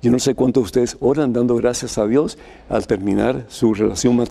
Yo 0.00 0.12
no 0.12 0.20
sé 0.20 0.36
cuántos 0.36 0.62
de 0.62 0.64
ustedes 0.66 0.96
oran 1.00 1.32
dando 1.32 1.56
gracias 1.56 1.98
a 1.98 2.06
Dios 2.06 2.38
al 2.68 2.86
terminar 2.86 3.44
su 3.48 3.74
relación 3.74 4.24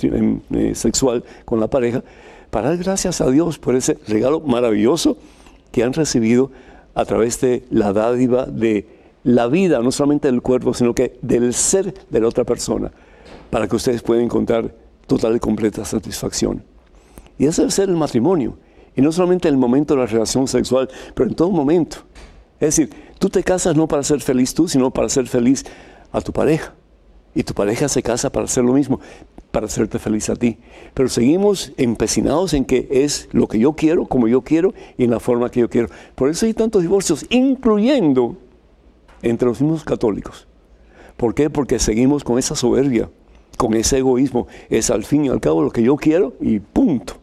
eh, 0.51 0.71
sexual 0.75 1.25
con 1.43 1.59
la 1.59 1.67
pareja, 1.67 2.01
para 2.49 2.69
dar 2.69 2.77
gracias 2.77 3.19
a 3.19 3.29
Dios 3.29 3.59
por 3.59 3.75
ese 3.75 3.97
regalo 4.07 4.39
maravilloso 4.39 5.17
que 5.73 5.83
han 5.83 5.91
recibido 5.91 6.49
a 6.93 7.03
través 7.03 7.41
de 7.41 7.65
la 7.69 7.91
dádiva 7.91 8.45
de 8.45 8.87
la 9.25 9.47
vida, 9.47 9.81
no 9.81 9.91
solamente 9.91 10.31
del 10.31 10.41
cuerpo, 10.41 10.73
sino 10.73 10.95
que 10.95 11.19
del 11.21 11.53
ser 11.53 11.93
de 12.09 12.21
la 12.21 12.29
otra 12.29 12.45
persona, 12.45 12.89
para 13.49 13.67
que 13.67 13.75
ustedes 13.75 14.01
puedan 14.01 14.23
encontrar 14.23 14.73
total 15.07 15.35
y 15.35 15.39
completa 15.41 15.83
satisfacción. 15.83 16.63
Y 17.37 17.47
ese 17.47 17.63
debe 17.63 17.71
ser 17.71 17.89
el 17.89 17.97
matrimonio. 17.97 18.55
Y 18.99 19.01
no 19.01 19.13
solamente 19.13 19.47
en 19.47 19.53
el 19.53 19.57
momento 19.57 19.93
de 19.93 20.01
la 20.01 20.07
relación 20.07 20.45
sexual, 20.45 20.89
pero 21.15 21.29
en 21.29 21.33
todo 21.33 21.51
momento. 21.51 21.99
Es 22.59 22.75
decir, 22.75 22.89
tú 23.17 23.29
te 23.29 23.43
casas 23.43 23.73
no 23.77 23.87
para 23.87 24.03
ser 24.03 24.19
feliz 24.19 24.53
tú, 24.53 24.67
sino 24.67 24.91
para 24.91 25.07
ser 25.07 25.25
feliz 25.25 25.63
a 26.11 26.19
tu 26.19 26.33
pareja. 26.33 26.73
Y 27.33 27.43
tu 27.43 27.53
pareja 27.53 27.87
se 27.87 28.03
casa 28.03 28.29
para 28.29 28.43
hacer 28.43 28.65
lo 28.65 28.73
mismo, 28.73 28.99
para 29.51 29.67
hacerte 29.67 29.99
feliz 29.99 30.29
a 30.29 30.35
ti. 30.35 30.57
Pero 30.93 31.07
seguimos 31.07 31.71
empecinados 31.77 32.53
en 32.53 32.65
que 32.65 32.89
es 32.91 33.29
lo 33.31 33.47
que 33.47 33.57
yo 33.57 33.71
quiero, 33.71 34.05
como 34.05 34.27
yo 34.27 34.41
quiero 34.41 34.73
y 34.97 35.05
en 35.05 35.11
la 35.11 35.21
forma 35.21 35.49
que 35.49 35.61
yo 35.61 35.69
quiero. 35.69 35.87
Por 36.15 36.29
eso 36.29 36.45
hay 36.45 36.53
tantos 36.53 36.81
divorcios, 36.81 37.25
incluyendo 37.29 38.35
entre 39.21 39.47
los 39.47 39.61
mismos 39.61 39.85
católicos. 39.85 40.45
¿Por 41.15 41.33
qué? 41.33 41.49
Porque 41.49 41.79
seguimos 41.79 42.25
con 42.25 42.37
esa 42.37 42.53
soberbia, 42.53 43.09
con 43.55 43.75
ese 43.75 43.99
egoísmo. 43.99 44.47
Es 44.69 44.89
al 44.89 45.05
fin 45.05 45.23
y 45.23 45.29
al 45.29 45.39
cabo 45.39 45.63
lo 45.63 45.71
que 45.71 45.83
yo 45.83 45.95
quiero 45.95 46.33
y 46.41 46.59
punto. 46.59 47.18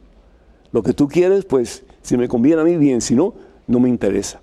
Lo 0.77 0.83
que 0.83 0.93
tú 0.93 1.09
quieres, 1.09 1.47
pues 1.47 1.85
si 2.03 2.19
me 2.19 2.29
conviene 2.29 2.61
a 2.61 2.65
mí, 2.65 2.77
bien, 2.77 3.01
si 3.01 3.15
no, 3.15 3.33
no 3.67 3.81
me 3.81 3.89
interesa. 3.89 4.43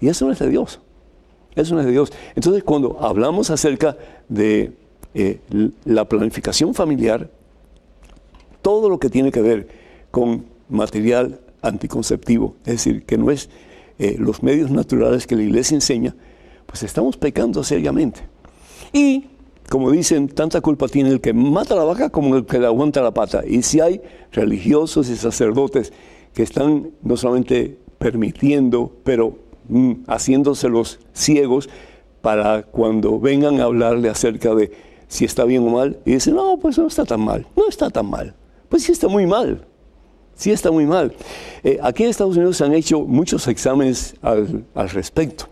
Y 0.00 0.08
eso 0.08 0.26
no 0.26 0.32
es 0.32 0.40
de 0.40 0.48
Dios. 0.48 0.80
Eso 1.54 1.74
no 1.76 1.80
es 1.80 1.86
de 1.86 1.92
Dios. 1.92 2.12
Entonces, 2.34 2.64
cuando 2.64 2.98
hablamos 3.00 3.48
acerca 3.50 3.96
de 4.28 4.72
eh, 5.14 5.38
la 5.84 6.08
planificación 6.08 6.74
familiar, 6.74 7.30
todo 8.60 8.90
lo 8.90 8.98
que 8.98 9.08
tiene 9.08 9.30
que 9.30 9.40
ver 9.40 9.68
con 10.10 10.46
material 10.68 11.38
anticonceptivo, 11.62 12.56
es 12.64 12.72
decir, 12.72 13.04
que 13.04 13.16
no 13.16 13.30
es 13.30 13.48
eh, 14.00 14.16
los 14.18 14.42
medios 14.42 14.72
naturales 14.72 15.28
que 15.28 15.36
la 15.36 15.44
iglesia 15.44 15.76
enseña, 15.76 16.16
pues 16.66 16.82
estamos 16.82 17.16
pecando 17.16 17.62
seriamente. 17.62 18.22
Y 18.92 19.26
como 19.68 19.90
dicen, 19.90 20.28
tanta 20.28 20.60
culpa 20.60 20.88
tiene 20.88 21.10
el 21.10 21.20
que 21.20 21.32
mata 21.32 21.74
la 21.74 21.84
vaca 21.84 22.10
como 22.10 22.36
el 22.36 22.46
que 22.46 22.58
le 22.58 22.66
aguanta 22.66 23.02
la 23.02 23.12
pata. 23.12 23.42
Y 23.46 23.62
si 23.62 23.80
hay 23.80 24.00
religiosos 24.32 25.08
y 25.10 25.16
sacerdotes 25.16 25.92
que 26.32 26.42
están 26.42 26.90
no 27.02 27.16
solamente 27.16 27.78
permitiendo, 27.98 28.92
pero 29.04 29.36
mm, 29.68 30.04
haciéndose 30.06 30.68
los 30.68 31.00
ciegos 31.12 31.68
para 32.22 32.62
cuando 32.62 33.20
vengan 33.20 33.60
a 33.60 33.64
hablarle 33.64 34.08
acerca 34.08 34.54
de 34.54 34.72
si 35.06 35.24
está 35.24 35.44
bien 35.44 35.66
o 35.66 35.70
mal, 35.70 35.98
y 36.04 36.12
dicen, 36.12 36.34
no, 36.34 36.58
pues 36.58 36.78
no 36.78 36.86
está 36.86 37.04
tan 37.04 37.20
mal, 37.20 37.46
no 37.56 37.68
está 37.68 37.90
tan 37.90 38.06
mal. 38.06 38.34
Pues 38.68 38.82
sí 38.82 38.92
está 38.92 39.08
muy 39.08 39.26
mal, 39.26 39.66
sí 40.34 40.50
está 40.50 40.70
muy 40.70 40.86
mal. 40.86 41.14
Eh, 41.64 41.78
aquí 41.82 42.04
en 42.04 42.10
Estados 42.10 42.36
Unidos 42.36 42.58
se 42.58 42.64
han 42.64 42.74
hecho 42.74 43.00
muchos 43.00 43.48
exámenes 43.48 44.14
al, 44.20 44.64
al 44.74 44.90
respecto. 44.90 45.46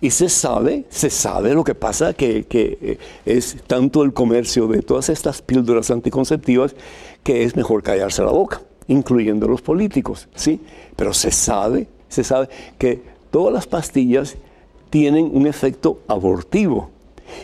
Y 0.00 0.10
se 0.10 0.28
sabe, 0.28 0.84
se 0.88 1.10
sabe 1.10 1.52
lo 1.52 1.62
que 1.62 1.74
pasa, 1.74 2.14
que, 2.14 2.46
eh, 2.50 2.98
es 3.26 3.56
tanto 3.66 4.02
el 4.02 4.12
comercio 4.12 4.66
de 4.66 4.82
todas 4.82 5.08
estas 5.10 5.42
píldoras 5.42 5.90
anticonceptivas 5.90 6.74
que 7.22 7.44
es 7.44 7.54
mejor 7.56 7.82
callarse 7.82 8.22
la 8.22 8.30
boca 8.30 8.62
incluyendo 8.90 9.46
los 9.46 9.62
políticos, 9.62 10.28
¿sí? 10.34 10.60
Pero 10.96 11.14
se 11.14 11.30
sabe, 11.30 11.86
se 12.08 12.24
sabe 12.24 12.48
que 12.76 13.00
todas 13.30 13.54
las 13.54 13.68
pastillas 13.68 14.36
tienen 14.90 15.30
un 15.32 15.46
efecto 15.46 16.00
abortivo. 16.08 16.90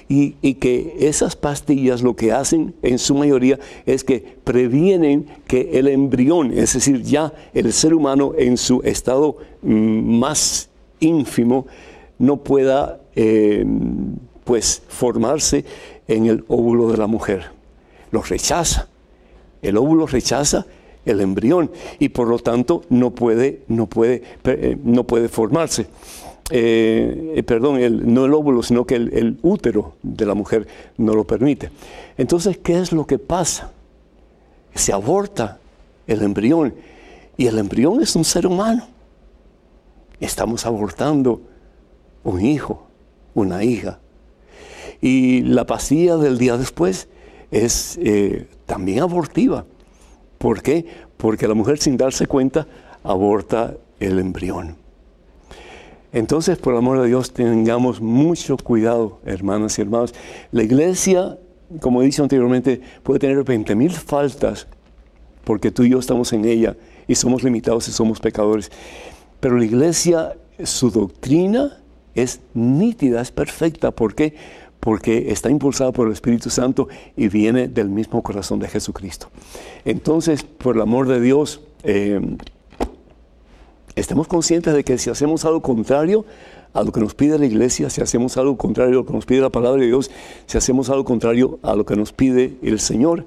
Y, 0.09 0.33
que 0.55 0.97
esas 0.99 1.37
pastillas 1.37 2.03
lo 2.03 2.17
que 2.17 2.33
hacen 2.33 2.75
en 2.83 2.99
su 2.99 3.15
mayoría 3.15 3.61
es 3.87 4.03
que 4.03 4.19
previenen 4.43 5.29
que 5.47 5.79
el 5.79 5.87
embrión, 5.87 6.51
es 6.51 6.73
decir, 6.73 7.03
ya 7.03 7.33
el 7.55 7.73
ser 7.73 7.95
humano 7.95 8.33
en 8.37 8.57
su 8.57 8.81
estado 8.83 9.37
mm, 9.63 10.19
más 10.19 10.69
ínfimo, 10.99 11.67
no 12.19 12.39
pueda 12.39 13.01
eh, 13.15 13.65
pues 14.45 14.83
formarse 14.89 15.65
en 16.09 16.27
el 16.27 16.45
óvulo 16.49 16.91
de 16.91 16.99
la 16.99 17.07
mujer. 17.07 17.51
Lo 18.11 18.23
rechaza. 18.23 18.89
El 19.63 19.77
óvulo 19.77 20.07
rechaza 20.07 20.67
el 21.05 21.21
embrión 21.21 21.71
y 21.99 22.09
por 22.11 22.29
lo 22.29 22.39
tanto 22.39 22.83
no 22.91 23.11
puede, 23.11 23.63
no 23.69 23.87
puede, 23.87 24.23
eh, 24.45 24.77
no 24.83 25.05
puede 25.05 25.29
formarse. 25.29 25.87
Eh, 26.51 27.43
perdón, 27.47 27.79
el, 27.79 28.13
no 28.13 28.25
el 28.25 28.35
óvulo, 28.35 28.63
sino 28.63 28.85
que 28.85 28.95
el, 28.95 29.39
útero 29.43 29.95
de 30.03 30.27
la 30.27 30.35
mujer 30.35 30.67
no 30.97 31.15
lo 31.15 31.25
permite. 31.25 31.71
Entonces, 32.17 32.59
¿qué 32.59 32.79
es 32.79 32.93
lo 32.93 33.07
que 33.07 33.19
pasa? 33.19 33.73
Se 34.75 34.93
aborta 34.93 35.59
el 36.07 36.23
embrión 36.23 36.75
y 37.37 37.47
el 37.47 37.59
embrión 37.59 38.01
es 38.01 38.15
un 38.15 38.25
ser 38.25 38.47
humano. 38.47 38.87
Estamos 40.21 40.67
abortando 40.67 41.41
un 42.27 42.45
hijo, 42.45 42.87
una 43.35 43.65
hija. 43.65 44.01
Y 45.01 45.43
la 45.43 45.65
pastilla 45.65 46.17
del 46.17 46.39
día 46.39 46.57
después 46.57 47.09
es 47.51 47.99
también 48.67 49.01
abortiva. 49.01 49.65
¿Por 50.39 50.63
qué? 50.63 50.85
Porque 51.17 51.49
la 51.49 51.55
mujer 51.55 51.79
sin 51.79 51.97
darse 51.97 52.27
cuenta 52.27 52.67
aborta 53.03 53.77
el 54.01 54.19
embrión. 54.19 54.77
Entonces, 56.13 56.59
por 56.59 56.73
el 56.73 56.79
amor 56.79 57.01
de 57.01 57.09
Dios, 57.09 57.33
tengamos 57.33 58.01
mucho 58.01 58.57
cuidado, 58.57 59.21
hermanas 59.25 59.79
y 59.79 59.83
hermanos. 59.83 60.15
La 60.51 60.63
iglesia, 60.63 61.39
como 61.81 62.03
he 62.03 62.07
dicho 62.07 62.23
anteriormente, 62.23 62.81
puede 63.03 63.21
tener 63.21 63.39
20.000 63.45 63.91
faltas 63.93 64.67
porque 65.45 65.71
tú 65.71 65.85
y 65.85 65.91
yo 65.91 65.99
estamos 65.99 66.33
en 66.33 66.45
ella 66.45 66.77
y 67.07 67.15
somos 67.15 67.43
limitados 67.45 67.87
y 67.89 67.93
somos 67.93 68.19
pecadores. 68.19 68.71
Pero 69.41 69.59
la 69.59 69.65
iglesia, 69.65 70.37
su 70.65 70.91
doctrina 70.91 71.83
es 72.17 72.41
nítida, 72.55 73.21
es 73.21 73.31
perfecta. 73.31 73.93
¿Por 73.93 74.15
qué? 74.15 74.35
porque 74.87 75.33
está 75.33 75.51
impulsado 75.51 75.93
por 75.93 76.07
el 76.07 76.13
Espíritu 76.13 76.49
Santo 76.49 76.87
y 77.17 77.27
viene 77.27 77.67
del 77.67 77.89
mismo 77.89 78.23
corazón 78.23 78.61
de 78.61 78.69
Jesucristo. 78.69 79.29
Entonces, 79.85 80.45
por 80.45 80.77
el 80.77 80.83
amor 80.83 81.09
de 81.09 81.21
Dios, 81.21 81.61
eh, 81.83 82.21
estemos 83.97 84.29
conscientes 84.29 84.73
de 84.75 84.85
que 84.85 84.97
si 84.99 85.11
hacemos 85.11 85.45
algo 85.45 85.61
contrario 85.61 86.25
a 86.73 86.85
lo 86.85 86.93
que 86.93 87.01
nos 87.01 87.15
pide 87.15 87.37
la 87.37 87.47
iglesia, 87.47 87.91
si 87.91 88.01
hacemos 88.01 88.37
algo 88.37 88.57
contrario 88.57 88.93
a 88.93 88.97
lo 89.03 89.07
que 89.07 89.13
nos 89.13 89.27
pide 89.27 89.41
la 89.41 89.51
palabra 89.51 89.81
de 89.81 89.89
Dios, 89.89 90.09
si 90.47 90.57
hacemos 90.57 90.89
algo 90.89 91.05
contrario 91.05 91.59
a 91.63 91.75
lo 91.75 91.85
que 91.85 91.97
nos 91.97 92.13
pide 92.13 92.57
el 92.63 92.79
Señor, 92.79 93.25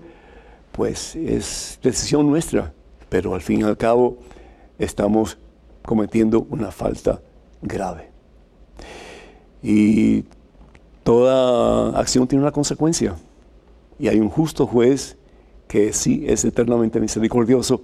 pues 0.71 1.15
es 1.17 1.77
decisión 1.83 2.29
nuestra, 2.29 2.71
pero 3.09 3.35
al 3.35 3.41
fin 3.41 3.59
y 3.59 3.63
al 3.63 3.75
cabo 3.75 4.17
estamos 4.77 5.37
cometiendo 5.81 6.47
una 6.49 6.71
falta 6.71 7.19
grave. 7.61 8.09
Y 9.61 10.23
toda 11.03 11.99
acción 11.99 12.27
tiene 12.27 12.43
una 12.43 12.51
consecuencia. 12.51 13.15
Y 13.97 14.07
hay 14.07 14.19
un 14.19 14.29
justo 14.29 14.65
juez 14.65 15.17
que 15.67 15.93
sí 15.93 16.23
es 16.27 16.45
eternamente 16.45 16.99
misericordioso, 16.99 17.81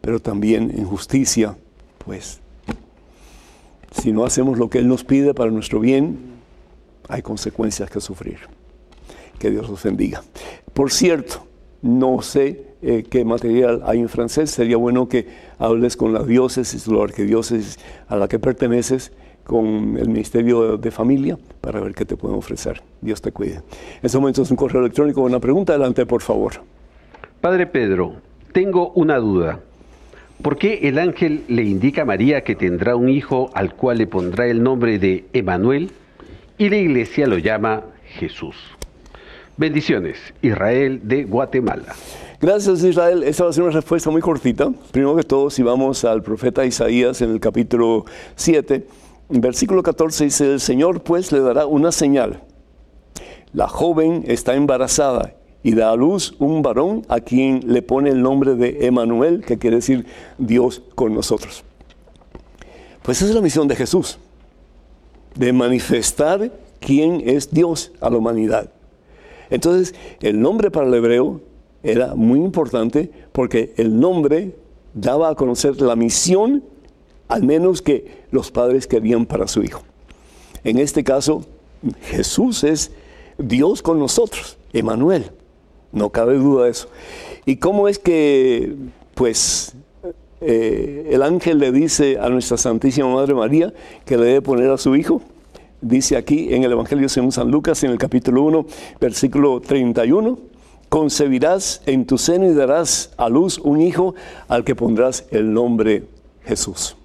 pero 0.00 0.20
también 0.20 0.72
en 0.76 0.84
justicia, 0.84 1.56
pues 2.04 2.40
si 3.92 4.12
no 4.12 4.24
hacemos 4.24 4.58
lo 4.58 4.68
que 4.68 4.78
Él 4.78 4.88
nos 4.88 5.04
pide 5.04 5.34
para 5.34 5.50
nuestro 5.50 5.80
bien, 5.80 6.18
hay 7.08 7.22
consecuencias 7.22 7.90
que 7.90 8.00
sufrir. 8.00 8.38
Que 9.38 9.50
Dios 9.50 9.68
los 9.68 9.82
bendiga. 9.82 10.22
Por 10.72 10.90
cierto, 10.90 11.46
no 11.82 12.22
sé 12.22 12.74
eh, 12.82 13.04
qué 13.08 13.24
material 13.24 13.82
hay 13.84 14.00
en 14.00 14.08
francés, 14.08 14.50
sería 14.50 14.76
bueno 14.76 15.08
que 15.08 15.28
hables 15.58 15.96
con 15.96 16.12
la 16.12 16.22
diócesis, 16.22 16.86
la 16.86 17.02
arquidiócesis 17.02 17.78
a 18.08 18.16
la 18.16 18.26
que 18.26 18.38
perteneces 18.38 19.12
con 19.44 19.96
el 19.98 20.08
Ministerio 20.08 20.76
de 20.76 20.90
Familia 20.90 21.38
para 21.60 21.80
ver 21.80 21.94
qué 21.94 22.04
te 22.04 22.16
pueden 22.16 22.36
ofrecer. 22.36 22.82
Dios 23.00 23.20
te 23.20 23.30
cuide. 23.32 23.56
En 23.56 23.62
este 24.02 24.18
momento 24.18 24.42
es 24.42 24.50
un 24.50 24.56
correo 24.56 24.80
electrónico. 24.80 25.20
Una 25.22 25.40
pregunta, 25.40 25.74
adelante, 25.74 26.06
por 26.06 26.22
favor. 26.22 26.54
Padre 27.40 27.66
Pedro, 27.66 28.14
tengo 28.52 28.90
una 28.92 29.18
duda. 29.18 29.60
¿Por 30.42 30.58
qué 30.58 30.80
el 30.88 30.98
ángel 30.98 31.44
le 31.48 31.62
indica 31.62 32.02
a 32.02 32.04
María 32.04 32.42
que 32.42 32.54
tendrá 32.54 32.96
un 32.96 33.08
hijo 33.08 33.50
al 33.54 33.74
cual 33.74 33.98
le 33.98 34.06
pondrá 34.06 34.46
el 34.46 34.62
nombre 34.62 34.98
de 34.98 35.26
Emanuel 35.32 35.90
y 36.58 36.68
la 36.68 36.76
iglesia 36.76 37.26
lo 37.26 37.38
llama 37.38 37.84
Jesús? 38.18 38.56
Bendiciones, 39.56 40.18
Israel 40.42 41.00
de 41.04 41.24
Guatemala. 41.24 41.94
Gracias 42.40 42.82
Israel. 42.82 43.22
Esta 43.22 43.44
va 43.44 43.50
a 43.50 43.52
ser 43.52 43.62
una 43.62 43.72
respuesta 43.72 44.10
muy 44.10 44.20
cortita. 44.20 44.70
Primero 44.90 45.16
que 45.16 45.22
todo, 45.22 45.48
si 45.48 45.62
vamos 45.62 46.04
al 46.04 46.22
profeta 46.22 46.64
Isaías 46.66 47.22
en 47.22 47.30
el 47.30 47.40
capítulo 47.40 48.04
7, 48.36 48.84
versículo 49.28 49.82
14 49.82 50.24
dice, 50.24 50.52
el 50.52 50.60
Señor 50.60 51.02
pues 51.02 51.32
le 51.32 51.40
dará 51.40 51.66
una 51.66 51.92
señal. 51.92 52.42
La 53.52 53.68
joven 53.68 54.24
está 54.26 54.54
embarazada 54.54 55.34
y 55.62 55.74
da 55.74 55.90
a 55.90 55.96
luz 55.96 56.34
un 56.38 56.62
varón 56.62 57.04
a 57.08 57.20
quien 57.20 57.60
le 57.66 57.82
pone 57.82 58.10
el 58.10 58.22
nombre 58.22 58.54
de 58.54 58.86
Emanuel, 58.86 59.44
que 59.44 59.58
quiere 59.58 59.76
decir 59.76 60.06
Dios 60.38 60.82
con 60.94 61.14
nosotros. 61.14 61.64
Pues 63.02 63.18
esa 63.18 63.30
es 63.30 63.34
la 63.34 63.40
misión 63.40 63.68
de 63.68 63.76
Jesús, 63.76 64.18
de 65.34 65.52
manifestar 65.52 66.52
quién 66.80 67.22
es 67.24 67.50
Dios 67.50 67.92
a 68.00 68.10
la 68.10 68.18
humanidad. 68.18 68.70
Entonces, 69.50 69.94
el 70.20 70.40
nombre 70.40 70.70
para 70.70 70.86
el 70.86 70.94
hebreo 70.94 71.40
era 71.82 72.14
muy 72.14 72.40
importante 72.40 73.10
porque 73.32 73.74
el 73.76 73.98
nombre 73.98 74.56
daba 74.94 75.30
a 75.30 75.34
conocer 75.34 75.80
la 75.80 75.96
misión 75.96 76.64
al 77.28 77.42
menos 77.42 77.82
que 77.82 78.24
los 78.30 78.50
padres 78.50 78.86
querían 78.86 79.26
para 79.26 79.48
su 79.48 79.62
hijo. 79.62 79.82
En 80.62 80.78
este 80.78 81.04
caso, 81.04 81.44
Jesús 82.02 82.64
es 82.64 82.90
Dios 83.38 83.82
con 83.82 83.98
nosotros, 83.98 84.56
Emanuel, 84.72 85.30
no 85.92 86.10
cabe 86.10 86.36
duda 86.36 86.64
de 86.64 86.70
eso. 86.70 86.88
¿Y 87.46 87.56
cómo 87.56 87.88
es 87.88 87.98
que, 87.98 88.74
pues, 89.14 89.74
eh, 90.40 91.08
el 91.10 91.22
ángel 91.22 91.58
le 91.58 91.72
dice 91.72 92.18
a 92.18 92.28
nuestra 92.28 92.56
Santísima 92.56 93.08
Madre 93.08 93.34
María 93.34 93.72
que 94.04 94.16
le 94.16 94.24
debe 94.26 94.42
poner 94.42 94.70
a 94.70 94.78
su 94.78 94.96
hijo? 94.96 95.22
Dice 95.80 96.16
aquí 96.16 96.54
en 96.54 96.64
el 96.64 96.72
Evangelio 96.72 97.08
según 97.08 97.32
San 97.32 97.50
Lucas, 97.50 97.84
en 97.84 97.90
el 97.90 97.98
capítulo 97.98 98.42
1, 98.42 98.66
versículo 99.00 99.60
31, 99.60 100.38
concebirás 100.88 101.82
en 101.86 102.06
tu 102.06 102.16
seno 102.16 102.46
y 102.46 102.54
darás 102.54 103.12
a 103.16 103.28
luz 103.28 103.58
un 103.58 103.80
hijo 103.80 104.14
al 104.48 104.64
que 104.64 104.74
pondrás 104.74 105.26
el 105.30 105.52
nombre 105.52 106.04
Jesús. 106.44 106.96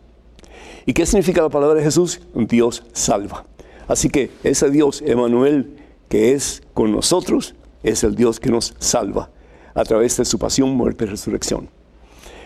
¿Y 0.89 0.93
qué 0.93 1.05
significa 1.05 1.43
la 1.43 1.49
palabra 1.49 1.75
de 1.75 1.83
Jesús? 1.83 2.19
Dios 2.33 2.83
salva. 2.93 3.45
Así 3.87 4.09
que 4.09 4.31
ese 4.43 4.71
Dios, 4.71 5.03
Emanuel, 5.05 5.77
que 6.07 6.33
es 6.33 6.63
con 6.73 6.91
nosotros, 6.91 7.53
es 7.83 8.03
el 8.03 8.15
Dios 8.15 8.39
que 8.39 8.49
nos 8.49 8.73
salva 8.79 9.29
a 9.75 9.83
través 9.83 10.17
de 10.17 10.25
su 10.25 10.39
pasión, 10.39 10.75
muerte 10.75 11.05
y 11.05 11.07
resurrección. 11.09 11.69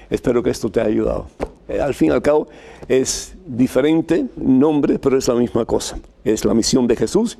Espero 0.09 0.43
que 0.43 0.49
esto 0.49 0.69
te 0.69 0.81
haya 0.81 0.89
ayudado. 0.89 1.27
Eh, 1.69 1.79
al 1.79 1.93
fin 1.93 2.09
y 2.09 2.11
al 2.11 2.21
cabo 2.21 2.49
es 2.89 3.33
diferente 3.45 4.25
nombre, 4.35 4.99
pero 4.99 5.17
es 5.17 5.25
la 5.29 5.35
misma 5.35 5.63
cosa. 5.63 5.97
Es 6.25 6.43
la 6.43 6.53
misión 6.53 6.85
de 6.85 6.97
Jesús 6.97 7.37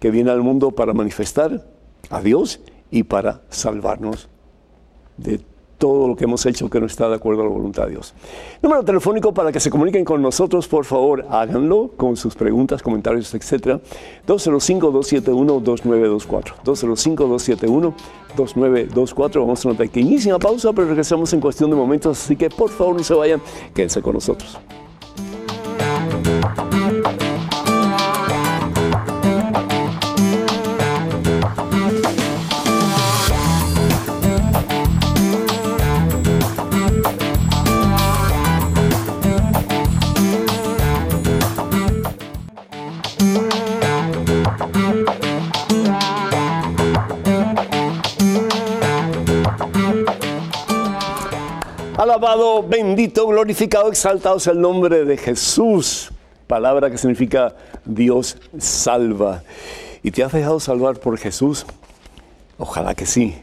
que 0.00 0.10
viene 0.10 0.30
al 0.30 0.40
mundo 0.40 0.70
para 0.70 0.94
manifestar 0.94 1.66
a 2.08 2.22
Dios 2.22 2.60
y 2.90 3.02
para 3.02 3.42
salvarnos 3.50 4.30
de 5.18 5.38
todo 5.78 6.08
lo 6.08 6.16
que 6.16 6.24
hemos 6.24 6.44
hecho 6.46 6.70
que 6.70 6.80
no 6.80 6.86
está 6.86 7.06
de 7.08 7.14
acuerdo 7.16 7.42
a 7.42 7.44
la 7.44 7.50
voluntad 7.50 7.84
de 7.84 7.90
Dios. 7.90 8.14
Número 8.62 8.82
telefónico 8.82 9.34
para 9.34 9.52
que 9.52 9.60
se 9.60 9.70
comuniquen 9.70 10.04
con 10.04 10.20
nosotros, 10.22 10.66
por 10.68 10.84
favor, 10.84 11.24
háganlo 11.30 11.92
con 11.96 12.16
sus 12.16 12.34
preguntas, 12.34 12.82
comentarios, 12.82 13.32
etc. 13.34 13.80
205-271-2924. 14.26 16.54
205-271-2924. 16.64 19.40
Vamos 19.40 19.64
a 19.64 19.68
una 19.68 19.78
pequeñísima 19.78 20.38
pausa, 20.38 20.72
pero 20.72 20.88
regresamos 20.88 21.32
en 21.32 21.40
cuestión 21.40 21.70
de 21.70 21.76
momentos, 21.76 22.18
así 22.18 22.36
que 22.36 22.50
por 22.50 22.68
favor 22.70 22.96
no 22.96 23.04
se 23.04 23.14
vayan, 23.14 23.40
quédense 23.74 24.02
con 24.02 24.14
nosotros. 24.14 24.58
Alabado, 52.06 52.62
bendito, 52.62 53.26
glorificado, 53.26 53.88
exaltado 53.88 54.38
sea 54.38 54.52
el 54.52 54.60
nombre 54.60 55.04
de 55.04 55.16
Jesús. 55.16 56.12
Palabra 56.46 56.88
que 56.88 56.98
significa 56.98 57.56
Dios 57.84 58.38
salva. 58.58 59.42
¿Y 60.04 60.12
te 60.12 60.22
has 60.22 60.30
dejado 60.30 60.60
salvar 60.60 61.00
por 61.00 61.18
Jesús? 61.18 61.66
Ojalá 62.58 62.94
que 62.94 63.06
sí, 63.06 63.34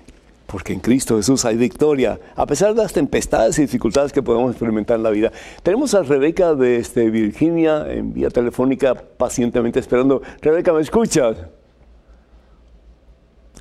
porque 0.46 0.72
en 0.72 0.80
Cristo 0.80 1.18
Jesús 1.18 1.44
hay 1.44 1.58
victoria, 1.58 2.22
a 2.38 2.46
pesar 2.46 2.74
de 2.74 2.82
las 2.82 2.94
tempestades 2.94 3.60
y 3.60 3.64
dificultades 3.64 4.14
que 4.14 4.24
podemos 4.24 4.52
experimentar 4.52 4.96
en 4.96 5.04
la 5.04 5.10
vida. 5.10 5.34
Tenemos 5.62 5.94
a 5.94 6.04
Rebeca 6.04 6.56
de 6.56 6.78
este, 6.78 7.10
Virginia 7.10 7.86
en 7.92 8.14
vía 8.14 8.30
telefónica 8.30 8.96
pacientemente 8.96 9.82
esperando. 9.82 10.22
Rebeca, 10.42 10.72
¿me 10.72 10.80
escuchas? 10.80 11.36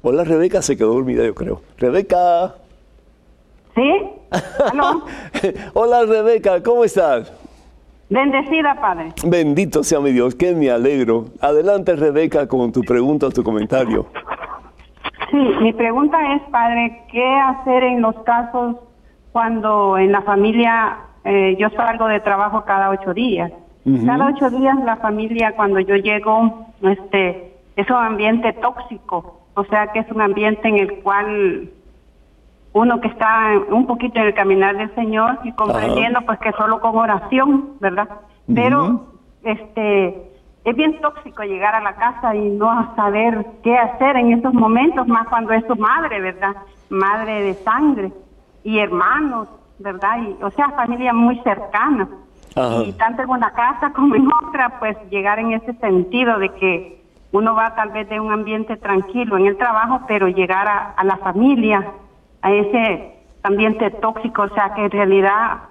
Hola 0.03 0.23
Rebeca, 0.23 0.63
se 0.63 0.77
quedó 0.77 0.95
dormida 0.95 1.25
yo 1.25 1.35
creo. 1.35 1.61
Rebeca. 1.77 2.62
¿Sí? 3.75 4.03
Hola 5.75 6.05
Rebeca, 6.05 6.63
¿cómo 6.63 6.85
estás? 6.85 7.33
Bendecida, 8.11 8.75
Padre. 8.79 9.13
Bendito 9.25 9.83
sea 9.83 10.01
mi 10.01 10.13
Dios, 10.13 10.35
que 10.35 10.55
me 10.55 10.71
alegro. 10.71 11.27
Adelante 11.41 11.97
Rebeca 11.97 12.47
con 12.47 12.71
tu 12.71 12.83
pregunta 12.83 13.27
o 13.27 13.31
tu 13.31 13.43
comentario. 13.43 14.07
Sí, 15.31 15.39
mi 15.63 15.73
pregunta 15.73 16.35
es, 16.35 16.43
Padre, 16.51 17.05
¿qué 17.11 17.25
hacer 17.25 17.85
en 17.85 18.03
los 18.03 18.15
casos 18.25 18.77
cuando 19.33 19.97
en 19.97 20.13
la 20.13 20.21
familia 20.23 20.99
eh, 21.25 21.57
yo 21.59 21.71
salgo 21.71 22.07
de 22.09 22.21
trabajo 22.21 22.65
cada 22.67 22.91
ocho 22.91 23.15
días? 23.15 23.51
Cada 24.07 24.29
ocho 24.29 24.49
días 24.51 24.77
la 24.85 24.97
familia, 24.97 25.57
cuando 25.57 25.81
yo 25.81 25.97
llego, 25.97 26.67
este, 26.83 27.55
es 27.75 27.91
un 27.91 27.97
ambiente 27.97 28.53
tóxico, 28.53 29.41
o 29.55 29.65
sea 29.65 29.89
que 29.89 30.01
es 30.01 30.11
un 30.13 30.21
ambiente 30.21 30.69
en 30.69 30.79
el 30.79 31.01
cual 31.03 31.69
uno 32.75 33.01
que 33.01 33.09
está 33.09 33.53
un 33.69 33.87
poquito 33.87 34.19
en 34.19 34.27
el 34.29 34.35
caminar 34.35 34.77
del 34.77 34.95
Señor 34.95 35.39
y 35.45 35.53
comprendiendo 35.53 36.21
pues 36.23 36.39
que 36.39 36.53
solo 36.53 36.81
con 36.81 36.97
oración, 36.97 37.73
¿verdad? 37.81 38.09
Pero 38.53 39.07
este 39.43 40.33
es 40.65 40.77
bien 40.77 41.01
tóxico 41.01 41.43
llegar 41.43 41.75
a 41.75 41.81
la 41.81 41.95
casa 41.97 42.35
y 42.35 42.49
no 42.51 42.95
saber 42.95 43.45
qué 43.63 43.77
hacer 43.77 44.17
en 44.17 44.33
esos 44.33 44.55
momentos, 44.55 45.07
más 45.09 45.29
cuando 45.29 45.53
es 45.53 45.65
su 45.67 45.77
madre, 45.77 46.21
¿verdad? 46.21 46.55
Madre 46.89 47.43
de 47.43 47.55
sangre 47.55 48.13
y 48.63 48.79
hermanos, 48.79 49.49
¿verdad? 49.79 50.19
Y, 50.23 50.43
o 50.43 50.51
sea, 50.51 50.71
familia 50.71 51.13
muy 51.13 51.39
cercana. 51.41 52.09
Y 52.85 52.93
tanto 52.93 53.23
en 53.23 53.31
una 53.31 53.51
casa 53.53 53.93
como 53.95 54.15
en 54.15 54.29
otra, 54.47 54.79
pues 54.79 54.97
llegar 55.11 55.39
en 55.39 55.53
ese 55.53 55.73
sentido 55.75 56.39
de 56.39 56.51
que 56.51 57.03
uno 57.33 57.55
va 57.55 57.75
tal 57.75 57.91
vez 57.91 58.09
de 58.11 58.21
un 58.21 58.31
ambiente 58.31 58.77
tranquilo 58.77 59.39
en 59.39 59.47
el 59.47 59.57
trabajo, 59.57 60.03
pero 60.07 60.29
llegar 60.29 60.69
a, 60.69 60.91
a 60.91 61.03
la 61.03 61.17
familia, 61.17 61.93
a 62.43 62.53
ese 62.53 63.15
ambiente 63.43 63.91
tóxico, 63.91 64.43
o 64.43 64.49
sea, 64.51 64.75
que 64.75 64.85
en 64.85 64.91
realidad 64.91 65.63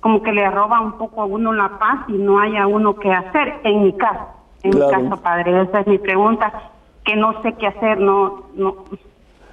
como 0.00 0.22
que 0.22 0.32
le 0.32 0.50
roba 0.50 0.80
un 0.80 0.92
poco 0.92 1.22
a 1.22 1.26
uno 1.26 1.52
la 1.52 1.78
paz 1.78 2.08
y 2.08 2.12
no 2.12 2.40
haya 2.40 2.66
uno 2.66 2.96
que 2.96 3.12
hacer, 3.12 3.54
en 3.64 3.82
mi 3.82 3.92
caso, 3.92 4.26
en 4.62 4.70
mi 4.70 4.80
caso, 4.80 5.22
padre, 5.22 5.62
esa 5.62 5.80
es 5.80 5.86
mi 5.86 5.98
pregunta, 5.98 6.70
que 7.04 7.16
no 7.16 7.40
sé 7.42 7.54
qué 7.54 7.66
hacer, 7.66 8.00
no... 8.00 8.44
no. 8.54 8.76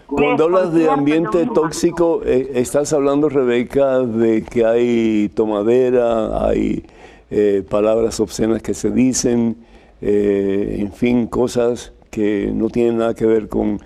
Cuando 0.08 0.46
hablas 0.46 0.74
de 0.74 0.90
ambiente 0.90 1.46
tóxico, 1.54 2.22
eh, 2.24 2.52
estás 2.56 2.94
hablando, 2.94 3.28
Rebeca, 3.28 4.00
de 4.00 4.42
que 4.46 4.66
hay 4.66 5.28
tomadera, 5.36 6.48
hay 6.48 6.86
eh, 7.30 7.62
palabras 7.70 8.22
obscenas 8.22 8.62
que 8.62 8.74
se 8.74 8.90
dicen, 8.90 9.58
eh, 10.02 10.78
en 10.80 10.94
fin, 10.94 11.28
cosas 11.28 11.92
que 12.10 12.50
no 12.54 12.70
tienen 12.70 13.00
nada 13.00 13.16
que 13.16 13.26
ver 13.26 13.50
con, 13.50 13.82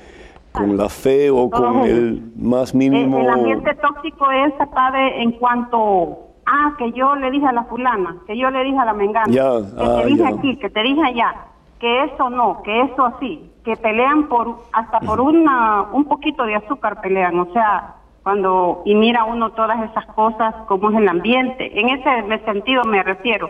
con 0.52 0.78
la 0.78 0.90
fe 0.90 1.30
o 1.30 1.50
con 1.50 1.82
el 1.82 2.32
más 2.36 2.74
mínimo... 2.76 3.20
El, 3.20 3.30
ambiente 3.30 3.74
tóxico 3.76 4.30
es, 4.32 4.54
padre, 4.70 5.22
en 5.22 5.32
cuanto 5.34 6.20
ah, 6.46 6.74
que 6.78 6.92
yo 6.92 7.16
le 7.16 7.32
dije 7.32 7.46
a 7.48 7.54
la 7.54 7.64
fulana, 7.64 8.18
que 8.28 8.38
yo 8.38 8.50
le 8.50 8.64
dije 8.64 8.78
a 8.78 8.86
la 8.86 8.94
mengana, 8.94 9.26
que 9.28 9.34
te 9.34 9.84
ah, 9.84 10.04
dije 10.06 10.28
aquí, 10.28 10.58
que 10.58 10.70
te 10.70 10.84
dije 10.84 11.02
allá, 11.02 11.36
que 11.80 12.04
eso 12.04 12.30
no, 12.30 12.62
que 12.64 12.82
eso 12.82 13.06
así, 13.06 13.50
que 13.64 13.76
pelean 13.78 14.28
por 14.28 14.58
hasta 14.74 15.00
por 15.00 15.22
una 15.22 15.84
un 15.94 16.06
poquito 16.06 16.44
de 16.44 16.56
azúcar 16.56 17.02
pelean, 17.02 17.40
o 17.40 17.52
sea, 17.54 17.96
cuando 18.24 18.84
y 18.86 18.94
mira 18.96 19.24
uno 19.24 19.52
todas 19.52 19.90
esas 19.90 20.06
cosas 20.08 20.54
como 20.68 20.92
es 20.92 20.98
el 20.98 21.08
ambiente, 21.08 21.80
en 21.80 21.90
ese 21.90 22.46
sentido 22.46 22.84
me 22.84 23.02
refiero. 23.04 23.50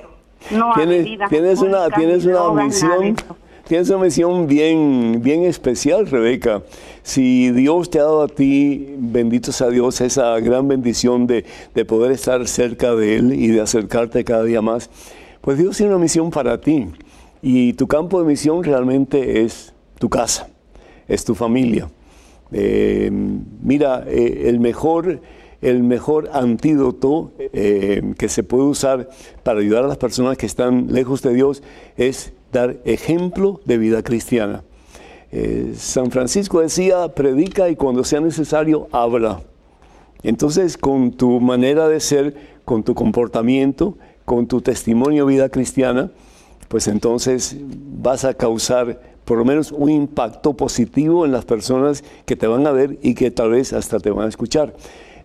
No 0.49 0.73
¿Tienes, 0.73 1.05
tienes 1.29 1.61
una 1.61 1.89
tienes 1.89 2.25
una 2.25 2.63
visión 2.63 3.15
Tienes 3.71 3.89
una 3.89 4.03
misión 4.03 4.47
bien, 4.47 5.21
bien 5.23 5.45
especial, 5.45 6.05
Rebeca. 6.05 6.61
Si 7.03 7.51
Dios 7.51 7.89
te 7.89 7.99
ha 7.99 8.03
dado 8.03 8.23
a 8.23 8.27
ti, 8.27 8.95
bendito 8.97 9.53
sea 9.53 9.69
Dios, 9.69 10.01
esa 10.01 10.37
gran 10.41 10.67
bendición 10.67 11.25
de, 11.25 11.45
de 11.73 11.85
poder 11.85 12.11
estar 12.11 12.45
cerca 12.49 12.93
de 12.95 13.15
Él 13.15 13.33
y 13.33 13.47
de 13.47 13.61
acercarte 13.61 14.25
cada 14.25 14.43
día 14.43 14.61
más, 14.61 14.89
pues 15.39 15.57
Dios 15.57 15.77
tiene 15.77 15.93
una 15.93 16.01
misión 16.01 16.31
para 16.31 16.59
ti. 16.59 16.89
Y 17.41 17.71
tu 17.71 17.87
campo 17.87 18.19
de 18.19 18.27
misión 18.27 18.61
realmente 18.61 19.41
es 19.41 19.71
tu 19.99 20.09
casa, 20.09 20.49
es 21.07 21.23
tu 21.23 21.33
familia. 21.33 21.89
Eh, 22.51 23.09
mira, 23.63 24.03
eh, 24.05 24.49
el 24.49 24.59
mejor 24.59 25.21
el 25.61 25.83
mejor 25.83 26.29
antídoto 26.33 27.31
eh, 27.37 28.01
que 28.17 28.27
se 28.27 28.43
puede 28.43 28.63
usar 28.63 29.07
para 29.43 29.61
ayudar 29.61 29.85
a 29.85 29.87
las 29.87 29.97
personas 29.97 30.37
que 30.37 30.47
están 30.47 30.91
lejos 30.91 31.21
de 31.21 31.33
Dios 31.33 31.63
es 31.95 32.33
dar 32.51 32.77
ejemplo 32.85 33.61
de 33.65 33.77
vida 33.77 34.03
cristiana. 34.03 34.63
Eh, 35.31 35.73
San 35.77 36.11
Francisco 36.11 36.59
decía, 36.59 37.07
predica 37.09 37.69
y 37.69 37.75
cuando 37.75 38.03
sea 38.03 38.19
necesario, 38.19 38.87
habla. 38.91 39.41
Entonces, 40.23 40.77
con 40.77 41.11
tu 41.11 41.39
manera 41.39 41.87
de 41.87 41.99
ser, 41.99 42.35
con 42.65 42.83
tu 42.83 42.93
comportamiento, 42.93 43.97
con 44.25 44.47
tu 44.47 44.61
testimonio 44.61 45.25
vida 45.25 45.49
cristiana, 45.49 46.11
pues 46.67 46.87
entonces 46.87 47.57
vas 47.59 48.23
a 48.23 48.33
causar 48.33 49.01
por 49.25 49.37
lo 49.37 49.45
menos 49.45 49.71
un 49.71 49.89
impacto 49.89 50.53
positivo 50.53 51.25
en 51.25 51.31
las 51.31 51.45
personas 51.45 52.03
que 52.25 52.35
te 52.35 52.47
van 52.47 52.67
a 52.67 52.71
ver 52.71 52.97
y 53.01 53.13
que 53.13 53.31
tal 53.31 53.51
vez 53.51 53.73
hasta 53.73 53.99
te 53.99 54.11
van 54.11 54.25
a 54.25 54.29
escuchar. 54.29 54.73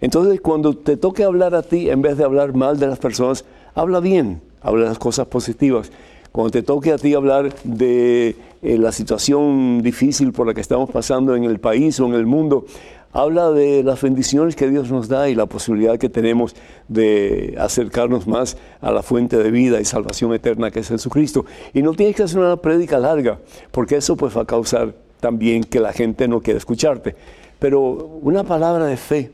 Entonces, 0.01 0.41
cuando 0.41 0.75
te 0.75 0.97
toque 0.97 1.25
hablar 1.25 1.55
a 1.55 1.63
ti, 1.63 1.91
en 1.91 2.03
vez 2.03 2.17
de 2.17 2.25
hablar 2.25 2.55
mal 2.55 2.79
de 2.79 2.87
las 2.87 2.99
personas, 2.99 3.45
habla 3.75 4.01
bien, 4.01 4.41
habla 4.61 4.87
las 4.87 4.99
cosas 4.99 5.27
positivas. 5.27 5.91
Cuando 6.33 6.51
te 6.51 6.63
toque 6.63 6.93
a 6.93 6.99
ti 6.99 7.15
hablar 7.15 7.55
de 7.65 8.37
eh, 8.63 8.79
la 8.79 8.93
situación 8.93 9.83
difícil 9.83 10.33
por 10.33 10.47
la 10.47 10.55
que 10.55 10.61
estamos 10.61 10.91
pasando 10.91 11.35
en 11.35 11.45
el 11.45 11.61
país 11.61 11.99
o 12.01 12.07
en 12.07 12.15
el 12.15 12.27
mundo, 12.27 12.67
habla 13.13 13.51
de 13.51 13.83
las 13.83 14.03
bendiciones 14.03 14.57
que 14.57 14.69
Dios 14.69 14.91
nos 14.91 15.09
da 15.09 15.29
y 15.31 15.35
la 15.35 15.47
posibilidad 15.47 15.97
que 15.99 16.11
tenemos 16.11 16.55
de 16.89 17.55
acercarnos 17.59 18.27
más 18.27 18.59
a 18.81 18.91
la 18.91 19.03
fuente 19.03 19.39
de 19.39 19.51
vida 19.51 19.81
y 19.81 19.87
salvación 19.87 20.35
eterna 20.35 20.71
que 20.71 20.81
es 20.81 20.89
Jesucristo. 20.89 21.47
Y 21.73 21.83
no 21.83 21.95
tienes 21.95 22.15
que 22.15 22.25
hacer 22.25 22.39
una 22.39 22.57
prédica 22.57 22.99
larga, 22.99 23.39
porque 23.71 23.97
eso 23.97 24.17
pues 24.17 24.37
va 24.37 24.43
a 24.43 24.47
causar 24.47 24.95
también 25.21 25.65
que 25.65 25.81
la 25.81 25.93
gente 25.93 26.29
no 26.29 26.43
quiera 26.43 26.59
escucharte. 26.59 27.17
Pero 27.59 27.81
una 28.21 28.45
palabra 28.45 28.85
de 28.85 28.99
fe, 28.99 29.33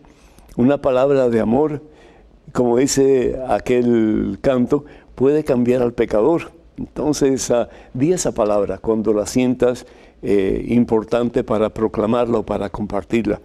una 0.56 0.80
palabra 0.80 1.28
de 1.28 1.40
amor, 1.40 1.82
como 2.52 2.76
dice 2.76 3.40
aquel 3.48 4.38
canto, 4.40 4.84
puede 5.16 5.42
cambiar 5.42 5.82
al 5.82 5.92
pecador. 5.92 6.52
Entonces, 6.76 7.48
uh, 7.50 7.66
di 7.92 8.12
esa 8.12 8.32
palabra 8.32 8.78
cuando 8.78 9.12
la 9.12 9.26
sientas 9.26 9.86
eh, 10.22 10.64
importante 10.68 11.42
para 11.42 11.70
proclamarla 11.70 12.38
o 12.38 12.42
para 12.44 12.70
compartirla. 12.70 13.40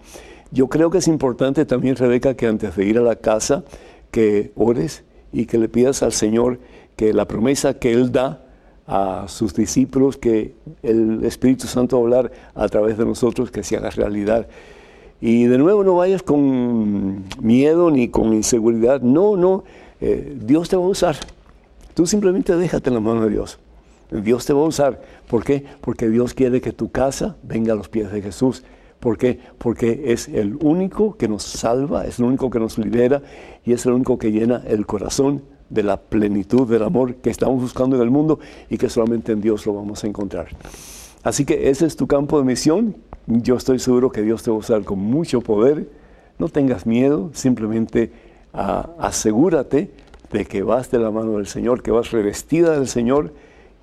Yo 0.50 0.68
creo 0.68 0.90
que 0.90 0.98
es 0.98 1.08
importante 1.08 1.66
también, 1.66 1.96
Rebeca, 1.96 2.34
que 2.34 2.46
antes 2.46 2.76
de 2.76 2.84
ir 2.84 2.98
a 2.98 3.02
la 3.02 3.16
casa, 3.16 3.64
que 4.10 4.52
ores 4.54 5.02
y 5.32 5.46
que 5.46 5.58
le 5.58 5.68
pidas 5.68 6.02
al 6.02 6.12
Señor 6.12 6.58
que 6.96 7.12
la 7.12 7.26
promesa 7.26 7.74
que 7.74 7.92
Él 7.92 8.12
da 8.12 8.44
a 8.86 9.26
sus 9.28 9.54
discípulos, 9.54 10.16
que 10.16 10.54
el 10.82 11.24
Espíritu 11.24 11.66
Santo 11.66 11.96
va 11.96 12.02
a 12.02 12.04
hablar 12.04 12.32
a 12.54 12.68
través 12.68 12.96
de 12.96 13.04
nosotros, 13.04 13.50
que 13.50 13.62
se 13.62 13.76
haga 13.76 13.90
realidad. 13.90 14.48
Y 15.20 15.44
de 15.44 15.58
nuevo 15.58 15.84
no 15.84 15.96
vayas 15.96 16.22
con 16.22 17.24
miedo 17.40 17.90
ni 17.90 18.08
con 18.08 18.32
inseguridad. 18.32 19.00
No, 19.02 19.36
no, 19.36 19.64
eh, 20.00 20.36
Dios 20.40 20.68
te 20.68 20.76
va 20.76 20.84
a 20.84 20.88
usar. 20.88 21.16
Tú 21.98 22.06
simplemente 22.06 22.54
déjate 22.54 22.90
en 22.90 22.94
la 22.94 23.00
mano 23.00 23.24
de 23.24 23.30
Dios. 23.30 23.58
Dios 24.12 24.46
te 24.46 24.52
va 24.52 24.60
a 24.60 24.66
usar. 24.66 25.02
¿Por 25.26 25.42
qué? 25.42 25.64
Porque 25.80 26.08
Dios 26.08 26.32
quiere 26.32 26.60
que 26.60 26.72
tu 26.72 26.92
casa 26.92 27.36
venga 27.42 27.72
a 27.72 27.74
los 27.74 27.88
pies 27.88 28.12
de 28.12 28.22
Jesús. 28.22 28.62
¿Por 29.00 29.18
qué? 29.18 29.40
Porque 29.58 30.12
es 30.12 30.28
el 30.28 30.58
único 30.62 31.16
que 31.16 31.26
nos 31.26 31.42
salva, 31.42 32.06
es 32.06 32.20
el 32.20 32.26
único 32.26 32.50
que 32.50 32.60
nos 32.60 32.78
libera 32.78 33.20
y 33.64 33.72
es 33.72 33.84
el 33.84 33.94
único 33.94 34.16
que 34.16 34.30
llena 34.30 34.62
el 34.68 34.86
corazón 34.86 35.42
de 35.70 35.82
la 35.82 36.00
plenitud 36.00 36.68
del 36.68 36.84
amor 36.84 37.16
que 37.16 37.30
estamos 37.30 37.60
buscando 37.60 37.96
en 37.96 38.02
el 38.02 38.10
mundo 38.12 38.38
y 38.70 38.78
que 38.78 38.88
solamente 38.88 39.32
en 39.32 39.40
Dios 39.40 39.66
lo 39.66 39.74
vamos 39.74 40.04
a 40.04 40.06
encontrar. 40.06 40.46
Así 41.24 41.44
que 41.44 41.68
ese 41.68 41.84
es 41.84 41.96
tu 41.96 42.06
campo 42.06 42.38
de 42.38 42.44
misión. 42.44 42.94
Yo 43.26 43.56
estoy 43.56 43.80
seguro 43.80 44.12
que 44.12 44.22
Dios 44.22 44.44
te 44.44 44.52
va 44.52 44.56
a 44.56 44.60
usar 44.60 44.84
con 44.84 45.00
mucho 45.00 45.40
poder. 45.40 45.90
No 46.38 46.48
tengas 46.48 46.86
miedo, 46.86 47.30
simplemente 47.34 48.12
ah, 48.54 48.88
asegúrate 49.00 49.90
de 50.32 50.44
que 50.44 50.62
vas 50.62 50.90
de 50.90 50.98
la 50.98 51.10
mano 51.10 51.36
del 51.36 51.46
Señor, 51.46 51.82
que 51.82 51.90
vas 51.90 52.10
revestida 52.10 52.72
del 52.72 52.88
Señor 52.88 53.32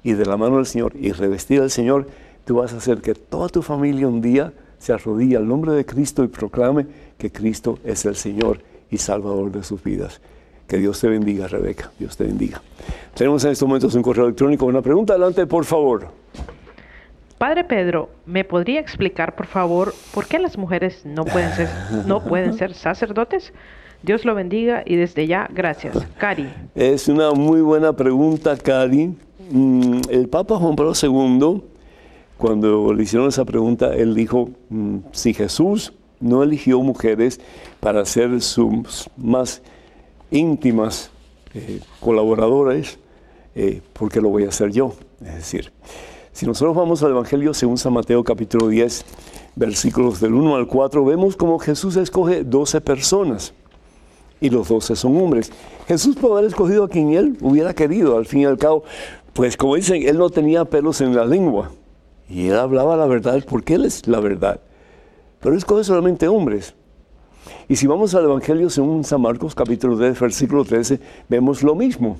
y 0.03 0.13
de 0.13 0.25
la 0.25 0.37
mano 0.37 0.57
del 0.57 0.65
Señor 0.65 0.93
y 0.95 1.11
revestida 1.11 1.61
del 1.61 1.71
Señor, 1.71 2.07
tú 2.45 2.57
vas 2.57 2.73
a 2.73 2.77
hacer 2.77 3.01
que 3.01 3.15
toda 3.15 3.49
tu 3.49 3.61
familia 3.61 4.07
un 4.07 4.21
día 4.21 4.53
se 4.77 4.93
arrodille 4.93 5.37
al 5.37 5.47
nombre 5.47 5.71
de 5.71 5.85
Cristo 5.85 6.23
y 6.23 6.27
proclame 6.27 6.85
que 7.17 7.31
Cristo 7.31 7.79
es 7.83 8.05
el 8.05 8.15
Señor 8.15 8.59
y 8.91 8.97
Salvador 8.97 9.51
de 9.51 9.63
sus 9.63 9.83
vidas. 9.83 10.21
Que 10.67 10.77
Dios 10.77 10.99
te 10.99 11.07
bendiga, 11.07 11.47
Rebeca. 11.47 11.91
Dios 11.99 12.17
te 12.17 12.23
bendiga. 12.23 12.61
Tenemos 13.13 13.43
en 13.45 13.51
estos 13.51 13.67
momentos 13.67 13.93
un 13.95 14.01
correo 14.01 14.25
electrónico. 14.25 14.65
Una 14.65 14.81
pregunta 14.81 15.13
adelante, 15.13 15.45
por 15.45 15.63
favor. 15.65 16.07
Padre 17.37 17.65
Pedro, 17.65 18.09
¿me 18.25 18.43
podría 18.43 18.79
explicar, 18.79 19.35
por 19.35 19.45
favor, 19.45 19.93
por 20.13 20.25
qué 20.25 20.39
las 20.39 20.57
mujeres 20.57 21.05
no 21.05 21.25
pueden 21.25 21.51
ser, 21.53 21.69
no 22.05 22.23
pueden 22.23 22.53
ser 22.53 22.73
sacerdotes? 22.73 23.53
Dios 24.05 24.23
lo 24.23 24.35
bendiga 24.35 24.83
y 24.85 24.97
desde 24.97 25.25
ya, 25.25 25.49
gracias. 25.51 25.97
Cari. 26.19 26.47
Es 26.75 27.07
una 27.07 27.31
muy 27.31 27.61
buena 27.61 27.93
pregunta, 27.93 28.55
Cari. 28.55 29.15
Mm, 29.49 30.01
El 30.09 30.29
Papa 30.29 30.57
Juan 30.57 30.75
Pablo 30.75 30.93
II, 31.01 31.63
cuando 32.37 32.93
le 32.93 33.01
hicieron 33.01 33.27
esa 33.27 33.45
pregunta, 33.45 33.95
él 33.95 34.13
dijo, 34.13 34.51
mm, 34.69 34.97
si 35.11 35.33
Jesús 35.33 35.91
no 36.19 36.43
eligió 36.43 36.79
mujeres 36.81 37.41
para 37.79 38.05
ser 38.05 38.41
sus 38.41 39.09
más 39.17 39.63
íntimas 40.29 41.09
eh, 41.55 41.79
colaboradores, 41.99 42.99
eh, 43.55 43.81
¿por 43.93 44.11
qué 44.11 44.21
lo 44.21 44.29
voy 44.29 44.43
a 44.45 44.49
hacer 44.49 44.71
yo? 44.71 44.93
Es 45.21 45.33
decir, 45.33 45.71
si 46.31 46.45
nosotros 46.45 46.75
vamos 46.75 47.01
al 47.01 47.09
Evangelio 47.09 47.55
según 47.55 47.79
San 47.79 47.93
Mateo 47.93 48.23
capítulo 48.23 48.67
10, 48.67 49.03
versículos 49.55 50.19
del 50.19 50.35
1 50.35 50.55
al 50.57 50.67
4, 50.67 51.03
vemos 51.03 51.35
como 51.35 51.57
Jesús 51.57 51.95
escoge 51.95 52.43
12 52.43 52.81
personas 52.81 53.53
y 54.45 54.49
los 54.49 54.67
12 54.67 54.95
son 54.95 55.17
hombres. 55.17 55.51
Jesús 55.87 56.15
puede 56.15 56.35
haber 56.35 56.45
escogido 56.45 56.83
a 56.83 56.89
quien 56.89 57.13
él 57.13 57.37
hubiera 57.41 57.73
querido, 57.73 58.17
al 58.17 58.25
fin 58.25 58.41
y 58.41 58.45
al 58.45 58.57
cabo, 58.57 58.83
pues 59.33 59.57
como 59.57 59.75
dicen, 59.75 60.07
él 60.07 60.17
no 60.17 60.29
tenía 60.29 60.65
pelos 60.65 61.01
en 61.01 61.15
la 61.15 61.25
lengua 61.25 61.71
y 62.29 62.47
él 62.47 62.57
hablaba 62.57 62.95
la 62.95 63.05
verdad 63.05 63.43
porque 63.47 63.75
él 63.75 63.85
es 63.85 64.07
la 64.07 64.19
verdad. 64.19 64.59
Pero 65.39 65.57
escoge 65.57 65.83
solamente 65.83 66.27
hombres. 66.27 66.75
Y 67.67 67.75
si 67.75 67.87
vamos 67.87 68.15
al 68.15 68.25
Evangelio 68.25 68.69
según 68.69 69.03
San 69.03 69.21
Marcos 69.21 69.55
capítulo 69.55 69.97
10, 69.97 70.19
versículo 70.19 70.63
13, 70.63 70.99
vemos 71.27 71.63
lo 71.63 71.75
mismo. 71.75 72.19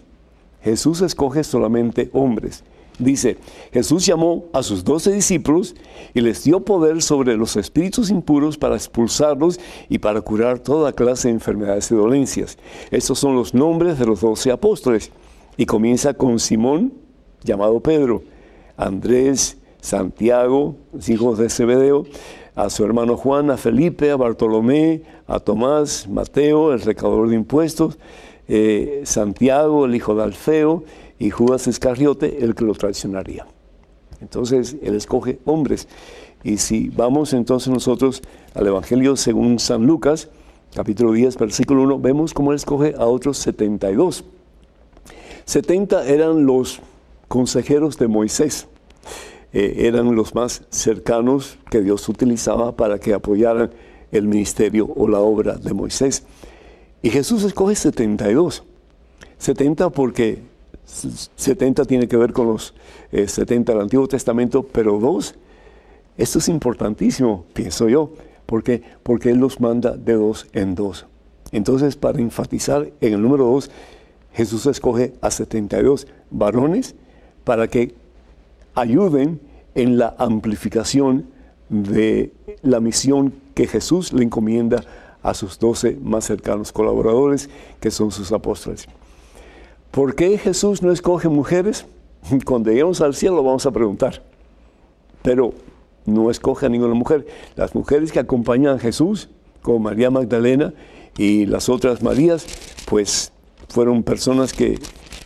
Jesús 0.61 1.01
escoge 1.01 1.43
solamente 1.43 2.09
hombres. 2.13 2.63
Dice, 2.97 3.37
Jesús 3.73 4.05
llamó 4.05 4.45
a 4.53 4.63
sus 4.63 4.83
doce 4.83 5.11
discípulos 5.11 5.75
y 6.13 6.21
les 6.21 6.43
dio 6.43 6.61
poder 6.61 7.01
sobre 7.01 7.35
los 7.35 7.57
espíritus 7.57 8.09
impuros 8.09 8.57
para 8.57 8.75
expulsarlos 8.75 9.59
y 9.89 9.99
para 9.99 10.21
curar 10.21 10.59
toda 10.59 10.93
clase 10.93 11.27
de 11.27 11.33
enfermedades 11.33 11.91
y 11.91 11.95
dolencias. 11.95 12.57
Estos 12.91 13.19
son 13.19 13.35
los 13.35 13.53
nombres 13.53 13.99
de 13.99 14.05
los 14.05 14.21
doce 14.21 14.51
apóstoles. 14.51 15.11
Y 15.57 15.65
comienza 15.65 16.13
con 16.13 16.39
Simón, 16.39 16.93
llamado 17.43 17.79
Pedro, 17.79 18.23
Andrés, 18.77 19.57
Santiago, 19.79 20.75
los 20.93 21.07
hijos 21.09 21.37
de 21.37 21.49
Zebedeo, 21.49 22.05
a 22.55 22.69
su 22.69 22.83
hermano 22.85 23.17
Juan, 23.17 23.51
a 23.51 23.57
Felipe, 23.57 24.11
a 24.11 24.15
Bartolomé, 24.15 25.03
a 25.27 25.39
Tomás, 25.39 26.07
Mateo, 26.09 26.73
el 26.73 26.81
recaudador 26.81 27.29
de 27.29 27.35
impuestos, 27.35 27.97
eh, 28.47 29.01
Santiago, 29.03 29.85
el 29.85 29.95
hijo 29.95 30.15
de 30.15 30.23
Alfeo, 30.23 30.83
y 31.19 31.29
Judas 31.29 31.67
Iscariote, 31.67 32.43
el 32.43 32.55
que 32.55 32.65
lo 32.65 32.73
traicionaría. 32.73 33.45
Entonces, 34.21 34.75
él 34.81 34.95
escoge 34.95 35.39
hombres. 35.45 35.87
Y 36.43 36.57
si 36.57 36.89
vamos 36.89 37.33
entonces 37.33 37.71
nosotros 37.71 38.21
al 38.53 38.67
Evangelio 38.67 39.15
según 39.15 39.59
San 39.59 39.85
Lucas, 39.85 40.29
capítulo 40.75 41.11
10, 41.11 41.37
versículo 41.37 41.83
1, 41.83 41.99
vemos 41.99 42.33
cómo 42.33 42.51
él 42.51 42.57
escoge 42.57 42.93
a 42.97 43.05
otros 43.05 43.37
72. 43.39 44.23
70 45.45 46.07
eran 46.07 46.45
los 46.45 46.81
consejeros 47.27 47.97
de 47.97 48.07
Moisés. 48.07 48.67
Eh, 49.53 49.87
eran 49.87 50.15
los 50.15 50.35
más 50.35 50.63
cercanos 50.69 51.57
que 51.71 51.81
Dios 51.81 52.07
utilizaba 52.09 52.75
para 52.75 52.99
que 52.99 53.13
apoyaran 53.13 53.71
el 54.11 54.27
ministerio 54.27 54.91
o 54.95 55.07
la 55.07 55.19
obra 55.19 55.55
de 55.55 55.73
Moisés. 55.73 56.23
Y 57.01 57.09
Jesús 57.09 57.43
escoge 57.43 57.75
72. 57.75 58.63
70 59.37 59.89
porque 59.91 60.41
70 60.85 61.85
tiene 61.85 62.07
que 62.07 62.17
ver 62.17 62.33
con 62.33 62.47
los 62.47 62.73
eh, 63.11 63.27
70 63.27 63.73
del 63.73 63.81
Antiguo 63.81 64.07
Testamento, 64.07 64.63
pero 64.63 64.99
dos, 64.99 65.35
esto 66.17 66.39
es 66.39 66.47
importantísimo, 66.47 67.45
pienso 67.53 67.89
yo, 67.89 68.11
porque, 68.45 68.81
porque 69.03 69.31
Él 69.31 69.37
los 69.37 69.59
manda 69.59 69.91
de 69.91 70.13
dos 70.13 70.47
en 70.53 70.75
dos. 70.75 71.05
Entonces, 71.51 71.95
para 71.95 72.19
enfatizar 72.19 72.91
en 73.01 73.13
el 73.13 73.21
número 73.21 73.45
dos, 73.45 73.71
Jesús 74.33 74.65
escoge 74.65 75.13
a 75.21 75.31
72 75.31 76.07
varones 76.29 76.95
para 77.43 77.67
que 77.67 77.95
ayuden 78.73 79.39
en 79.75 79.97
la 79.97 80.15
amplificación 80.17 81.27
de 81.69 82.31
la 82.61 82.79
misión 82.79 83.33
que 83.53 83.67
Jesús 83.67 84.13
le 84.13 84.23
encomienda 84.23 84.83
a 85.23 85.33
sus 85.33 85.57
12 85.57 85.97
más 86.01 86.25
cercanos 86.25 86.71
colaboradores, 86.71 87.49
que 87.79 87.89
son 87.91 88.11
sus 88.11 88.31
apóstoles. 88.31 88.87
¿Por 89.95 90.13
qué 90.13 90.37
Jesús 90.37 90.81
no 90.81 90.91
escoge 90.91 91.29
mujeres? 91.29 91.85
Cuando 92.45 92.69
lleguemos 92.69 92.99
al 92.99 93.15
cielo 93.15 93.37
lo 93.37 93.43
vamos 93.43 93.65
a 93.65 93.71
preguntar. 93.71 94.21
Pero 95.21 95.53
no 96.05 96.29
escoge 96.29 96.65
a 96.65 96.69
ninguna 96.69 96.93
mujer. 96.93 97.25
Las 97.55 97.75
mujeres 97.75 98.11
que 98.11 98.19
acompañan 98.19 98.75
a 98.75 98.79
Jesús, 98.79 99.29
como 99.61 99.79
María 99.79 100.11
Magdalena 100.11 100.73
y 101.17 101.45
las 101.45 101.69
otras 101.69 102.03
Marías, 102.03 102.45
pues 102.89 103.31
fueron 103.69 104.03
personas 104.03 104.51
que 104.51 104.79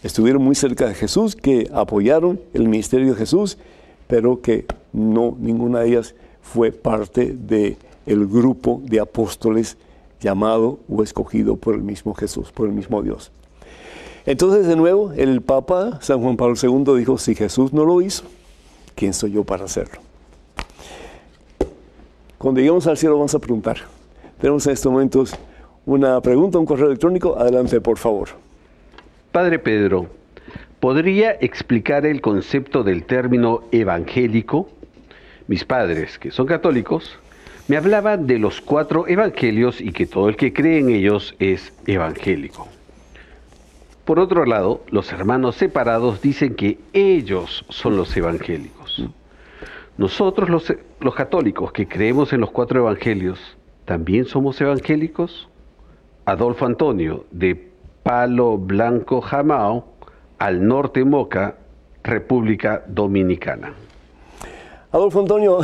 estuvieron 0.03 0.43
muy 0.43 0.53
cerca 0.53 0.87
de 0.87 0.93
Jesús, 0.93 1.35
que 1.35 1.67
apoyaron 1.73 2.39
el 2.53 2.67
ministerio 2.67 3.07
de 3.07 3.15
Jesús, 3.15 3.57
pero 4.05 4.39
que 4.39 4.67
no 4.93 5.35
ninguna 5.39 5.79
de 5.79 5.87
ellas 5.87 6.13
fue 6.43 6.71
parte 6.71 7.35
de 7.35 7.75
grupo 8.05 8.83
de 8.85 8.99
apóstoles 8.99 9.77
llamado 10.21 10.77
o 10.87 11.01
escogido 11.01 11.55
por 11.55 11.73
el 11.73 11.81
mismo 11.81 12.13
Jesús, 12.13 12.51
por 12.51 12.67
el 12.67 12.73
mismo 12.75 13.01
Dios. 13.01 13.31
Entonces, 14.29 14.67
de 14.67 14.75
nuevo, 14.75 15.11
el 15.13 15.41
Papa 15.41 15.97
San 16.03 16.21
Juan 16.21 16.37
Pablo 16.37 16.53
II 16.61 16.95
dijo, 16.99 17.17
si 17.17 17.33
Jesús 17.33 17.73
no 17.73 17.83
lo 17.83 17.99
hizo, 17.99 18.25
¿quién 18.93 19.11
soy 19.11 19.31
yo 19.31 19.43
para 19.43 19.65
hacerlo? 19.65 20.01
Cuando 22.37 22.59
lleguemos 22.59 22.85
al 22.85 22.95
cielo 22.95 23.15
vamos 23.15 23.33
a 23.33 23.39
preguntar. 23.39 23.77
Tenemos 24.39 24.67
en 24.67 24.73
estos 24.73 24.91
momentos 24.91 25.35
una 25.83 26.21
pregunta, 26.21 26.59
un 26.59 26.67
correo 26.67 26.85
electrónico. 26.85 27.39
Adelante, 27.39 27.81
por 27.81 27.97
favor. 27.97 28.29
Padre 29.31 29.57
Pedro, 29.57 30.05
¿podría 30.79 31.31
explicar 31.31 32.05
el 32.05 32.21
concepto 32.21 32.83
del 32.83 33.05
término 33.05 33.63
evangélico? 33.71 34.69
Mis 35.47 35.65
padres, 35.65 36.19
que 36.19 36.29
son 36.29 36.45
católicos, 36.45 37.17
me 37.67 37.77
hablaban 37.77 38.27
de 38.27 38.37
los 38.37 38.61
cuatro 38.61 39.07
evangelios 39.07 39.81
y 39.81 39.91
que 39.91 40.05
todo 40.05 40.29
el 40.29 40.35
que 40.35 40.53
cree 40.53 40.77
en 40.77 40.91
ellos 40.91 41.33
es 41.39 41.73
evangélico. 41.87 42.67
Por 44.09 44.19
otro 44.19 44.43
lado, 44.43 44.81
los 44.89 45.13
hermanos 45.13 45.55
separados 45.55 46.19
dicen 46.19 46.55
que 46.55 46.79
ellos 46.93 47.63
son 47.69 47.95
los 47.95 48.17
evangélicos. 48.17 49.07
Nosotros 49.99 50.49
los, 50.49 50.73
los, 50.99 51.13
católicos 51.13 51.71
que 51.71 51.87
creemos 51.87 52.33
en 52.33 52.41
los 52.41 52.49
cuatro 52.49 52.79
evangelios, 52.79 53.39
¿también 53.85 54.25
somos 54.25 54.59
evangélicos? 54.61 55.47
Adolfo 56.25 56.65
Antonio, 56.65 57.25
de 57.29 57.69
Palo 58.01 58.57
Blanco 58.57 59.21
Jamao, 59.21 59.85
al 60.39 60.67
norte 60.67 61.05
Moca, 61.05 61.57
República 62.01 62.83
Dominicana. 62.87 63.73
Adolfo 64.91 65.19
Antonio, 65.19 65.59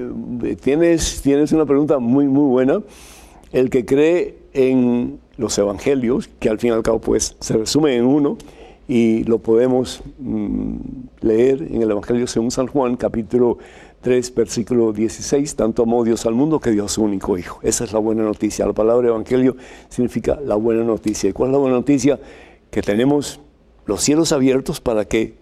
tienes, 0.62 1.20
tienes 1.20 1.52
una 1.52 1.66
pregunta 1.66 1.98
muy, 1.98 2.26
muy 2.28 2.48
buena. 2.48 2.80
El 3.52 3.68
que 3.68 3.84
cree 3.84 4.39
en 4.52 5.20
los 5.36 5.56
evangelios, 5.58 6.28
que 6.38 6.48
al 6.48 6.58
fin 6.58 6.70
y 6.70 6.74
al 6.74 6.82
cabo 6.82 7.00
pues 7.00 7.36
se 7.40 7.56
resumen 7.56 7.94
en 7.94 8.04
uno, 8.04 8.36
y 8.90 9.22
lo 9.24 9.38
podemos 9.38 10.02
mm, 10.18 10.76
leer 11.20 11.62
en 11.62 11.80
el 11.80 11.92
Evangelio 11.92 12.26
según 12.26 12.50
San 12.50 12.66
Juan, 12.66 12.96
capítulo 12.96 13.58
3, 14.00 14.34
versículo 14.34 14.92
16, 14.92 15.54
tanto 15.54 15.84
amó 15.84 16.02
Dios 16.02 16.26
al 16.26 16.34
mundo 16.34 16.58
que 16.58 16.72
dio 16.72 16.86
a 16.86 16.88
su 16.88 17.02
único 17.02 17.38
Hijo. 17.38 17.60
Esa 17.62 17.84
es 17.84 17.92
la 17.92 18.00
buena 18.00 18.24
noticia. 18.24 18.66
La 18.66 18.72
palabra 18.72 19.08
Evangelio 19.08 19.56
significa 19.88 20.40
la 20.44 20.56
buena 20.56 20.82
noticia. 20.82 21.30
¿Y 21.30 21.32
cuál 21.32 21.50
es 21.50 21.52
la 21.52 21.58
buena 21.58 21.76
noticia? 21.76 22.18
Que 22.70 22.82
tenemos 22.82 23.38
los 23.86 24.00
cielos 24.02 24.32
abiertos 24.32 24.80
para 24.80 25.04
que, 25.04 25.34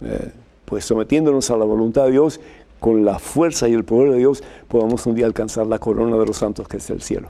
eh, 0.00 0.32
pues 0.64 0.86
sometiéndonos 0.86 1.50
a 1.50 1.56
la 1.58 1.66
voluntad 1.66 2.06
de 2.06 2.12
Dios, 2.12 2.40
con 2.80 3.04
la 3.04 3.18
fuerza 3.18 3.68
y 3.68 3.74
el 3.74 3.84
poder 3.84 4.12
de 4.12 4.18
Dios, 4.18 4.42
podamos 4.68 5.04
un 5.06 5.14
día 5.14 5.26
alcanzar 5.26 5.66
la 5.66 5.78
corona 5.78 6.16
de 6.16 6.24
los 6.24 6.38
santos 6.38 6.68
que 6.68 6.78
es 6.78 6.88
el 6.88 7.02
cielo. 7.02 7.28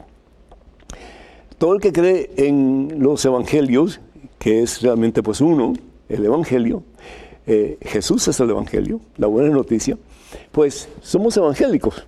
Todo 1.58 1.74
el 1.74 1.80
que 1.80 1.92
cree 1.92 2.30
en 2.36 2.98
los 2.98 3.24
evangelios, 3.24 4.00
que 4.38 4.62
es 4.62 4.80
realmente 4.80 5.24
pues 5.24 5.40
uno, 5.40 5.74
el 6.08 6.24
evangelio, 6.24 6.84
eh, 7.48 7.78
Jesús 7.80 8.28
es 8.28 8.38
el 8.38 8.50
evangelio, 8.50 9.00
la 9.16 9.26
buena 9.26 9.50
noticia, 9.50 9.98
pues 10.52 10.88
somos 11.02 11.36
evangélicos. 11.36 12.06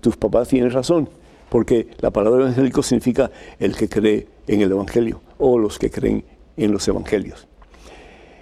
Tus 0.00 0.16
papás 0.16 0.48
tienen 0.48 0.72
razón, 0.72 1.08
porque 1.48 1.86
la 2.00 2.10
palabra 2.10 2.42
evangélico 2.42 2.82
significa 2.82 3.30
el 3.60 3.76
que 3.76 3.88
cree 3.88 4.26
en 4.48 4.62
el 4.62 4.72
evangelio 4.72 5.20
o 5.38 5.58
los 5.58 5.78
que 5.78 5.88
creen 5.88 6.24
en 6.56 6.72
los 6.72 6.88
evangelios. 6.88 7.46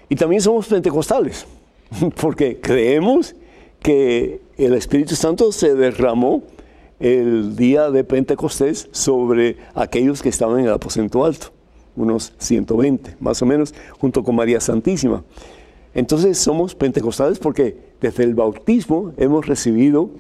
Y 0.09 0.17
también 0.17 0.41
somos 0.41 0.69
pentecostales, 0.69 1.47
porque 2.21 2.61
creemos 2.61 3.35
que 3.81 4.41
el 4.57 4.73
Espíritu 4.73 5.17
Santo 5.17 5.53
se 5.53 5.75
derramó 5.75 6.43
el 7.01 7.57
día 7.57 7.91
de 7.91 8.05
Pentecostés 8.05 8.89
sobre 8.93 9.57
aquellos 9.75 10.23
que 10.23 10.29
estaban 10.29 10.61
en 10.61 10.67
el 10.67 10.73
aposento 10.73 11.25
alto, 11.25 11.49
unos 11.97 12.35
120 12.39 13.17
más 13.21 13.41
o 13.41 13.47
menos, 13.47 13.75
junto 13.99 14.23
con 14.23 14.37
María 14.37 14.61
Santísima. 14.61 15.25
Entonces 15.95 16.39
somos 16.39 16.75
pentecostales 16.75 17.39
porque 17.39 17.77
desde 18.01 18.23
el 18.23 18.35
bautismo 18.35 19.13
hemos 19.17 19.47
recibido 19.47 20.11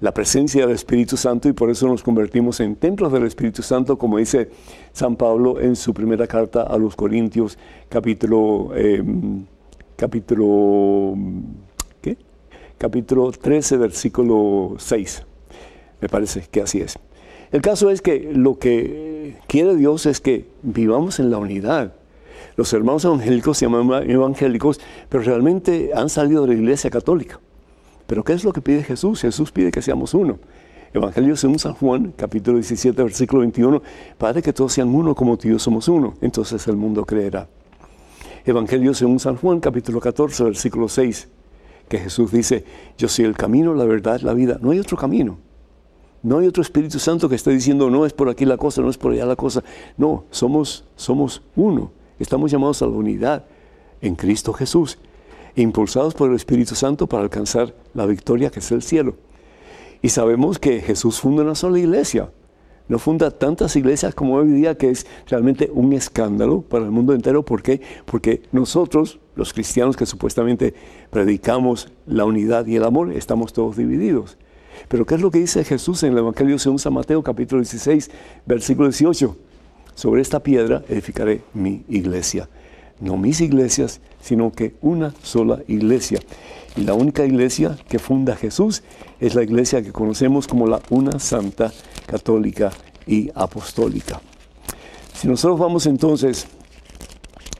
la 0.00 0.14
presencia 0.14 0.64
del 0.66 0.74
Espíritu 0.74 1.16
Santo 1.16 1.48
y 1.48 1.52
por 1.52 1.70
eso 1.70 1.86
nos 1.86 2.02
convertimos 2.02 2.60
en 2.60 2.76
templos 2.76 3.12
del 3.12 3.24
Espíritu 3.24 3.62
Santo, 3.62 3.98
como 3.98 4.18
dice 4.18 4.48
San 4.92 5.16
Pablo 5.16 5.60
en 5.60 5.76
su 5.76 5.92
primera 5.92 6.26
carta 6.26 6.62
a 6.62 6.78
los 6.78 6.96
Corintios, 6.96 7.58
capítulo, 7.88 8.74
em, 8.74 9.44
capítulo, 9.96 11.14
¿qué? 12.00 12.16
capítulo 12.78 13.30
13, 13.32 13.76
versículo 13.76 14.74
6. 14.78 15.24
Me 16.02 16.08
parece 16.08 16.44
que 16.50 16.60
así 16.60 16.80
es. 16.80 16.98
El 17.52 17.62
caso 17.62 17.88
es 17.88 18.02
que 18.02 18.32
lo 18.34 18.58
que 18.58 19.36
quiere 19.46 19.76
Dios 19.76 20.04
es 20.06 20.20
que 20.20 20.46
vivamos 20.62 21.20
en 21.20 21.30
la 21.30 21.38
unidad. 21.38 21.94
Los 22.56 22.72
hermanos 22.72 23.04
evangélicos 23.04 23.56
se 23.56 23.66
llaman 23.66 24.10
evangélicos, 24.10 24.80
pero 25.08 25.22
realmente 25.22 25.92
han 25.94 26.08
salido 26.08 26.42
de 26.42 26.48
la 26.48 26.54
iglesia 26.54 26.90
católica. 26.90 27.38
Pero 28.08 28.24
¿qué 28.24 28.32
es 28.32 28.42
lo 28.42 28.52
que 28.52 28.60
pide 28.60 28.82
Jesús? 28.82 29.20
Jesús 29.20 29.52
pide 29.52 29.70
que 29.70 29.80
seamos 29.80 30.12
uno. 30.12 30.40
Evangelio 30.92 31.36
según 31.36 31.60
San 31.60 31.74
Juan, 31.74 32.12
capítulo 32.16 32.58
17, 32.58 33.00
versículo 33.00 33.40
21, 33.40 33.80
Padre, 34.18 34.42
que 34.42 34.52
todos 34.52 34.72
sean 34.72 34.92
uno 34.92 35.14
como 35.14 35.38
tú 35.38 35.46
y 35.48 35.52
yo 35.52 35.58
somos 35.58 35.88
uno, 35.88 36.14
entonces 36.20 36.66
el 36.66 36.76
mundo 36.76 37.06
creerá. 37.06 37.48
Evangelio 38.44 38.92
según 38.92 39.20
San 39.20 39.36
Juan, 39.36 39.60
capítulo 39.60 40.00
14, 40.00 40.44
versículo 40.44 40.88
6, 40.88 41.28
que 41.88 41.98
Jesús 41.98 42.32
dice, 42.32 42.64
yo 42.98 43.08
soy 43.08 43.24
el 43.24 43.36
camino, 43.36 43.72
la 43.72 43.84
verdad, 43.84 44.20
la 44.20 44.34
vida. 44.34 44.58
No 44.60 44.72
hay 44.72 44.80
otro 44.80 44.96
camino. 44.98 45.38
No 46.22 46.38
hay 46.38 46.46
otro 46.46 46.62
Espíritu 46.62 46.98
Santo 47.00 47.28
que 47.28 47.34
esté 47.34 47.50
diciendo, 47.50 47.90
no 47.90 48.06
es 48.06 48.12
por 48.12 48.28
aquí 48.28 48.44
la 48.44 48.56
cosa, 48.56 48.80
no 48.80 48.90
es 48.90 48.96
por 48.96 49.12
allá 49.12 49.26
la 49.26 49.36
cosa. 49.36 49.64
No, 49.96 50.24
somos, 50.30 50.84
somos 50.94 51.42
uno. 51.56 51.90
Estamos 52.18 52.52
llamados 52.52 52.80
a 52.82 52.86
la 52.86 52.92
unidad 52.92 53.44
en 54.00 54.14
Cristo 54.14 54.52
Jesús, 54.52 54.98
impulsados 55.56 56.14
por 56.14 56.30
el 56.30 56.36
Espíritu 56.36 56.76
Santo 56.76 57.08
para 57.08 57.24
alcanzar 57.24 57.74
la 57.94 58.06
victoria 58.06 58.50
que 58.50 58.60
es 58.60 58.70
el 58.70 58.82
cielo. 58.82 59.16
Y 60.00 60.10
sabemos 60.10 60.58
que 60.58 60.80
Jesús 60.80 61.20
funda 61.20 61.42
una 61.42 61.56
sola 61.56 61.78
iglesia. 61.78 62.30
No 62.88 62.98
funda 62.98 63.30
tantas 63.30 63.74
iglesias 63.74 64.14
como 64.14 64.34
hoy 64.34 64.48
día, 64.48 64.76
que 64.76 64.90
es 64.90 65.06
realmente 65.26 65.70
un 65.72 65.92
escándalo 65.92 66.62
para 66.62 66.84
el 66.84 66.90
mundo 66.90 67.14
entero. 67.14 67.44
¿Por 67.44 67.62
qué? 67.62 67.80
Porque 68.04 68.42
nosotros, 68.52 69.18
los 69.34 69.52
cristianos 69.52 69.96
que 69.96 70.06
supuestamente 70.06 70.74
predicamos 71.10 71.88
la 72.06 72.24
unidad 72.24 72.66
y 72.66 72.76
el 72.76 72.84
amor, 72.84 73.12
estamos 73.12 73.52
todos 73.52 73.76
divididos. 73.76 74.36
Pero 74.88 75.06
¿qué 75.06 75.14
es 75.14 75.20
lo 75.20 75.30
que 75.30 75.38
dice 75.38 75.64
Jesús 75.64 76.02
en 76.02 76.12
el 76.12 76.18
Evangelio 76.18 76.58
según 76.58 76.78
San 76.78 76.94
Mateo 76.94 77.22
capítulo 77.22 77.60
16, 77.60 78.10
versículo 78.46 78.88
18? 78.88 79.36
Sobre 79.94 80.22
esta 80.22 80.40
piedra 80.40 80.82
edificaré 80.88 81.42
mi 81.54 81.84
iglesia. 81.88 82.48
No 83.00 83.16
mis 83.16 83.40
iglesias, 83.40 84.00
sino 84.20 84.52
que 84.52 84.74
una 84.80 85.12
sola 85.22 85.60
iglesia. 85.66 86.20
Y 86.76 86.82
la 86.82 86.94
única 86.94 87.24
iglesia 87.24 87.76
que 87.88 87.98
funda 87.98 88.36
Jesús 88.36 88.82
es 89.20 89.34
la 89.34 89.42
iglesia 89.42 89.82
que 89.82 89.92
conocemos 89.92 90.46
como 90.46 90.66
la 90.66 90.80
una 90.90 91.18
santa, 91.18 91.72
católica 92.06 92.70
y 93.06 93.30
apostólica. 93.34 94.20
Si 95.14 95.28
nosotros 95.28 95.58
vamos 95.58 95.86
entonces 95.86 96.46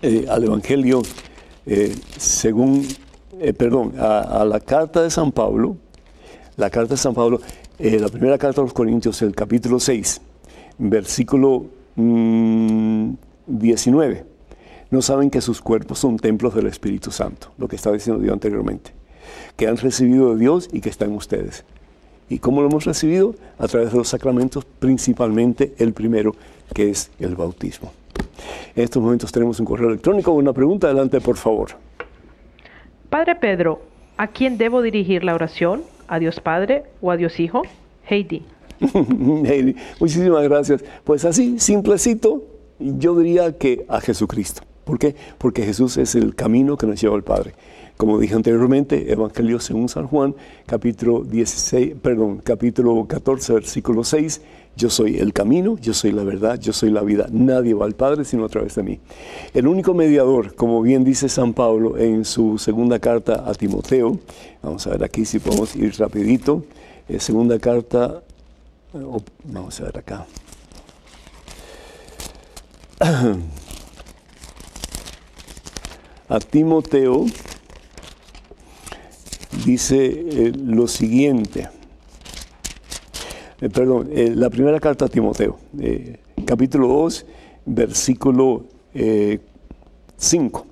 eh, 0.00 0.26
al 0.28 0.44
Evangelio 0.44 1.02
eh, 1.66 1.94
según, 2.16 2.86
eh, 3.38 3.52
perdón, 3.52 3.94
a 3.98 4.44
la 4.44 4.60
carta 4.60 5.02
de 5.02 5.10
San 5.10 5.32
Pablo, 5.32 5.76
la 6.56 6.70
carta 6.70 6.94
de 6.94 6.98
San 6.98 7.14
Pablo, 7.14 7.40
eh, 7.78 7.98
la 7.98 8.08
primera 8.08 8.38
carta 8.38 8.60
a 8.60 8.64
los 8.64 8.72
Corintios, 8.72 9.20
el 9.22 9.34
capítulo 9.34 9.80
6, 9.80 10.20
versículo 10.78 11.66
19. 11.96 14.14
Mm, 14.14 14.26
no 14.90 15.02
saben 15.02 15.30
que 15.30 15.40
sus 15.40 15.62
cuerpos 15.62 15.98
son 15.98 16.18
templos 16.18 16.54
del 16.54 16.66
Espíritu 16.66 17.10
Santo, 17.10 17.52
lo 17.56 17.68
que 17.68 17.76
estaba 17.76 17.94
diciendo 17.94 18.22
Dios 18.22 18.34
anteriormente, 18.34 18.92
que 19.56 19.66
han 19.66 19.78
recibido 19.78 20.34
de 20.34 20.40
Dios 20.40 20.68
y 20.72 20.80
que 20.80 20.90
están 20.90 21.10
en 21.10 21.16
ustedes. 21.16 21.64
¿Y 22.28 22.38
cómo 22.38 22.62
lo 22.62 22.68
hemos 22.68 22.84
recibido? 22.84 23.34
A 23.58 23.68
través 23.68 23.92
de 23.92 23.98
los 23.98 24.08
sacramentos, 24.08 24.64
principalmente 24.64 25.74
el 25.78 25.92
primero, 25.92 26.34
que 26.74 26.90
es 26.90 27.10
el 27.18 27.36
bautismo. 27.36 27.92
En 28.74 28.84
estos 28.84 29.02
momentos 29.02 29.32
tenemos 29.32 29.60
un 29.60 29.66
correo 29.66 29.88
electrónico. 29.88 30.32
Una 30.32 30.52
pregunta, 30.52 30.86
adelante, 30.86 31.20
por 31.20 31.36
favor. 31.36 31.70
Padre 33.10 33.34
Pedro, 33.34 33.82
¿a 34.16 34.28
quién 34.28 34.56
debo 34.56 34.80
dirigir 34.80 35.24
la 35.24 35.34
oración? 35.34 35.82
A 36.12 36.18
Dios 36.18 36.40
Padre 36.40 36.82
o 37.00 37.10
a 37.10 37.16
Dios 37.16 37.40
Hijo? 37.40 37.62
Heidi. 38.06 38.42
Heidi, 39.44 39.74
muchísimas 39.98 40.42
gracias. 40.42 40.84
Pues 41.04 41.24
así, 41.24 41.58
simplecito, 41.58 42.44
yo 42.78 43.18
diría 43.18 43.56
que 43.56 43.86
a 43.88 43.98
Jesucristo. 43.98 44.60
¿Por 44.84 44.98
qué? 44.98 45.16
Porque 45.38 45.64
Jesús 45.64 45.96
es 45.96 46.14
el 46.14 46.34
camino 46.34 46.76
que 46.76 46.86
nos 46.86 47.00
lleva 47.00 47.14
al 47.14 47.22
Padre. 47.22 47.54
Como 47.96 48.18
dije 48.18 48.34
anteriormente, 48.34 49.10
Evangelio 49.10 49.58
según 49.58 49.88
San 49.88 50.06
Juan, 50.06 50.34
capítulo 50.66 51.24
16, 51.24 51.94
perdón, 52.02 52.42
capítulo 52.44 53.06
14, 53.06 53.54
versículo 53.54 54.04
6, 54.04 54.42
yo 54.76 54.88
soy 54.90 55.18
el 55.18 55.32
camino, 55.32 55.76
yo 55.78 55.92
soy 55.94 56.12
la 56.12 56.24
verdad, 56.24 56.58
yo 56.58 56.72
soy 56.72 56.90
la 56.90 57.02
vida. 57.02 57.26
Nadie 57.30 57.74
va 57.74 57.84
al 57.84 57.94
Padre 57.94 58.24
sino 58.24 58.44
a 58.44 58.48
través 58.48 58.74
de 58.74 58.82
mí. 58.82 58.98
El 59.52 59.66
único 59.66 59.94
mediador, 59.94 60.54
como 60.54 60.80
bien 60.82 61.04
dice 61.04 61.28
San 61.28 61.52
Pablo 61.52 61.98
en 61.98 62.24
su 62.24 62.58
segunda 62.58 62.98
carta 62.98 63.44
a 63.46 63.54
Timoteo, 63.54 64.18
vamos 64.62 64.86
a 64.86 64.90
ver 64.90 65.04
aquí 65.04 65.24
si 65.24 65.38
podemos 65.38 65.76
ir 65.76 65.94
rapidito, 65.98 66.64
eh, 67.08 67.20
segunda 67.20 67.58
carta, 67.58 68.22
oh, 68.94 69.22
vamos 69.44 69.80
a 69.80 69.84
ver 69.84 69.98
acá. 69.98 70.26
a 76.28 76.38
Timoteo 76.38 77.26
dice 79.64 80.06
eh, 80.06 80.52
lo 80.56 80.86
siguiente. 80.88 81.68
Eh, 83.62 83.70
perdón, 83.70 84.08
eh, 84.10 84.32
la 84.34 84.50
primera 84.50 84.80
carta 84.80 85.04
a 85.04 85.08
Timoteo, 85.08 85.56
eh, 85.78 86.18
capítulo 86.44 86.88
2, 86.88 87.24
versículo 87.64 88.64
5. 90.16 90.66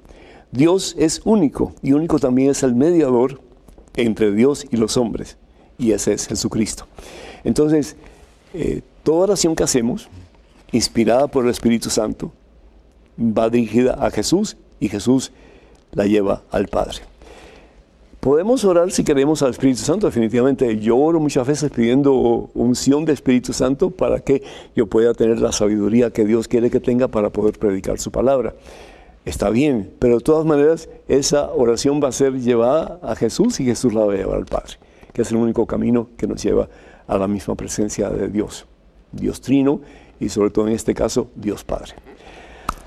Dios 0.51 0.97
es 0.99 1.21
único 1.25 1.73
y 1.83 1.93
único 1.93 2.19
también 2.19 2.51
es 2.51 2.65
el 2.65 2.75
mediador 2.75 3.41
entre 3.95 4.33
Dios 4.33 4.67
y 4.69 4.77
los 4.77 4.97
hombres, 4.97 5.39
y 5.79 5.93
ese 5.93 6.15
es 6.15 6.27
Jesucristo. 6.27 6.87
Entonces, 7.45 7.95
toda 9.05 9.23
oración 9.23 9.55
que 9.55 9.63
hacemos, 9.63 10.09
inspirada 10.73 11.29
por 11.29 11.45
el 11.45 11.51
Espíritu 11.51 11.91
Santo, 11.91 12.33
va 13.19 13.49
dirigida 13.49 13.95
a 14.05 14.11
Jesús 14.11 14.57
y 14.81 14.89
Jesús 14.89 15.31
la 15.93 16.07
lleva 16.07 16.43
al 16.51 16.67
Padre. 16.67 17.10
Podemos 18.21 18.67
orar 18.67 18.91
si 18.91 19.03
queremos 19.03 19.43
al 19.43 19.53
Espíritu 19.53 19.81
Santo, 19.81 20.07
definitivamente. 20.07 20.79
Yo 20.79 20.99
oro 20.99 21.19
muchas 21.21 21.47
veces 21.47 21.71
pidiendo 21.71 22.51
unción 22.53 23.07
de 23.07 23.15
Espíritu 23.15 23.55
Santo 23.55 23.91
para 23.91 24.21
que 24.21 24.43
yo 24.77 24.87
pueda 24.87 25.15
tener 25.15 25.41
la 25.41 25.53
sabiduría 25.53 26.11
que 26.11 26.27
Dios 26.27 26.47
quiere 26.47 26.71
que 26.71 26.81
tenga 26.81 27.09
para 27.09 27.31
poder 27.31 27.59
predicar 27.59 27.99
su 27.99 28.11
palabra. 28.11 28.55
Está 29.25 29.49
bien, 29.49 29.91
pero 29.99 30.19
de 30.19 30.21
todas 30.21 30.45
maneras 30.45 30.91
esa 31.09 31.51
oración 31.51 31.99
va 32.05 32.09
a 32.09 32.13
ser 32.13 32.35
llevada 32.41 32.99
a 33.03 33.17
Jesús 33.17 33.59
y 33.59 33.65
Jesús 33.65 33.95
la 33.95 34.05
va 34.05 34.13
a 34.13 34.17
llevar 34.17 34.37
al 34.37 34.45
Padre, 34.45 34.75
que 35.15 35.23
es 35.23 35.31
el 35.31 35.39
único 35.39 35.65
camino 35.65 36.09
que 36.19 36.27
nos 36.27 36.43
lleva 36.43 36.69
a 37.07 37.17
la 37.17 37.27
misma 37.27 37.55
presencia 37.55 38.11
de 38.11 38.29
Dios, 38.29 38.67
Dios 39.13 39.41
Trino 39.41 39.81
y 40.19 40.29
sobre 40.29 40.51
todo 40.51 40.69
en 40.69 40.75
este 40.75 40.93
caso 40.93 41.29
Dios 41.37 41.65
Padre. 41.65 41.95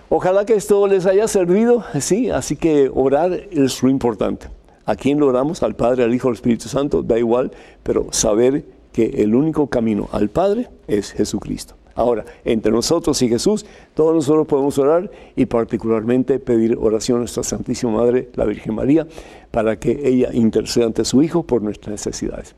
Ojalá 0.10 0.46
que 0.46 0.54
esto 0.54 0.86
les 0.86 1.08
haya 1.08 1.28
servido, 1.28 1.84
sí, 2.00 2.30
así 2.30 2.56
que 2.56 2.92
orar 2.94 3.34
es 3.50 3.82
lo 3.82 3.90
importante. 3.90 4.48
¿A 4.86 4.96
quién 4.96 5.20
lo 5.20 5.28
oramos? 5.28 5.64
Al 5.64 5.76
Padre, 5.76 6.04
al 6.04 6.14
Hijo, 6.14 6.28
al 6.28 6.36
Espíritu 6.36 6.68
Santo, 6.68 7.04
da 7.04 7.18
igual, 7.18 7.52
pero 7.84 8.08
saber 8.12 8.66
que 8.92 9.24
el 9.24 9.34
único 9.34 9.68
camino 9.68 10.10
al 10.12 10.30
Padre 10.30 10.70
es 10.88 11.12
Jesucristo. 11.12 11.76
Ahora, 11.96 12.26
entre 12.44 12.72
nosotros 12.72 13.22
y 13.22 13.30
Jesús, 13.30 13.66
todos 13.94 14.16
nosotros 14.16 14.48
podemos 14.48 14.78
orar 14.78 15.12
y 15.36 15.46
particularmente 15.46 16.40
pedir 16.40 16.78
oración 16.80 17.18
a 17.18 17.20
nuestra 17.20 17.44
Santísima 17.44 17.92
Madre, 17.92 18.30
la 18.36 18.46
Virgen 18.46 18.76
María, 18.76 19.08
para 19.52 19.78
que 19.78 20.08
ella 20.08 20.30
interceda 20.34 20.86
ante 20.86 21.06
su 21.06 21.22
Hijo 21.22 21.44
por 21.44 21.62
nuestras 21.62 21.92
necesidades. 21.92 22.56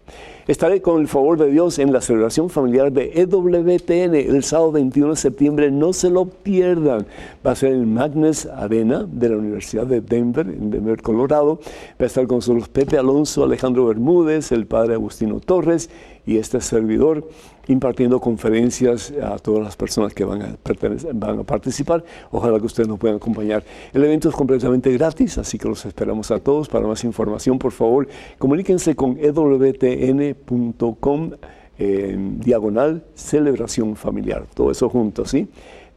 Estaré 0.48 0.82
con 0.82 1.02
el 1.02 1.08
favor 1.08 1.38
de 1.38 1.50
Dios 1.50 1.80
en 1.80 1.92
la 1.92 2.00
celebración 2.00 2.50
familiar 2.50 2.92
de 2.92 3.12
EWTN 3.16 4.16
el 4.16 4.44
sábado 4.44 4.74
21 4.74 5.10
de 5.10 5.16
septiembre. 5.16 5.72
No 5.72 5.92
se 5.92 6.10
lo 6.10 6.26
pierdan. 6.26 7.06
Va 7.46 7.52
a 7.52 7.56
ser 7.56 7.74
en 7.74 7.94
Magnus 7.94 8.46
Arena 8.46 9.06
de 9.12 9.30
la 9.30 9.38
Universidad 9.38 9.88
de 9.88 10.02
Denver, 10.02 10.48
en 10.48 10.70
Denver, 10.70 11.02
Colorado. 11.02 11.60
Va 12.00 12.04
a 12.04 12.06
estar 12.06 12.28
con 12.28 12.38
nosotros 12.38 12.70
Pepe 12.70 12.98
Alonso, 12.98 13.44
Alejandro 13.44 13.88
Bermúdez, 13.88 14.52
el 14.52 14.66
padre 14.68 14.94
Agustino 14.94 15.40
Torres 15.40 15.90
y 16.26 16.38
este 16.38 16.62
servidor 16.62 17.28
impartiendo 17.68 18.20
conferencias 18.20 19.14
a 19.22 19.38
todas 19.40 19.64
las 19.64 19.76
personas 19.76 20.14
que 20.14 20.24
van 20.24 20.42
a, 20.42 20.56
participar. 21.44 22.04
Ojalá 22.32 22.60
que 22.60 22.66
ustedes 22.66 22.88
nos 22.88 23.00
puedan 23.00 23.18
acompañar. 23.18 23.64
El 23.94 24.04
evento 24.04 24.30
es 24.30 24.36
completamente 24.36 24.92
gratis, 24.92 25.38
así 25.38 25.58
que 25.58 25.68
los 25.68 25.86
esperamos 25.86 26.32
a 26.32 26.40
todos. 26.40 26.68
Para 26.70 26.88
más 26.88 27.04
información, 27.04 27.60
por 27.60 27.72
favor, 27.72 28.08
comuníquense 28.38 28.96
con 28.96 29.18
ewtn.com 29.20 30.52
en 31.78 32.40
diagonal 32.40 33.04
celebración 33.16 33.96
familiar. 33.96 34.46
Todo 34.54 34.72
eso 34.72 34.88
junto, 34.90 35.26
¿sí? 35.26 35.50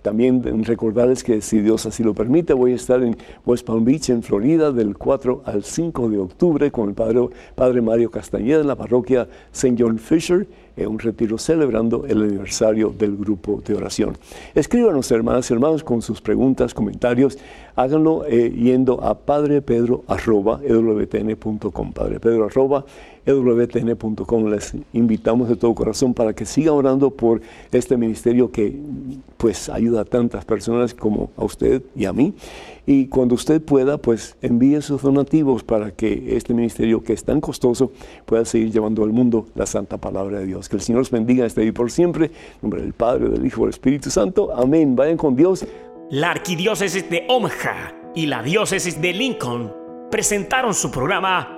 También 0.09 0.65
recordarles 0.65 1.23
que 1.23 1.43
si 1.43 1.61
Dios 1.61 1.85
así 1.85 2.03
lo 2.03 2.15
permite, 2.15 2.55
voy 2.55 2.73
a 2.73 2.77
estar 2.77 3.03
en 3.03 3.15
West 3.45 3.67
Palm 3.67 3.85
Beach, 3.85 4.09
en 4.09 4.23
Florida, 4.23 4.73
del 4.73 4.97
4 4.97 5.43
al 5.45 5.65
5 5.65 6.09
de 6.09 6.17
octubre 6.17 6.71
con 6.71 6.89
el 6.89 6.95
Padre, 6.95 7.29
padre 7.55 7.83
Mario 7.83 8.11
Castañeda 8.11 8.63
en 8.63 8.69
la 8.69 8.75
parroquia 8.75 9.29
St. 9.53 9.77
John 9.79 9.99
Fisher 9.99 10.47
en 10.79 10.89
un 10.89 10.99
retiro 10.99 11.39
celebrando 11.39 12.05
el 12.07 12.23
aniversario 12.23 12.95
del 12.97 13.17
grupo 13.17 13.61
de 13.65 13.75
oración. 13.75 14.17
Escríbanos, 14.55 15.11
hermanas 15.11 15.51
y 15.51 15.55
hermanos, 15.55 15.83
con 15.85 16.03
sus 16.03 16.23
preguntas, 16.23 16.73
comentarios. 16.73 17.37
Háganlo 17.77 18.25
eh, 18.27 18.51
yendo 18.51 19.05
a 19.05 19.19
padrepedro.ewtn.com. 19.19 21.93
Padrepedro.ewtn.com. 23.29 24.47
Les 24.49 24.74
invitamos 24.93 25.49
de 25.49 25.57
todo 25.57 25.74
corazón 25.74 26.14
para 26.14 26.33
que 26.33 26.47
sigan 26.47 26.74
orando 26.74 27.11
por 27.11 27.43
este 27.70 27.97
ministerio 27.97 28.51
que 28.51 28.74
pues 29.37 29.68
ayuda 29.68 30.01
a 30.01 30.05
tantas 30.05 30.45
personas 30.45 30.95
como 30.95 31.31
a 31.37 31.45
usted 31.45 31.83
y 31.95 32.07
a 32.07 32.12
mí. 32.12 32.35
Y 32.87 33.07
cuando 33.09 33.35
usted 33.35 33.61
pueda, 33.61 33.99
pues 33.99 34.37
envíe 34.41 34.81
sus 34.81 35.03
donativos 35.03 35.62
para 35.62 35.91
que 35.91 36.37
este 36.37 36.55
ministerio 36.55 37.03
que 37.03 37.12
es 37.12 37.22
tan 37.22 37.41
costoso 37.41 37.93
pueda 38.24 38.47
seguir 38.47 38.72
llevando 38.72 39.05
al 39.05 39.11
mundo 39.11 39.47
la 39.55 39.66
santa 39.66 39.99
palabra 39.99 40.39
de 40.39 40.47
Dios. 40.47 40.68
Que 40.68 40.76
el 40.76 40.83
Señor 40.83 41.01
los 41.01 41.11
bendiga 41.11 41.45
este 41.45 41.61
día 41.61 41.72
por 41.72 41.91
siempre. 41.91 42.26
En 42.26 42.33
nombre 42.62 42.81
del 42.81 42.95
Padre, 42.95 43.29
del 43.29 43.45
Hijo 43.45 43.62
del 43.62 43.70
Espíritu 43.70 44.11
Santo. 44.11 44.55
Amén. 44.57 44.97
Vayan 44.97 45.18
con 45.18 45.37
Dios. 45.37 45.66
La 46.11 46.31
arquidiócesis 46.31 47.09
de 47.11 47.26
Omaha 47.29 47.93
y 48.14 48.24
la 48.24 48.43
diócesis 48.43 49.01
de 49.01 49.12
Lincoln 49.12 49.70
presentaron 50.11 50.72
su 50.72 50.91
programa 50.91 51.58